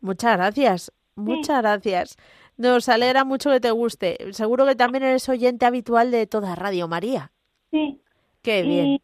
Muchas 0.00 0.36
gracias, 0.36 0.92
muchas 1.16 1.62
gracias. 1.62 2.16
Nos 2.56 2.88
alegra 2.88 3.24
mucho 3.24 3.50
que 3.50 3.58
te 3.58 3.72
guste. 3.72 4.32
Seguro 4.32 4.66
que 4.66 4.76
también 4.76 5.02
eres 5.02 5.28
oyente 5.28 5.66
habitual 5.66 6.12
de 6.12 6.28
toda 6.28 6.54
Radio 6.54 6.86
María. 6.86 7.32
Sí. 7.72 8.00
Qué 8.42 8.62
bien. 8.62 9.00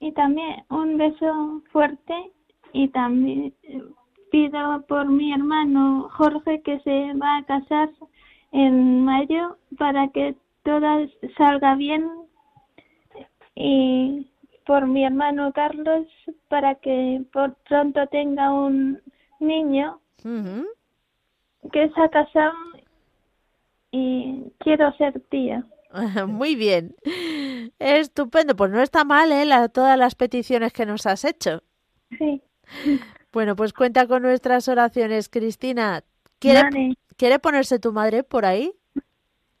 Y, 0.00 0.12
también 0.12 0.64
un 0.68 0.98
beso 0.98 1.62
fuerte 1.72 2.32
y 2.72 2.88
también 2.88 3.54
pido 4.30 4.82
por 4.86 5.06
mi 5.06 5.32
hermano 5.32 6.08
Jorge 6.12 6.62
que 6.62 6.80
se 6.80 7.12
va 7.14 7.38
a 7.38 7.44
casar 7.44 7.90
en 8.52 9.04
mayo 9.04 9.56
para 9.78 10.08
que 10.08 10.34
todo 10.62 11.08
salga 11.36 11.74
bien 11.74 12.08
y 13.54 14.30
por 14.66 14.86
mi 14.86 15.04
hermano 15.04 15.52
Carlos 15.52 16.06
para 16.48 16.76
que 16.76 17.22
por 17.32 17.54
pronto 17.68 18.06
tenga 18.08 18.52
un 18.52 19.00
niño 19.40 20.00
que 21.72 21.88
se 21.88 22.00
ha 22.00 22.08
casado 22.08 22.54
y 23.90 24.44
quiero 24.58 24.92
ser 24.96 25.20
tía. 25.30 25.64
Muy 26.26 26.54
bien. 26.54 26.94
Estupendo. 27.78 28.54
Pues 28.54 28.70
no 28.70 28.80
está 28.80 29.04
mal, 29.04 29.32
¿eh? 29.32 29.44
todas 29.72 29.98
las 29.98 30.14
peticiones 30.14 30.72
que 30.72 30.86
nos 30.86 31.06
has 31.06 31.24
hecho. 31.24 31.62
Sí. 32.16 32.42
Bueno, 33.32 33.54
pues 33.54 33.72
cuenta 33.72 34.06
con 34.06 34.22
nuestras 34.22 34.66
oraciones, 34.68 35.28
Cristina. 35.28 36.02
¿Quiere, 36.40 36.96
¿quiere 37.16 37.38
ponerse 37.38 37.78
tu 37.78 37.92
madre 37.92 38.24
por 38.24 38.44
ahí? 38.44 38.72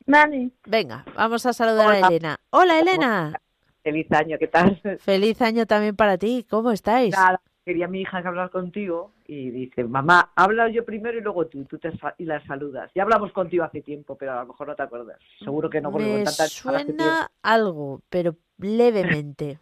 Vale. 0.06 0.50
Venga, 0.66 1.04
vamos 1.14 1.46
a 1.46 1.52
saludar 1.52 1.92
a 1.92 2.08
Elena. 2.08 2.40
Hola, 2.50 2.80
Elena. 2.80 3.40
Feliz 3.82 4.10
año, 4.12 4.38
¿qué 4.38 4.48
tal? 4.48 4.80
Feliz 4.98 5.40
año 5.40 5.66
también 5.66 5.94
para 5.94 6.18
ti, 6.18 6.44
¿cómo 6.48 6.72
estáis? 6.72 7.14
Nada, 7.14 7.40
quería 7.64 7.86
mi 7.86 8.00
hija 8.00 8.20
que 8.20 8.28
hablar 8.28 8.50
contigo 8.50 9.12
y 9.26 9.50
dice, 9.50 9.84
mamá, 9.84 10.32
habla 10.34 10.68
yo 10.68 10.84
primero 10.84 11.16
y 11.18 11.22
luego 11.22 11.46
tú, 11.46 11.64
tú 11.64 11.78
te 11.78 11.90
y 12.18 12.24
la 12.24 12.44
saludas. 12.46 12.90
Ya 12.94 13.04
hablamos 13.04 13.32
contigo 13.32 13.64
hace 13.64 13.80
tiempo, 13.80 14.16
pero 14.16 14.32
a 14.32 14.40
lo 14.40 14.48
mejor 14.48 14.68
no 14.68 14.74
te 14.74 14.82
acuerdas. 14.82 15.18
Seguro 15.38 15.70
que 15.70 15.80
no 15.80 15.90
Me 15.92 16.26
suena 16.26 17.30
algo, 17.42 18.02
pero 18.08 18.36
levemente. 18.58 19.58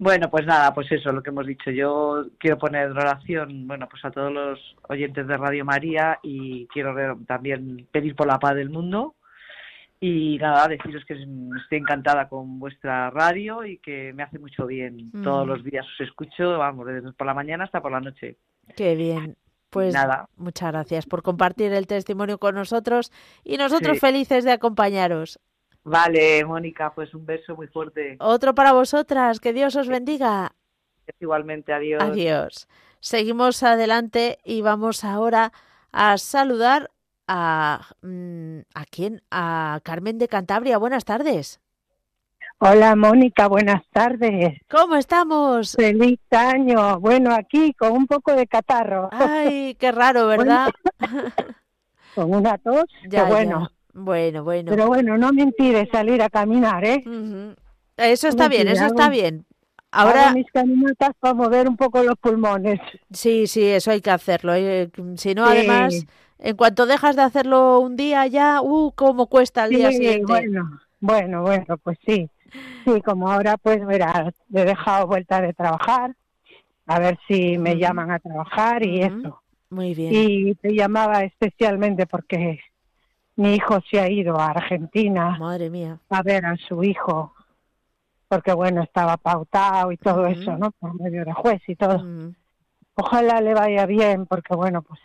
Bueno, 0.00 0.30
pues 0.30 0.46
nada, 0.46 0.72
pues 0.72 0.90
eso, 0.90 1.12
lo 1.12 1.22
que 1.22 1.28
hemos 1.28 1.46
dicho. 1.46 1.70
Yo 1.70 2.24
quiero 2.38 2.56
poner 2.56 2.90
oración, 2.90 3.68
bueno, 3.68 3.86
pues 3.86 4.02
a 4.02 4.10
todos 4.10 4.32
los 4.32 4.58
oyentes 4.88 5.26
de 5.26 5.36
Radio 5.36 5.62
María 5.62 6.18
y 6.22 6.66
quiero 6.68 7.18
también 7.26 7.86
pedir 7.92 8.16
por 8.16 8.26
la 8.26 8.38
paz 8.38 8.54
del 8.54 8.70
mundo, 8.70 9.14
y 10.00 10.38
nada, 10.38 10.68
deciros 10.68 11.04
que 11.04 11.12
estoy 11.12 11.76
encantada 11.76 12.30
con 12.30 12.58
vuestra 12.58 13.10
radio 13.10 13.62
y 13.66 13.76
que 13.76 14.14
me 14.14 14.22
hace 14.22 14.38
mucho 14.38 14.66
bien. 14.66 15.12
Todos 15.22 15.46
los 15.46 15.62
días 15.62 15.84
os 15.84 16.00
escucho, 16.00 16.56
vamos, 16.56 16.86
desde 16.86 17.12
por 17.12 17.26
la 17.26 17.34
mañana 17.34 17.64
hasta 17.64 17.82
por 17.82 17.92
la 17.92 18.00
noche. 18.00 18.38
Qué 18.74 18.96
bien. 18.96 19.36
Pues 19.68 19.92
nada. 19.92 20.30
muchas 20.36 20.72
gracias 20.72 21.04
por 21.04 21.22
compartir 21.22 21.74
el 21.74 21.86
testimonio 21.86 22.38
con 22.38 22.54
nosotros 22.54 23.12
y 23.44 23.58
nosotros 23.58 24.00
felices 24.00 24.44
de 24.44 24.52
acompañaros. 24.52 25.38
Vale, 25.84 26.44
Mónica, 26.44 26.92
pues 26.94 27.14
un 27.14 27.24
beso 27.24 27.56
muy 27.56 27.66
fuerte. 27.68 28.16
Otro 28.20 28.54
para 28.54 28.72
vosotras, 28.72 29.40
que 29.40 29.52
Dios 29.52 29.76
os 29.76 29.88
bendiga. 29.88 30.52
Igualmente, 31.18 31.72
adiós. 31.72 32.02
Adiós. 32.02 32.68
Seguimos 33.00 33.62
adelante 33.62 34.38
y 34.44 34.60
vamos 34.60 35.04
ahora 35.04 35.52
a 35.92 36.18
saludar 36.18 36.90
a, 37.26 37.88
mm, 38.02 38.60
¿a 38.74 38.84
quién? 38.84 39.22
A 39.30 39.80
Carmen 39.82 40.18
de 40.18 40.28
Cantabria. 40.28 40.78
Buenas 40.78 41.04
tardes. 41.04 41.60
Hola 42.58 42.94
Mónica, 42.94 43.48
buenas 43.48 43.82
tardes. 43.88 44.60
¿Cómo 44.68 44.96
estamos? 44.96 45.72
Feliz 45.72 46.20
año. 46.30 47.00
Bueno, 47.00 47.34
aquí 47.34 47.72
con 47.72 47.92
un 47.92 48.06
poco 48.06 48.34
de 48.34 48.46
catarro. 48.46 49.08
Ay, 49.12 49.76
qué 49.76 49.90
raro, 49.90 50.26
¿verdad? 50.26 50.70
con 52.14 52.34
una 52.34 52.58
tos, 52.58 52.84
ya, 53.08 53.24
bueno. 53.24 53.70
Bueno, 53.92 54.44
bueno. 54.44 54.70
Pero 54.70 54.86
bueno, 54.86 55.18
no 55.18 55.32
me 55.32 55.42
impide 55.42 55.88
salir 55.90 56.22
a 56.22 56.30
caminar, 56.30 56.84
¿eh? 56.84 57.04
Eso 57.96 58.28
está 58.28 58.48
bien, 58.48 58.68
eso 58.68 58.86
está 58.86 59.08
bien. 59.08 59.44
Ahora 59.92 60.32
mis 60.32 60.46
caminatas 60.52 61.10
para 61.18 61.34
mover 61.34 61.68
un 61.68 61.76
poco 61.76 62.02
los 62.02 62.14
pulmones. 62.16 62.78
Sí, 63.12 63.46
sí, 63.46 63.66
eso 63.66 63.90
hay 63.90 64.00
que 64.00 64.10
hacerlo. 64.10 64.54
¿eh? 64.54 64.88
Si 65.16 65.34
no, 65.34 65.44
además 65.44 66.06
en 66.38 66.56
cuanto 66.56 66.86
dejas 66.86 67.16
de 67.16 67.22
hacerlo 67.22 67.80
un 67.80 67.96
día 67.96 68.26
ya, 68.26 68.62
uh, 68.62 68.92
cómo 68.94 69.26
cuesta 69.26 69.64
el 69.64 69.70
día 69.70 69.90
siguiente. 69.90 70.24
Bueno, 70.24 70.80
bueno, 71.00 71.42
bueno, 71.42 71.76
pues 71.82 71.98
sí. 72.06 72.30
Sí, 72.84 73.00
como 73.02 73.30
ahora 73.30 73.56
pues 73.56 73.84
verás, 73.84 74.32
he 74.52 74.64
dejado 74.64 75.06
vuelta 75.06 75.40
de 75.40 75.52
trabajar, 75.52 76.16
a 76.86 76.98
ver 76.98 77.18
si 77.28 77.58
me 77.58 77.76
llaman 77.76 78.10
a 78.10 78.18
trabajar 78.18 78.84
y 78.84 79.02
eso. 79.02 79.42
Muy 79.68 79.94
bien. 79.94 80.12
Y 80.12 80.54
te 80.54 80.74
llamaba 80.74 81.22
especialmente 81.22 82.06
porque 82.06 82.60
mi 83.36 83.54
hijo 83.54 83.80
se 83.90 84.00
ha 84.00 84.10
ido 84.10 84.38
a 84.38 84.46
Argentina. 84.46 85.36
Madre 85.38 85.70
mía. 85.70 85.98
A 86.08 86.22
ver 86.22 86.46
a 86.46 86.56
su 86.56 86.82
hijo, 86.84 87.34
porque 88.28 88.52
bueno, 88.52 88.82
estaba 88.82 89.16
pautado 89.16 89.92
y 89.92 89.96
todo 89.96 90.26
eso, 90.26 90.56
¿no? 90.56 90.70
Por 90.72 91.00
medio 91.00 91.24
de 91.24 91.32
juez 91.32 91.62
y 91.66 91.76
todo. 91.76 92.04
Ojalá 92.94 93.40
le 93.40 93.54
vaya 93.54 93.86
bien, 93.86 94.26
porque 94.26 94.54
bueno, 94.54 94.82
pues 94.82 95.00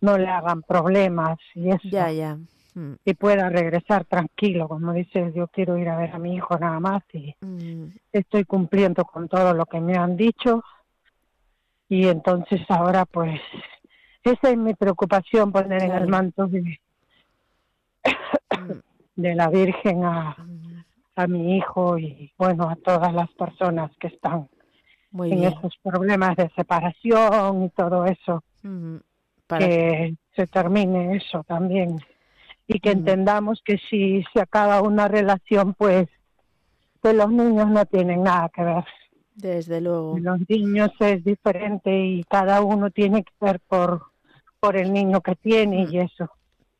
no 0.00 0.18
le 0.18 0.28
hagan 0.28 0.62
problemas 0.62 1.38
y 1.54 1.68
eso. 1.70 1.88
Ya, 1.90 2.10
ya. 2.10 2.38
Mm. 2.74 2.94
Y 3.04 3.14
pueda 3.14 3.48
regresar 3.48 4.04
tranquilo, 4.04 4.68
como 4.68 4.92
dices, 4.92 5.32
yo 5.34 5.46
quiero 5.48 5.78
ir 5.78 5.88
a 5.88 5.96
ver 5.96 6.10
a 6.10 6.18
mi 6.18 6.34
hijo 6.34 6.58
nada 6.58 6.80
más 6.80 7.02
y 7.12 7.34
mm. 7.40 7.92
estoy 8.12 8.44
cumpliendo 8.44 9.04
con 9.04 9.28
todo 9.28 9.54
lo 9.54 9.64
que 9.66 9.80
me 9.80 9.96
han 9.96 10.16
dicho. 10.16 10.62
Y 11.88 12.08
entonces 12.08 12.62
ahora 12.68 13.04
pues 13.04 13.40
esa 14.24 14.50
es 14.50 14.56
mi 14.56 14.74
preocupación, 14.74 15.52
poner 15.52 15.82
en 15.82 15.92
el 15.92 16.08
manto 16.08 16.46
de. 16.46 16.80
de 19.16 19.34
la 19.34 19.48
Virgen 19.48 20.04
a, 20.04 20.36
a 21.16 21.26
mi 21.26 21.56
hijo 21.56 21.98
y 21.98 22.32
bueno, 22.36 22.68
a 22.68 22.76
todas 22.76 23.12
las 23.12 23.30
personas 23.32 23.90
que 23.98 24.08
están 24.08 24.48
en 25.12 25.44
esos 25.44 25.76
problemas 25.82 26.36
de 26.36 26.50
separación 26.56 27.64
y 27.64 27.68
todo 27.70 28.04
eso. 28.06 28.42
Que 29.48 30.14
se 30.34 30.46
termine 30.46 31.16
eso 31.16 31.44
también. 31.44 32.00
Y 32.66 32.80
que 32.80 32.92
entendamos 32.92 33.62
que 33.64 33.78
si 33.90 34.24
se 34.32 34.40
acaba 34.40 34.80
una 34.80 35.06
relación 35.06 35.74
pues 35.74 36.08
pues 37.00 37.14
los 37.14 37.30
niños 37.30 37.68
no 37.68 37.84
tienen 37.84 38.22
nada 38.22 38.48
que 38.48 38.64
ver. 38.64 38.84
Desde 39.34 39.80
luego. 39.82 40.18
Los 40.18 40.38
niños 40.48 40.90
es 41.00 41.22
diferente 41.22 41.94
y 41.94 42.24
cada 42.24 42.62
uno 42.62 42.90
tiene 42.90 43.22
que 43.22 43.32
ver 43.40 43.60
por 43.60 44.06
por 44.58 44.76
el 44.76 44.92
niño 44.92 45.20
que 45.20 45.36
tiene 45.36 45.86
y 45.90 45.98
eso 45.98 46.30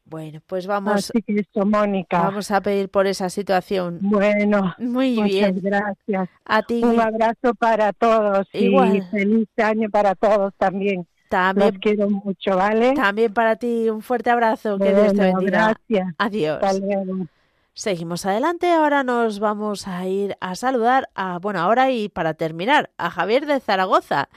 Bueno, 0.05 0.41
pues 0.47 0.67
vamos. 0.67 0.95
Así 0.95 1.23
que 1.23 1.41
eso, 1.41 1.65
Mónica. 1.65 2.21
Vamos 2.21 2.51
a 2.51 2.61
pedir 2.61 2.91
por 2.91 3.07
esa 3.07 3.31
situación. 3.31 3.99
Bueno, 4.03 4.75
muy 4.79 5.15
muchas 5.15 5.31
bien. 5.31 5.61
Gracias. 5.63 6.29
A 6.45 6.63
ti. 6.63 6.83
Un 6.85 7.01
abrazo 7.01 7.55
para 7.59 7.93
todos 7.93 8.47
Igual. 8.53 8.97
y 8.97 9.03
feliz 9.03 9.49
año 9.57 9.89
para 9.89 10.15
todos 10.15 10.53
también. 10.59 11.07
También. 11.31 11.71
Los 11.71 11.79
quiero 11.81 12.11
mucho, 12.11 12.57
¿vale? 12.57 12.93
También 12.93 13.33
para 13.33 13.57
ti 13.57 13.89
un 13.89 14.03
fuerte 14.03 14.31
abrazo. 14.31 14.79
Que 14.79 14.93
Dios 14.95 15.15
te 15.15 15.17
Bueno, 15.17 15.39
bendiga. 15.39 15.75
Gracias. 15.89 16.15
Adiós. 16.19 16.63
Hasta 16.63 16.79
luego. 16.79 17.27
Seguimos 17.73 18.27
adelante. 18.27 18.71
Ahora 18.71 19.03
nos 19.03 19.41
vamos 19.41 19.89
a 19.89 20.07
ir 20.07 20.37
a 20.41 20.55
saludar 20.55 21.09
a, 21.15 21.39
bueno, 21.39 21.61
ahora 21.61 21.91
y 21.91 22.09
para 22.09 22.35
terminar, 22.35 22.91
a 22.99 23.11
Javier 23.11 23.47
de 23.47 23.59
Zaragoza. 23.59 24.29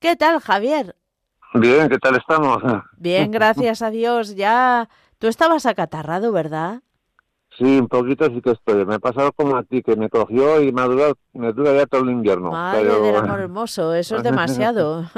¿Qué 0.00 0.16
tal, 0.16 0.40
Javier? 0.40 0.96
Bien, 1.54 1.88
¿qué 1.88 1.98
tal 1.98 2.16
estamos? 2.16 2.62
Bien, 2.96 3.30
gracias 3.30 3.82
a 3.82 3.90
Dios. 3.90 4.34
Ya 4.34 4.88
tú 5.22 5.28
estabas 5.28 5.66
acatarrado, 5.66 6.32
¿verdad? 6.32 6.82
Sí, 7.56 7.78
un 7.78 7.86
poquito 7.86 8.26
sí 8.26 8.42
que 8.42 8.50
estoy. 8.50 8.84
Me 8.84 8.96
ha 8.96 8.98
pasado 8.98 9.30
como 9.30 9.56
a 9.56 9.62
ti, 9.62 9.80
que 9.80 9.94
me 9.94 10.10
cogió 10.10 10.60
y 10.60 10.72
me, 10.72 10.82
ha 10.82 10.86
durado, 10.86 11.14
me 11.32 11.52
dura 11.52 11.72
ya 11.76 11.86
todo 11.86 12.02
el 12.02 12.10
invierno. 12.10 12.50
Madre 12.50 12.88
pero... 12.88 13.02
del 13.04 13.14
amor 13.14 13.38
hermoso, 13.42 13.94
eso 13.94 14.16
es 14.16 14.24
demasiado. 14.24 15.02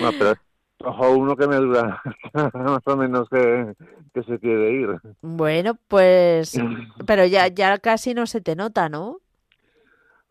no, 0.00 0.12
pero 0.18 0.34
ojo 0.82 1.10
uno 1.10 1.36
que 1.36 1.46
me 1.46 1.56
dura 1.56 2.00
más 2.54 2.86
o 2.86 2.96
menos 2.96 3.28
que, 3.28 3.74
que 4.14 4.22
se 4.22 4.38
quiere 4.38 4.72
ir. 4.80 4.98
Bueno, 5.20 5.76
pues, 5.88 6.58
pero 7.04 7.26
ya, 7.26 7.48
ya 7.48 7.76
casi 7.80 8.14
no 8.14 8.26
se 8.26 8.40
te 8.40 8.56
nota, 8.56 8.88
¿no? 8.88 9.18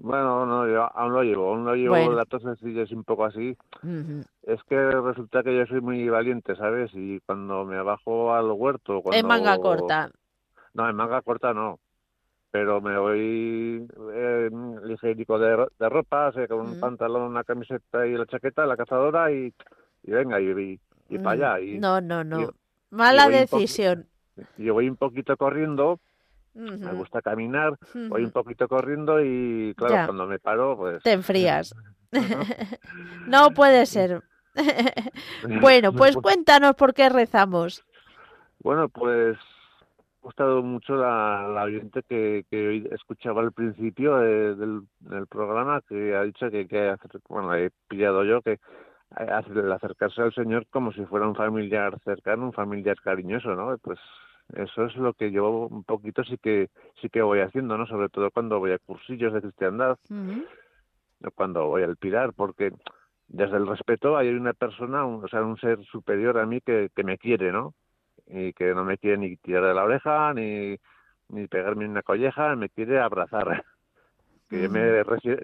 Bueno, 0.03 0.47
no, 0.47 0.67
yo 0.67 0.89
aún 0.97 1.13
lo 1.13 1.21
llevo, 1.21 1.49
aún 1.49 1.63
lo 1.63 1.75
llevo, 1.75 1.91
Bueno. 1.91 2.13
la 2.13 2.25
tos 2.25 2.41
sí 2.59 2.79
es 2.79 2.91
un 2.91 3.03
poco 3.03 3.25
así. 3.25 3.55
Es 4.43 4.63
que 4.63 4.75
resulta 4.75 5.43
que 5.43 5.55
yo 5.55 5.65
soy 5.67 5.79
muy 5.79 6.09
valiente, 6.09 6.55
¿sabes? 6.55 6.89
Y 6.95 7.19
cuando 7.19 7.65
me 7.65 7.79
bajo 7.83 8.33
al 8.33 8.49
huerto... 8.51 9.01
Cuando... 9.01 9.19
En 9.19 9.27
manga 9.27 9.57
corta. 9.59 10.09
No, 10.73 10.89
en 10.89 10.95
manga 10.95 11.21
corta 11.21 11.53
no. 11.53 11.79
Pero 12.49 12.81
me 12.81 12.97
voy 12.97 13.87
eh, 14.13 14.49
ligerico 14.83 15.37
de, 15.37 15.67
de 15.79 15.89
ropa, 15.89 16.29
o 16.29 16.31
sea, 16.33 16.47
con 16.47 16.61
un 16.61 16.79
pantalón, 16.79 17.21
una 17.21 17.43
camiseta 17.43 18.05
y 18.07 18.17
la 18.17 18.25
chaqueta, 18.25 18.65
la 18.65 18.75
cazadora 18.75 19.31
y, 19.31 19.53
y 20.03 20.11
venga, 20.11 20.41
y, 20.41 20.49
y, 20.49 20.79
y 21.09 21.19
para 21.19 21.53
allá. 21.55 21.63
Y, 21.63 21.79
No, 21.79 22.01
no, 22.01 22.23
no. 22.23 22.49
Mala 22.89 23.29
decisión. 23.29 24.07
yo 24.57 24.73
voy 24.73 24.89
un 24.89 24.97
poquito 24.97 25.37
corriendo, 25.37 25.99
me 26.53 26.91
gusta 26.93 27.21
caminar, 27.21 27.77
voy 28.09 28.23
un 28.23 28.31
poquito 28.31 28.67
corriendo 28.67 29.23
y 29.23 29.73
claro, 29.77 29.93
Ya. 29.95 30.05
cuando 30.05 30.27
me 30.27 30.39
paro, 30.39 30.75
pues... 30.77 31.01
Te 31.03 31.11
enfrías. 31.13 31.73
no 33.27 33.51
puede 33.51 33.85
ser. 33.85 34.21
bueno, 35.61 35.93
pues 35.93 36.15
cuéntanos 36.17 36.75
por 36.75 36.93
qué 36.93 37.09
rezamos. 37.09 37.85
Bueno, 38.59 38.89
pues 38.89 39.37
ha 39.37 40.21
gustado 40.23 40.61
mucho 40.61 40.95
la, 40.95 41.47
la 41.47 41.63
oyente 41.63 42.03
que, 42.07 42.45
que 42.51 42.87
escuchaba 42.91 43.41
al 43.41 43.53
principio 43.53 44.17
de- 44.17 44.55
del, 44.55 44.81
del 44.99 45.25
programa 45.27 45.81
que 45.87 46.15
ha 46.15 46.23
dicho 46.23 46.49
que, 46.51 46.67
que 46.67 46.89
hacer- 46.89 47.21
bueno, 47.27 47.55
he 47.55 47.71
pillado 47.87 48.23
yo 48.23 48.41
que 48.41 48.59
hace- 49.09 49.51
el 49.51 49.71
acercarse 49.71 50.21
al 50.21 50.33
Señor 50.33 50.67
como 50.69 50.91
si 50.91 51.03
fuera 51.05 51.27
un 51.27 51.35
familiar 51.35 51.97
cercano, 52.03 52.43
un 52.45 52.53
familiar 52.53 52.97
cariñoso, 53.01 53.55
¿no? 53.55 53.75
Pues 53.79 53.99
eso 54.55 54.85
es 54.85 54.95
lo 54.95 55.13
que 55.13 55.31
yo 55.31 55.49
un 55.67 55.83
poquito 55.83 56.23
sí 56.23 56.37
que 56.37 56.69
sí 57.01 57.09
que 57.09 57.21
voy 57.21 57.39
haciendo, 57.39 57.77
¿no? 57.77 57.85
Sobre 57.87 58.09
todo 58.09 58.29
cuando 58.31 58.59
voy 58.59 58.71
a 58.71 58.79
cursillos 58.79 59.33
de 59.33 59.41
cristiandad, 59.41 59.97
o 61.23 61.31
cuando 61.31 61.67
voy 61.67 61.83
al 61.83 61.97
pilar, 61.97 62.33
porque 62.33 62.71
desde 63.27 63.57
el 63.57 63.67
respeto 63.67 64.17
hay 64.17 64.29
una 64.29 64.53
persona, 64.53 65.05
un- 65.05 65.23
o 65.23 65.27
sea, 65.27 65.41
un 65.43 65.57
ser 65.57 65.83
superior 65.85 66.37
a 66.37 66.45
mí 66.45 66.59
que, 66.61 66.89
que 66.95 67.03
me 67.03 67.17
quiere, 67.17 67.51
¿no? 67.51 67.73
Y 68.27 68.53
que 68.53 68.73
no 68.73 68.83
me 68.83 68.97
quiere 68.97 69.17
ni 69.17 69.37
tirar 69.37 69.63
de 69.65 69.73
la 69.73 69.83
oreja, 69.83 70.33
ni, 70.33 70.77
ni 71.29 71.47
pegarme 71.47 71.85
una 71.87 72.01
colleja, 72.03 72.55
me 72.55 72.69
quiere 72.69 72.99
abrazar. 72.99 73.63
Que 74.49 74.63
yo 74.63 74.69
me, 74.69 74.81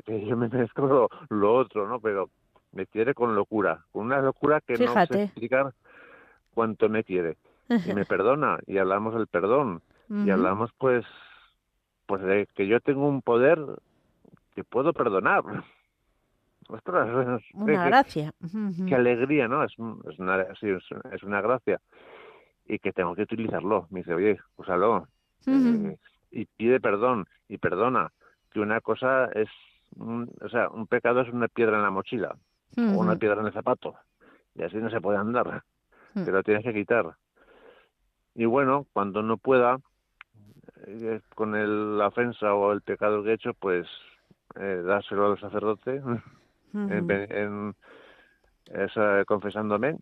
que 0.06 0.26
yo 0.26 0.36
me 0.36 0.50
merezco 0.50 0.86
lo, 0.86 1.10
lo 1.30 1.54
otro, 1.56 1.88
¿no? 1.88 2.02
Pero 2.02 2.30
me 2.74 2.88
quiere 2.88 3.14
con 3.14 3.36
locura, 3.36 3.86
con 3.94 4.06
una 4.08 4.22
locura 4.22 4.60
que 4.60 4.78
no 4.78 4.94
sé 5.08 5.14
explicar 5.28 5.74
cuánto 6.54 6.90
me 6.90 7.06
quiere. 7.06 7.38
Y 7.70 7.94
me 7.94 8.06
perdona, 8.06 8.60
y 8.66 8.78
hablamos 8.78 9.14
del 9.14 9.28
perdón, 9.28 9.82
y 10.10 10.30
hablamos 10.30 10.72
pues, 10.78 11.06
pues 12.06 12.22
de 12.22 12.48
que 12.56 12.66
yo 12.68 12.80
tengo 12.80 13.08
un 13.08 13.22
poder 13.22 13.60
que 14.56 14.64
puedo 14.64 14.94
perdonar. 14.94 15.44
Ostras, 16.70 17.08
Una 17.54 17.66
qué- 17.84 17.90
gracia. 17.90 18.34
Qué 18.88 18.96
alegría, 18.96 19.48
¿no? 19.48 19.64
Es, 19.64 19.72
es, 19.74 20.20
una, 20.20 20.46
sí, 20.60 20.68
es, 21.12 21.24
una 21.24 21.42
gracia. 21.42 21.80
Y 22.66 22.80
que 22.80 22.92
tengo 22.92 23.16
que 23.16 23.22
utilizarlo. 23.24 23.88
Me 23.90 24.00
dice, 24.02 24.14
oye, 24.14 24.38
úsalo. 24.58 25.08
Eh, 25.46 25.98
y 26.32 26.46
pide 26.46 26.80
perdón 26.82 27.26
y 27.48 27.58
perdona. 27.58 28.12
Que 28.52 28.60
una 28.60 28.82
cosa 28.82 29.26
es, 29.34 29.48
un- 29.96 30.30
o 30.42 30.50
sea, 30.50 30.68
un 30.70 30.88
pecado 30.88 31.22
es 31.22 31.30
una 31.30 31.48
piedra 31.48 31.78
en 31.78 31.84
la 31.84 31.92
mochila 31.92 32.36
o 32.78 33.00
una 33.00 33.16
piedra 33.16 33.40
en 33.40 33.48
el 33.48 33.54
zapato. 33.54 33.96
Y 34.56 34.64
así 34.64 34.76
no 34.78 34.90
se 34.90 35.00
puede 35.00 35.18
andar. 35.18 35.64
Mm. 36.16 36.26
Te 36.26 36.32
lo 36.32 36.44
tienes 36.44 36.64
que 36.66 36.74
quitar. 36.74 37.16
Y 38.38 38.46
bueno, 38.46 38.86
cuando 38.94 39.24
no 39.24 39.38
pueda, 39.38 39.80
eh, 40.86 41.22
con 41.34 41.56
el, 41.56 41.98
la 41.98 42.08
ofensa 42.08 42.54
o 42.54 42.72
el 42.72 42.84
pecado 42.84 43.24
que 43.24 43.32
he 43.32 43.34
hecho, 43.34 43.56
pues 43.56 43.88
eh, 44.56 44.84
dárselo 44.86 45.32
al 45.32 45.40
sacerdote 45.40 46.02
en, 46.90 47.76
esa- 48.68 49.26
confesándome 49.26 49.98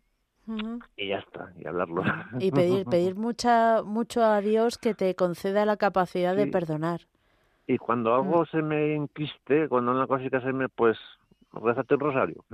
y 0.98 1.08
ya 1.08 1.18
está, 1.18 1.50
y 1.56 1.66
hablarlo. 1.66 2.02
Y 2.38 2.50
pedir, 2.50 2.84
pedir 2.90 3.14
mucha, 3.14 3.82
mucho 3.82 4.22
a 4.22 4.42
Dios 4.42 4.76
que 4.76 4.92
te 4.92 5.14
conceda 5.14 5.64
la 5.64 5.78
capacidad 5.78 6.36
de 6.36 6.46
perdonar. 6.46 7.00
Y 7.66 7.78
cuando 7.78 8.14
algo 8.14 8.44
se 8.46 8.60
me 8.60 8.94
enquiste, 8.94 9.66
cuando 9.68 9.92
una 9.92 10.06
cosita 10.06 10.42
se 10.42 10.52
me, 10.52 10.68
pues, 10.68 10.98
rézate 11.62 11.94
un 11.94 12.00
rosario. 12.00 12.44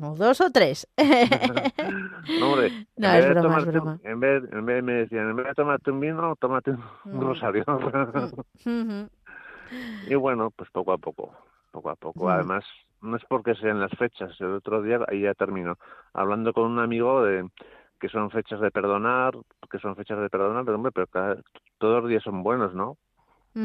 O 0.00 0.14
dos 0.14 0.40
o 0.40 0.50
tres. 0.50 0.86
No, 2.40 2.52
hombre, 2.52 2.86
No, 2.96 3.08
es 3.12 3.28
broma, 3.30 3.58
es 3.58 3.66
broma. 3.66 3.98
En 4.02 4.20
vez, 4.20 4.42
en 4.52 4.64
vez 4.66 4.82
me 4.82 4.92
decían, 4.94 5.30
en 5.30 5.36
vez 5.36 5.46
de 5.46 5.54
tomarte 5.54 5.90
un 5.90 6.00
vino, 6.00 6.34
tómate 6.36 6.70
un, 6.72 6.80
Mm. 7.04 7.20
rosario. 7.20 7.64
Y 10.08 10.14
bueno, 10.14 10.50
pues 10.50 10.70
poco 10.70 10.92
a 10.92 10.98
poco, 10.98 11.32
poco 11.70 11.90
a 11.90 11.96
poco. 11.96 12.26
Mm. 12.26 12.28
Además, 12.28 12.64
no 13.02 13.16
es 13.16 13.24
porque 13.28 13.54
sean 13.56 13.80
las 13.80 13.90
fechas. 13.98 14.30
El 14.40 14.52
otro 14.54 14.82
día, 14.82 15.00
ahí 15.08 15.22
ya 15.22 15.34
termino, 15.34 15.78
hablando 16.12 16.52
con 16.52 16.70
un 16.70 16.78
amigo 16.78 17.22
de 17.24 17.48
que 18.00 18.08
son 18.08 18.30
fechas 18.30 18.60
de 18.60 18.70
perdonar, 18.70 19.34
que 19.70 19.78
son 19.78 19.96
fechas 19.96 20.18
de 20.20 20.28
perdonar, 20.28 20.64
pero 20.64 20.76
hombre, 20.76 20.92
pero 20.92 21.06
cada- 21.06 21.36
todos 21.78 22.02
los 22.02 22.10
días 22.10 22.22
son 22.22 22.42
buenos, 22.42 22.74
¿no? 22.74 22.96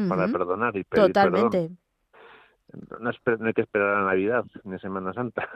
Para 0.08 0.28
perdonar 0.28 0.76
y 0.76 0.84
pedir 0.84 1.12
perdón. 1.12 1.78
No, 3.00 3.10
hay 3.46 3.52
que 3.52 3.62
esperar 3.62 3.96
a 3.96 4.04
Navidad 4.04 4.44
ni 4.64 4.74
a 4.76 4.78
Semana 4.78 5.12
Santa. 5.12 5.48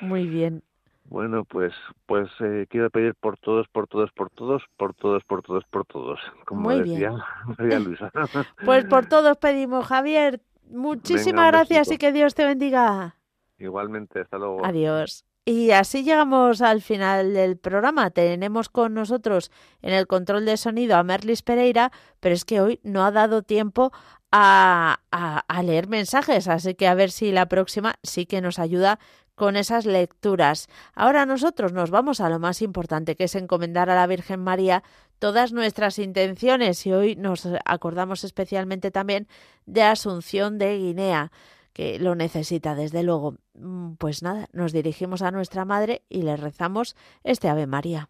Muy 0.00 0.26
bien. 0.26 0.62
bueno, 1.04 1.44
pues 1.44 1.72
pues 2.06 2.28
eh, 2.40 2.66
quiero 2.68 2.90
pedir 2.90 3.14
por 3.14 3.38
todos, 3.38 3.66
por 3.68 3.86
todos, 3.86 4.10
por 4.12 4.30
todos, 4.30 4.62
por 4.76 4.94
todos, 4.94 5.24
por 5.24 5.42
todos, 5.42 5.64
por 5.70 5.84
todos, 5.86 6.20
como 6.46 6.62
Muy 6.62 6.82
bien. 6.82 7.12
decía 7.12 7.24
María 7.58 7.78
Luisa. 7.78 8.10
Pues 8.64 8.84
por 8.84 9.06
todos 9.06 9.36
pedimos, 9.38 9.86
Javier. 9.86 10.40
Muchísimas 10.70 11.46
Venga, 11.46 11.50
gracias 11.58 11.90
y 11.92 11.98
que 11.98 12.12
Dios 12.12 12.34
te 12.34 12.44
bendiga. 12.44 13.14
Igualmente, 13.58 14.20
hasta 14.20 14.38
luego. 14.38 14.64
Adiós. 14.64 15.24
Y 15.48 15.70
así 15.70 16.02
llegamos 16.02 16.60
al 16.60 16.82
final 16.82 17.32
del 17.32 17.56
programa. 17.56 18.10
Tenemos 18.10 18.68
con 18.68 18.94
nosotros 18.94 19.52
en 19.80 19.92
el 19.94 20.08
control 20.08 20.44
de 20.44 20.56
sonido 20.56 20.96
a 20.96 21.04
Merlis 21.04 21.42
Pereira, 21.42 21.92
pero 22.18 22.34
es 22.34 22.44
que 22.44 22.60
hoy 22.60 22.80
no 22.82 23.04
ha 23.04 23.12
dado 23.12 23.42
tiempo 23.42 23.92
a, 24.32 24.98
a- 25.12 25.44
a 25.46 25.62
leer 25.62 25.86
mensajes, 25.86 26.48
así 26.48 26.74
que 26.74 26.88
a 26.88 26.94
ver 26.94 27.12
si 27.12 27.30
la 27.30 27.46
próxima 27.46 27.94
sí 28.02 28.26
que 28.26 28.40
nos 28.40 28.58
ayuda 28.58 28.98
con 29.36 29.54
esas 29.54 29.86
lecturas. 29.86 30.66
Ahora 30.94 31.26
nosotros 31.26 31.72
nos 31.72 31.90
vamos 31.90 32.20
a 32.20 32.28
lo 32.28 32.40
más 32.40 32.60
importante, 32.60 33.14
que 33.14 33.24
es 33.24 33.34
encomendar 33.36 33.88
a 33.88 33.94
la 33.94 34.06
Virgen 34.08 34.40
María 34.40 34.82
todas 35.20 35.52
nuestras 35.52 36.00
intenciones 36.00 36.84
y 36.86 36.92
hoy 36.92 37.14
nos 37.14 37.46
acordamos 37.64 38.24
especialmente 38.24 38.90
también 38.90 39.28
de 39.64 39.82
Asunción 39.84 40.58
de 40.58 40.76
Guinea 40.78 41.30
que 41.76 41.98
lo 41.98 42.14
necesita 42.14 42.74
desde 42.74 43.02
luego. 43.02 43.36
Mm, 43.52 43.96
Pues 43.98 44.22
nada, 44.22 44.48
nos 44.54 44.72
dirigimos 44.72 45.20
a 45.20 45.30
nuestra 45.30 45.66
madre 45.66 46.06
y 46.08 46.22
le 46.22 46.34
rezamos 46.38 46.96
este 47.22 47.50
Ave 47.50 47.66
María. 47.66 48.08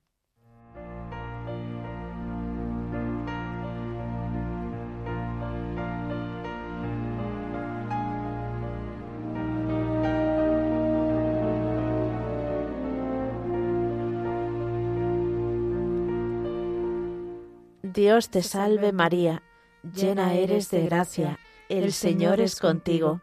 Dios 17.83 18.29
te 18.31 18.43
salve 18.45 18.93
María, 18.93 19.43
llena 19.83 20.35
eres 20.35 20.71
de 20.71 20.85
gracia, 20.85 21.41
el 21.69 21.93
Señor 21.93 22.41
es 22.41 22.61
contigo, 22.61 23.23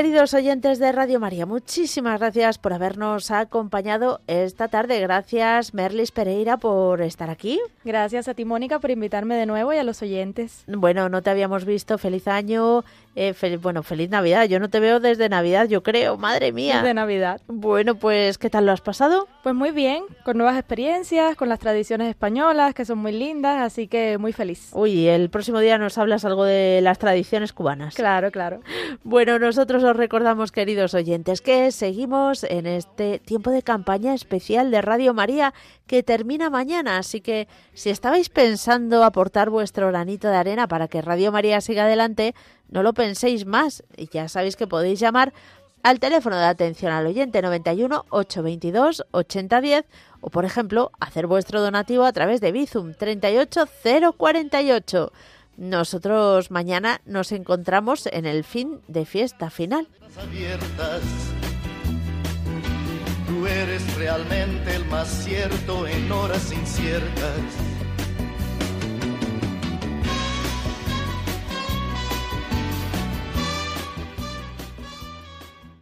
Queridos 0.00 0.32
oyentes 0.32 0.78
de 0.78 0.92
Radio 0.92 1.20
María, 1.20 1.44
muchísimas 1.44 2.18
gracias 2.18 2.56
por 2.56 2.72
habernos 2.72 3.30
acompañado 3.30 4.22
esta 4.28 4.68
tarde. 4.68 4.98
Gracias, 4.98 5.74
Merlis 5.74 6.10
Pereira, 6.10 6.56
por 6.56 7.02
estar 7.02 7.28
aquí. 7.28 7.60
Gracias 7.84 8.26
a 8.26 8.32
ti, 8.32 8.46
Mónica, 8.46 8.78
por 8.78 8.90
invitarme 8.90 9.34
de 9.34 9.44
nuevo 9.44 9.74
y 9.74 9.76
a 9.76 9.84
los 9.84 10.00
oyentes. 10.00 10.64
Bueno, 10.66 11.10
no 11.10 11.20
te 11.20 11.28
habíamos 11.28 11.66
visto. 11.66 11.98
Feliz 11.98 12.28
año. 12.28 12.82
Eh, 13.16 13.34
bueno, 13.60 13.82
feliz 13.82 14.08
Navidad. 14.08 14.44
Yo 14.46 14.60
no 14.60 14.70
te 14.70 14.78
veo 14.80 15.00
desde 15.00 15.28
Navidad, 15.28 15.68
yo 15.68 15.82
creo. 15.82 16.16
Madre 16.16 16.52
mía. 16.52 16.76
Desde 16.76 16.94
Navidad. 16.94 17.40
Bueno, 17.48 17.96
pues, 17.96 18.38
¿qué 18.38 18.50
tal 18.50 18.66
lo 18.66 18.72
has 18.72 18.80
pasado? 18.80 19.26
Pues 19.42 19.54
muy 19.54 19.72
bien, 19.72 20.04
con 20.24 20.36
nuevas 20.36 20.56
experiencias, 20.56 21.34
con 21.36 21.48
las 21.48 21.58
tradiciones 21.58 22.08
españolas, 22.08 22.74
que 22.74 22.84
son 22.84 22.98
muy 22.98 23.12
lindas, 23.12 23.60
así 23.62 23.88
que 23.88 24.18
muy 24.18 24.32
feliz. 24.32 24.70
Uy, 24.72 25.08
el 25.08 25.30
próximo 25.30 25.58
día 25.60 25.78
nos 25.78 25.98
hablas 25.98 26.24
algo 26.24 26.44
de 26.44 26.80
las 26.82 26.98
tradiciones 26.98 27.52
cubanas. 27.52 27.94
Claro, 27.94 28.30
claro. 28.30 28.60
Bueno, 29.02 29.38
nosotros 29.38 29.82
os 29.82 29.96
recordamos, 29.96 30.52
queridos 30.52 30.94
oyentes, 30.94 31.40
que 31.40 31.72
seguimos 31.72 32.44
en 32.44 32.66
este 32.66 33.18
tiempo 33.18 33.50
de 33.50 33.62
campaña 33.62 34.14
especial 34.14 34.70
de 34.70 34.82
Radio 34.82 35.14
María 35.14 35.52
que 35.86 36.02
termina 36.04 36.50
mañana, 36.50 36.98
así 36.98 37.20
que 37.20 37.48
si 37.74 37.90
estabais 37.90 38.28
pensando 38.28 39.02
aportar 39.02 39.50
vuestro 39.50 39.88
granito 39.88 40.28
de 40.28 40.36
arena 40.36 40.68
para 40.68 40.86
que 40.86 41.02
Radio 41.02 41.32
María 41.32 41.60
siga 41.60 41.84
adelante, 41.84 42.34
no 42.70 42.82
lo 42.82 42.94
penséis 42.94 43.44
más. 43.46 43.84
Y 43.96 44.08
ya 44.08 44.28
sabéis 44.28 44.56
que 44.56 44.66
podéis 44.66 44.98
llamar 45.00 45.32
al 45.82 46.00
teléfono 46.00 46.36
de 46.36 46.44
atención 46.44 46.92
al 46.92 47.06
oyente 47.06 47.40
91 47.42 48.06
822 48.10 49.06
8010 49.10 49.86
o 50.20 50.30
por 50.30 50.44
ejemplo 50.44 50.92
hacer 51.00 51.26
vuestro 51.26 51.60
donativo 51.60 52.04
a 52.04 52.12
través 52.12 52.40
de 52.40 52.52
Bizum 52.52 52.94
38048. 52.94 55.12
Nosotros 55.56 56.50
mañana 56.50 57.00
nos 57.04 57.32
encontramos 57.32 58.06
en 58.06 58.26
el 58.26 58.44
fin 58.44 58.80
de 58.88 59.04
fiesta 59.04 59.50
final. 59.50 59.88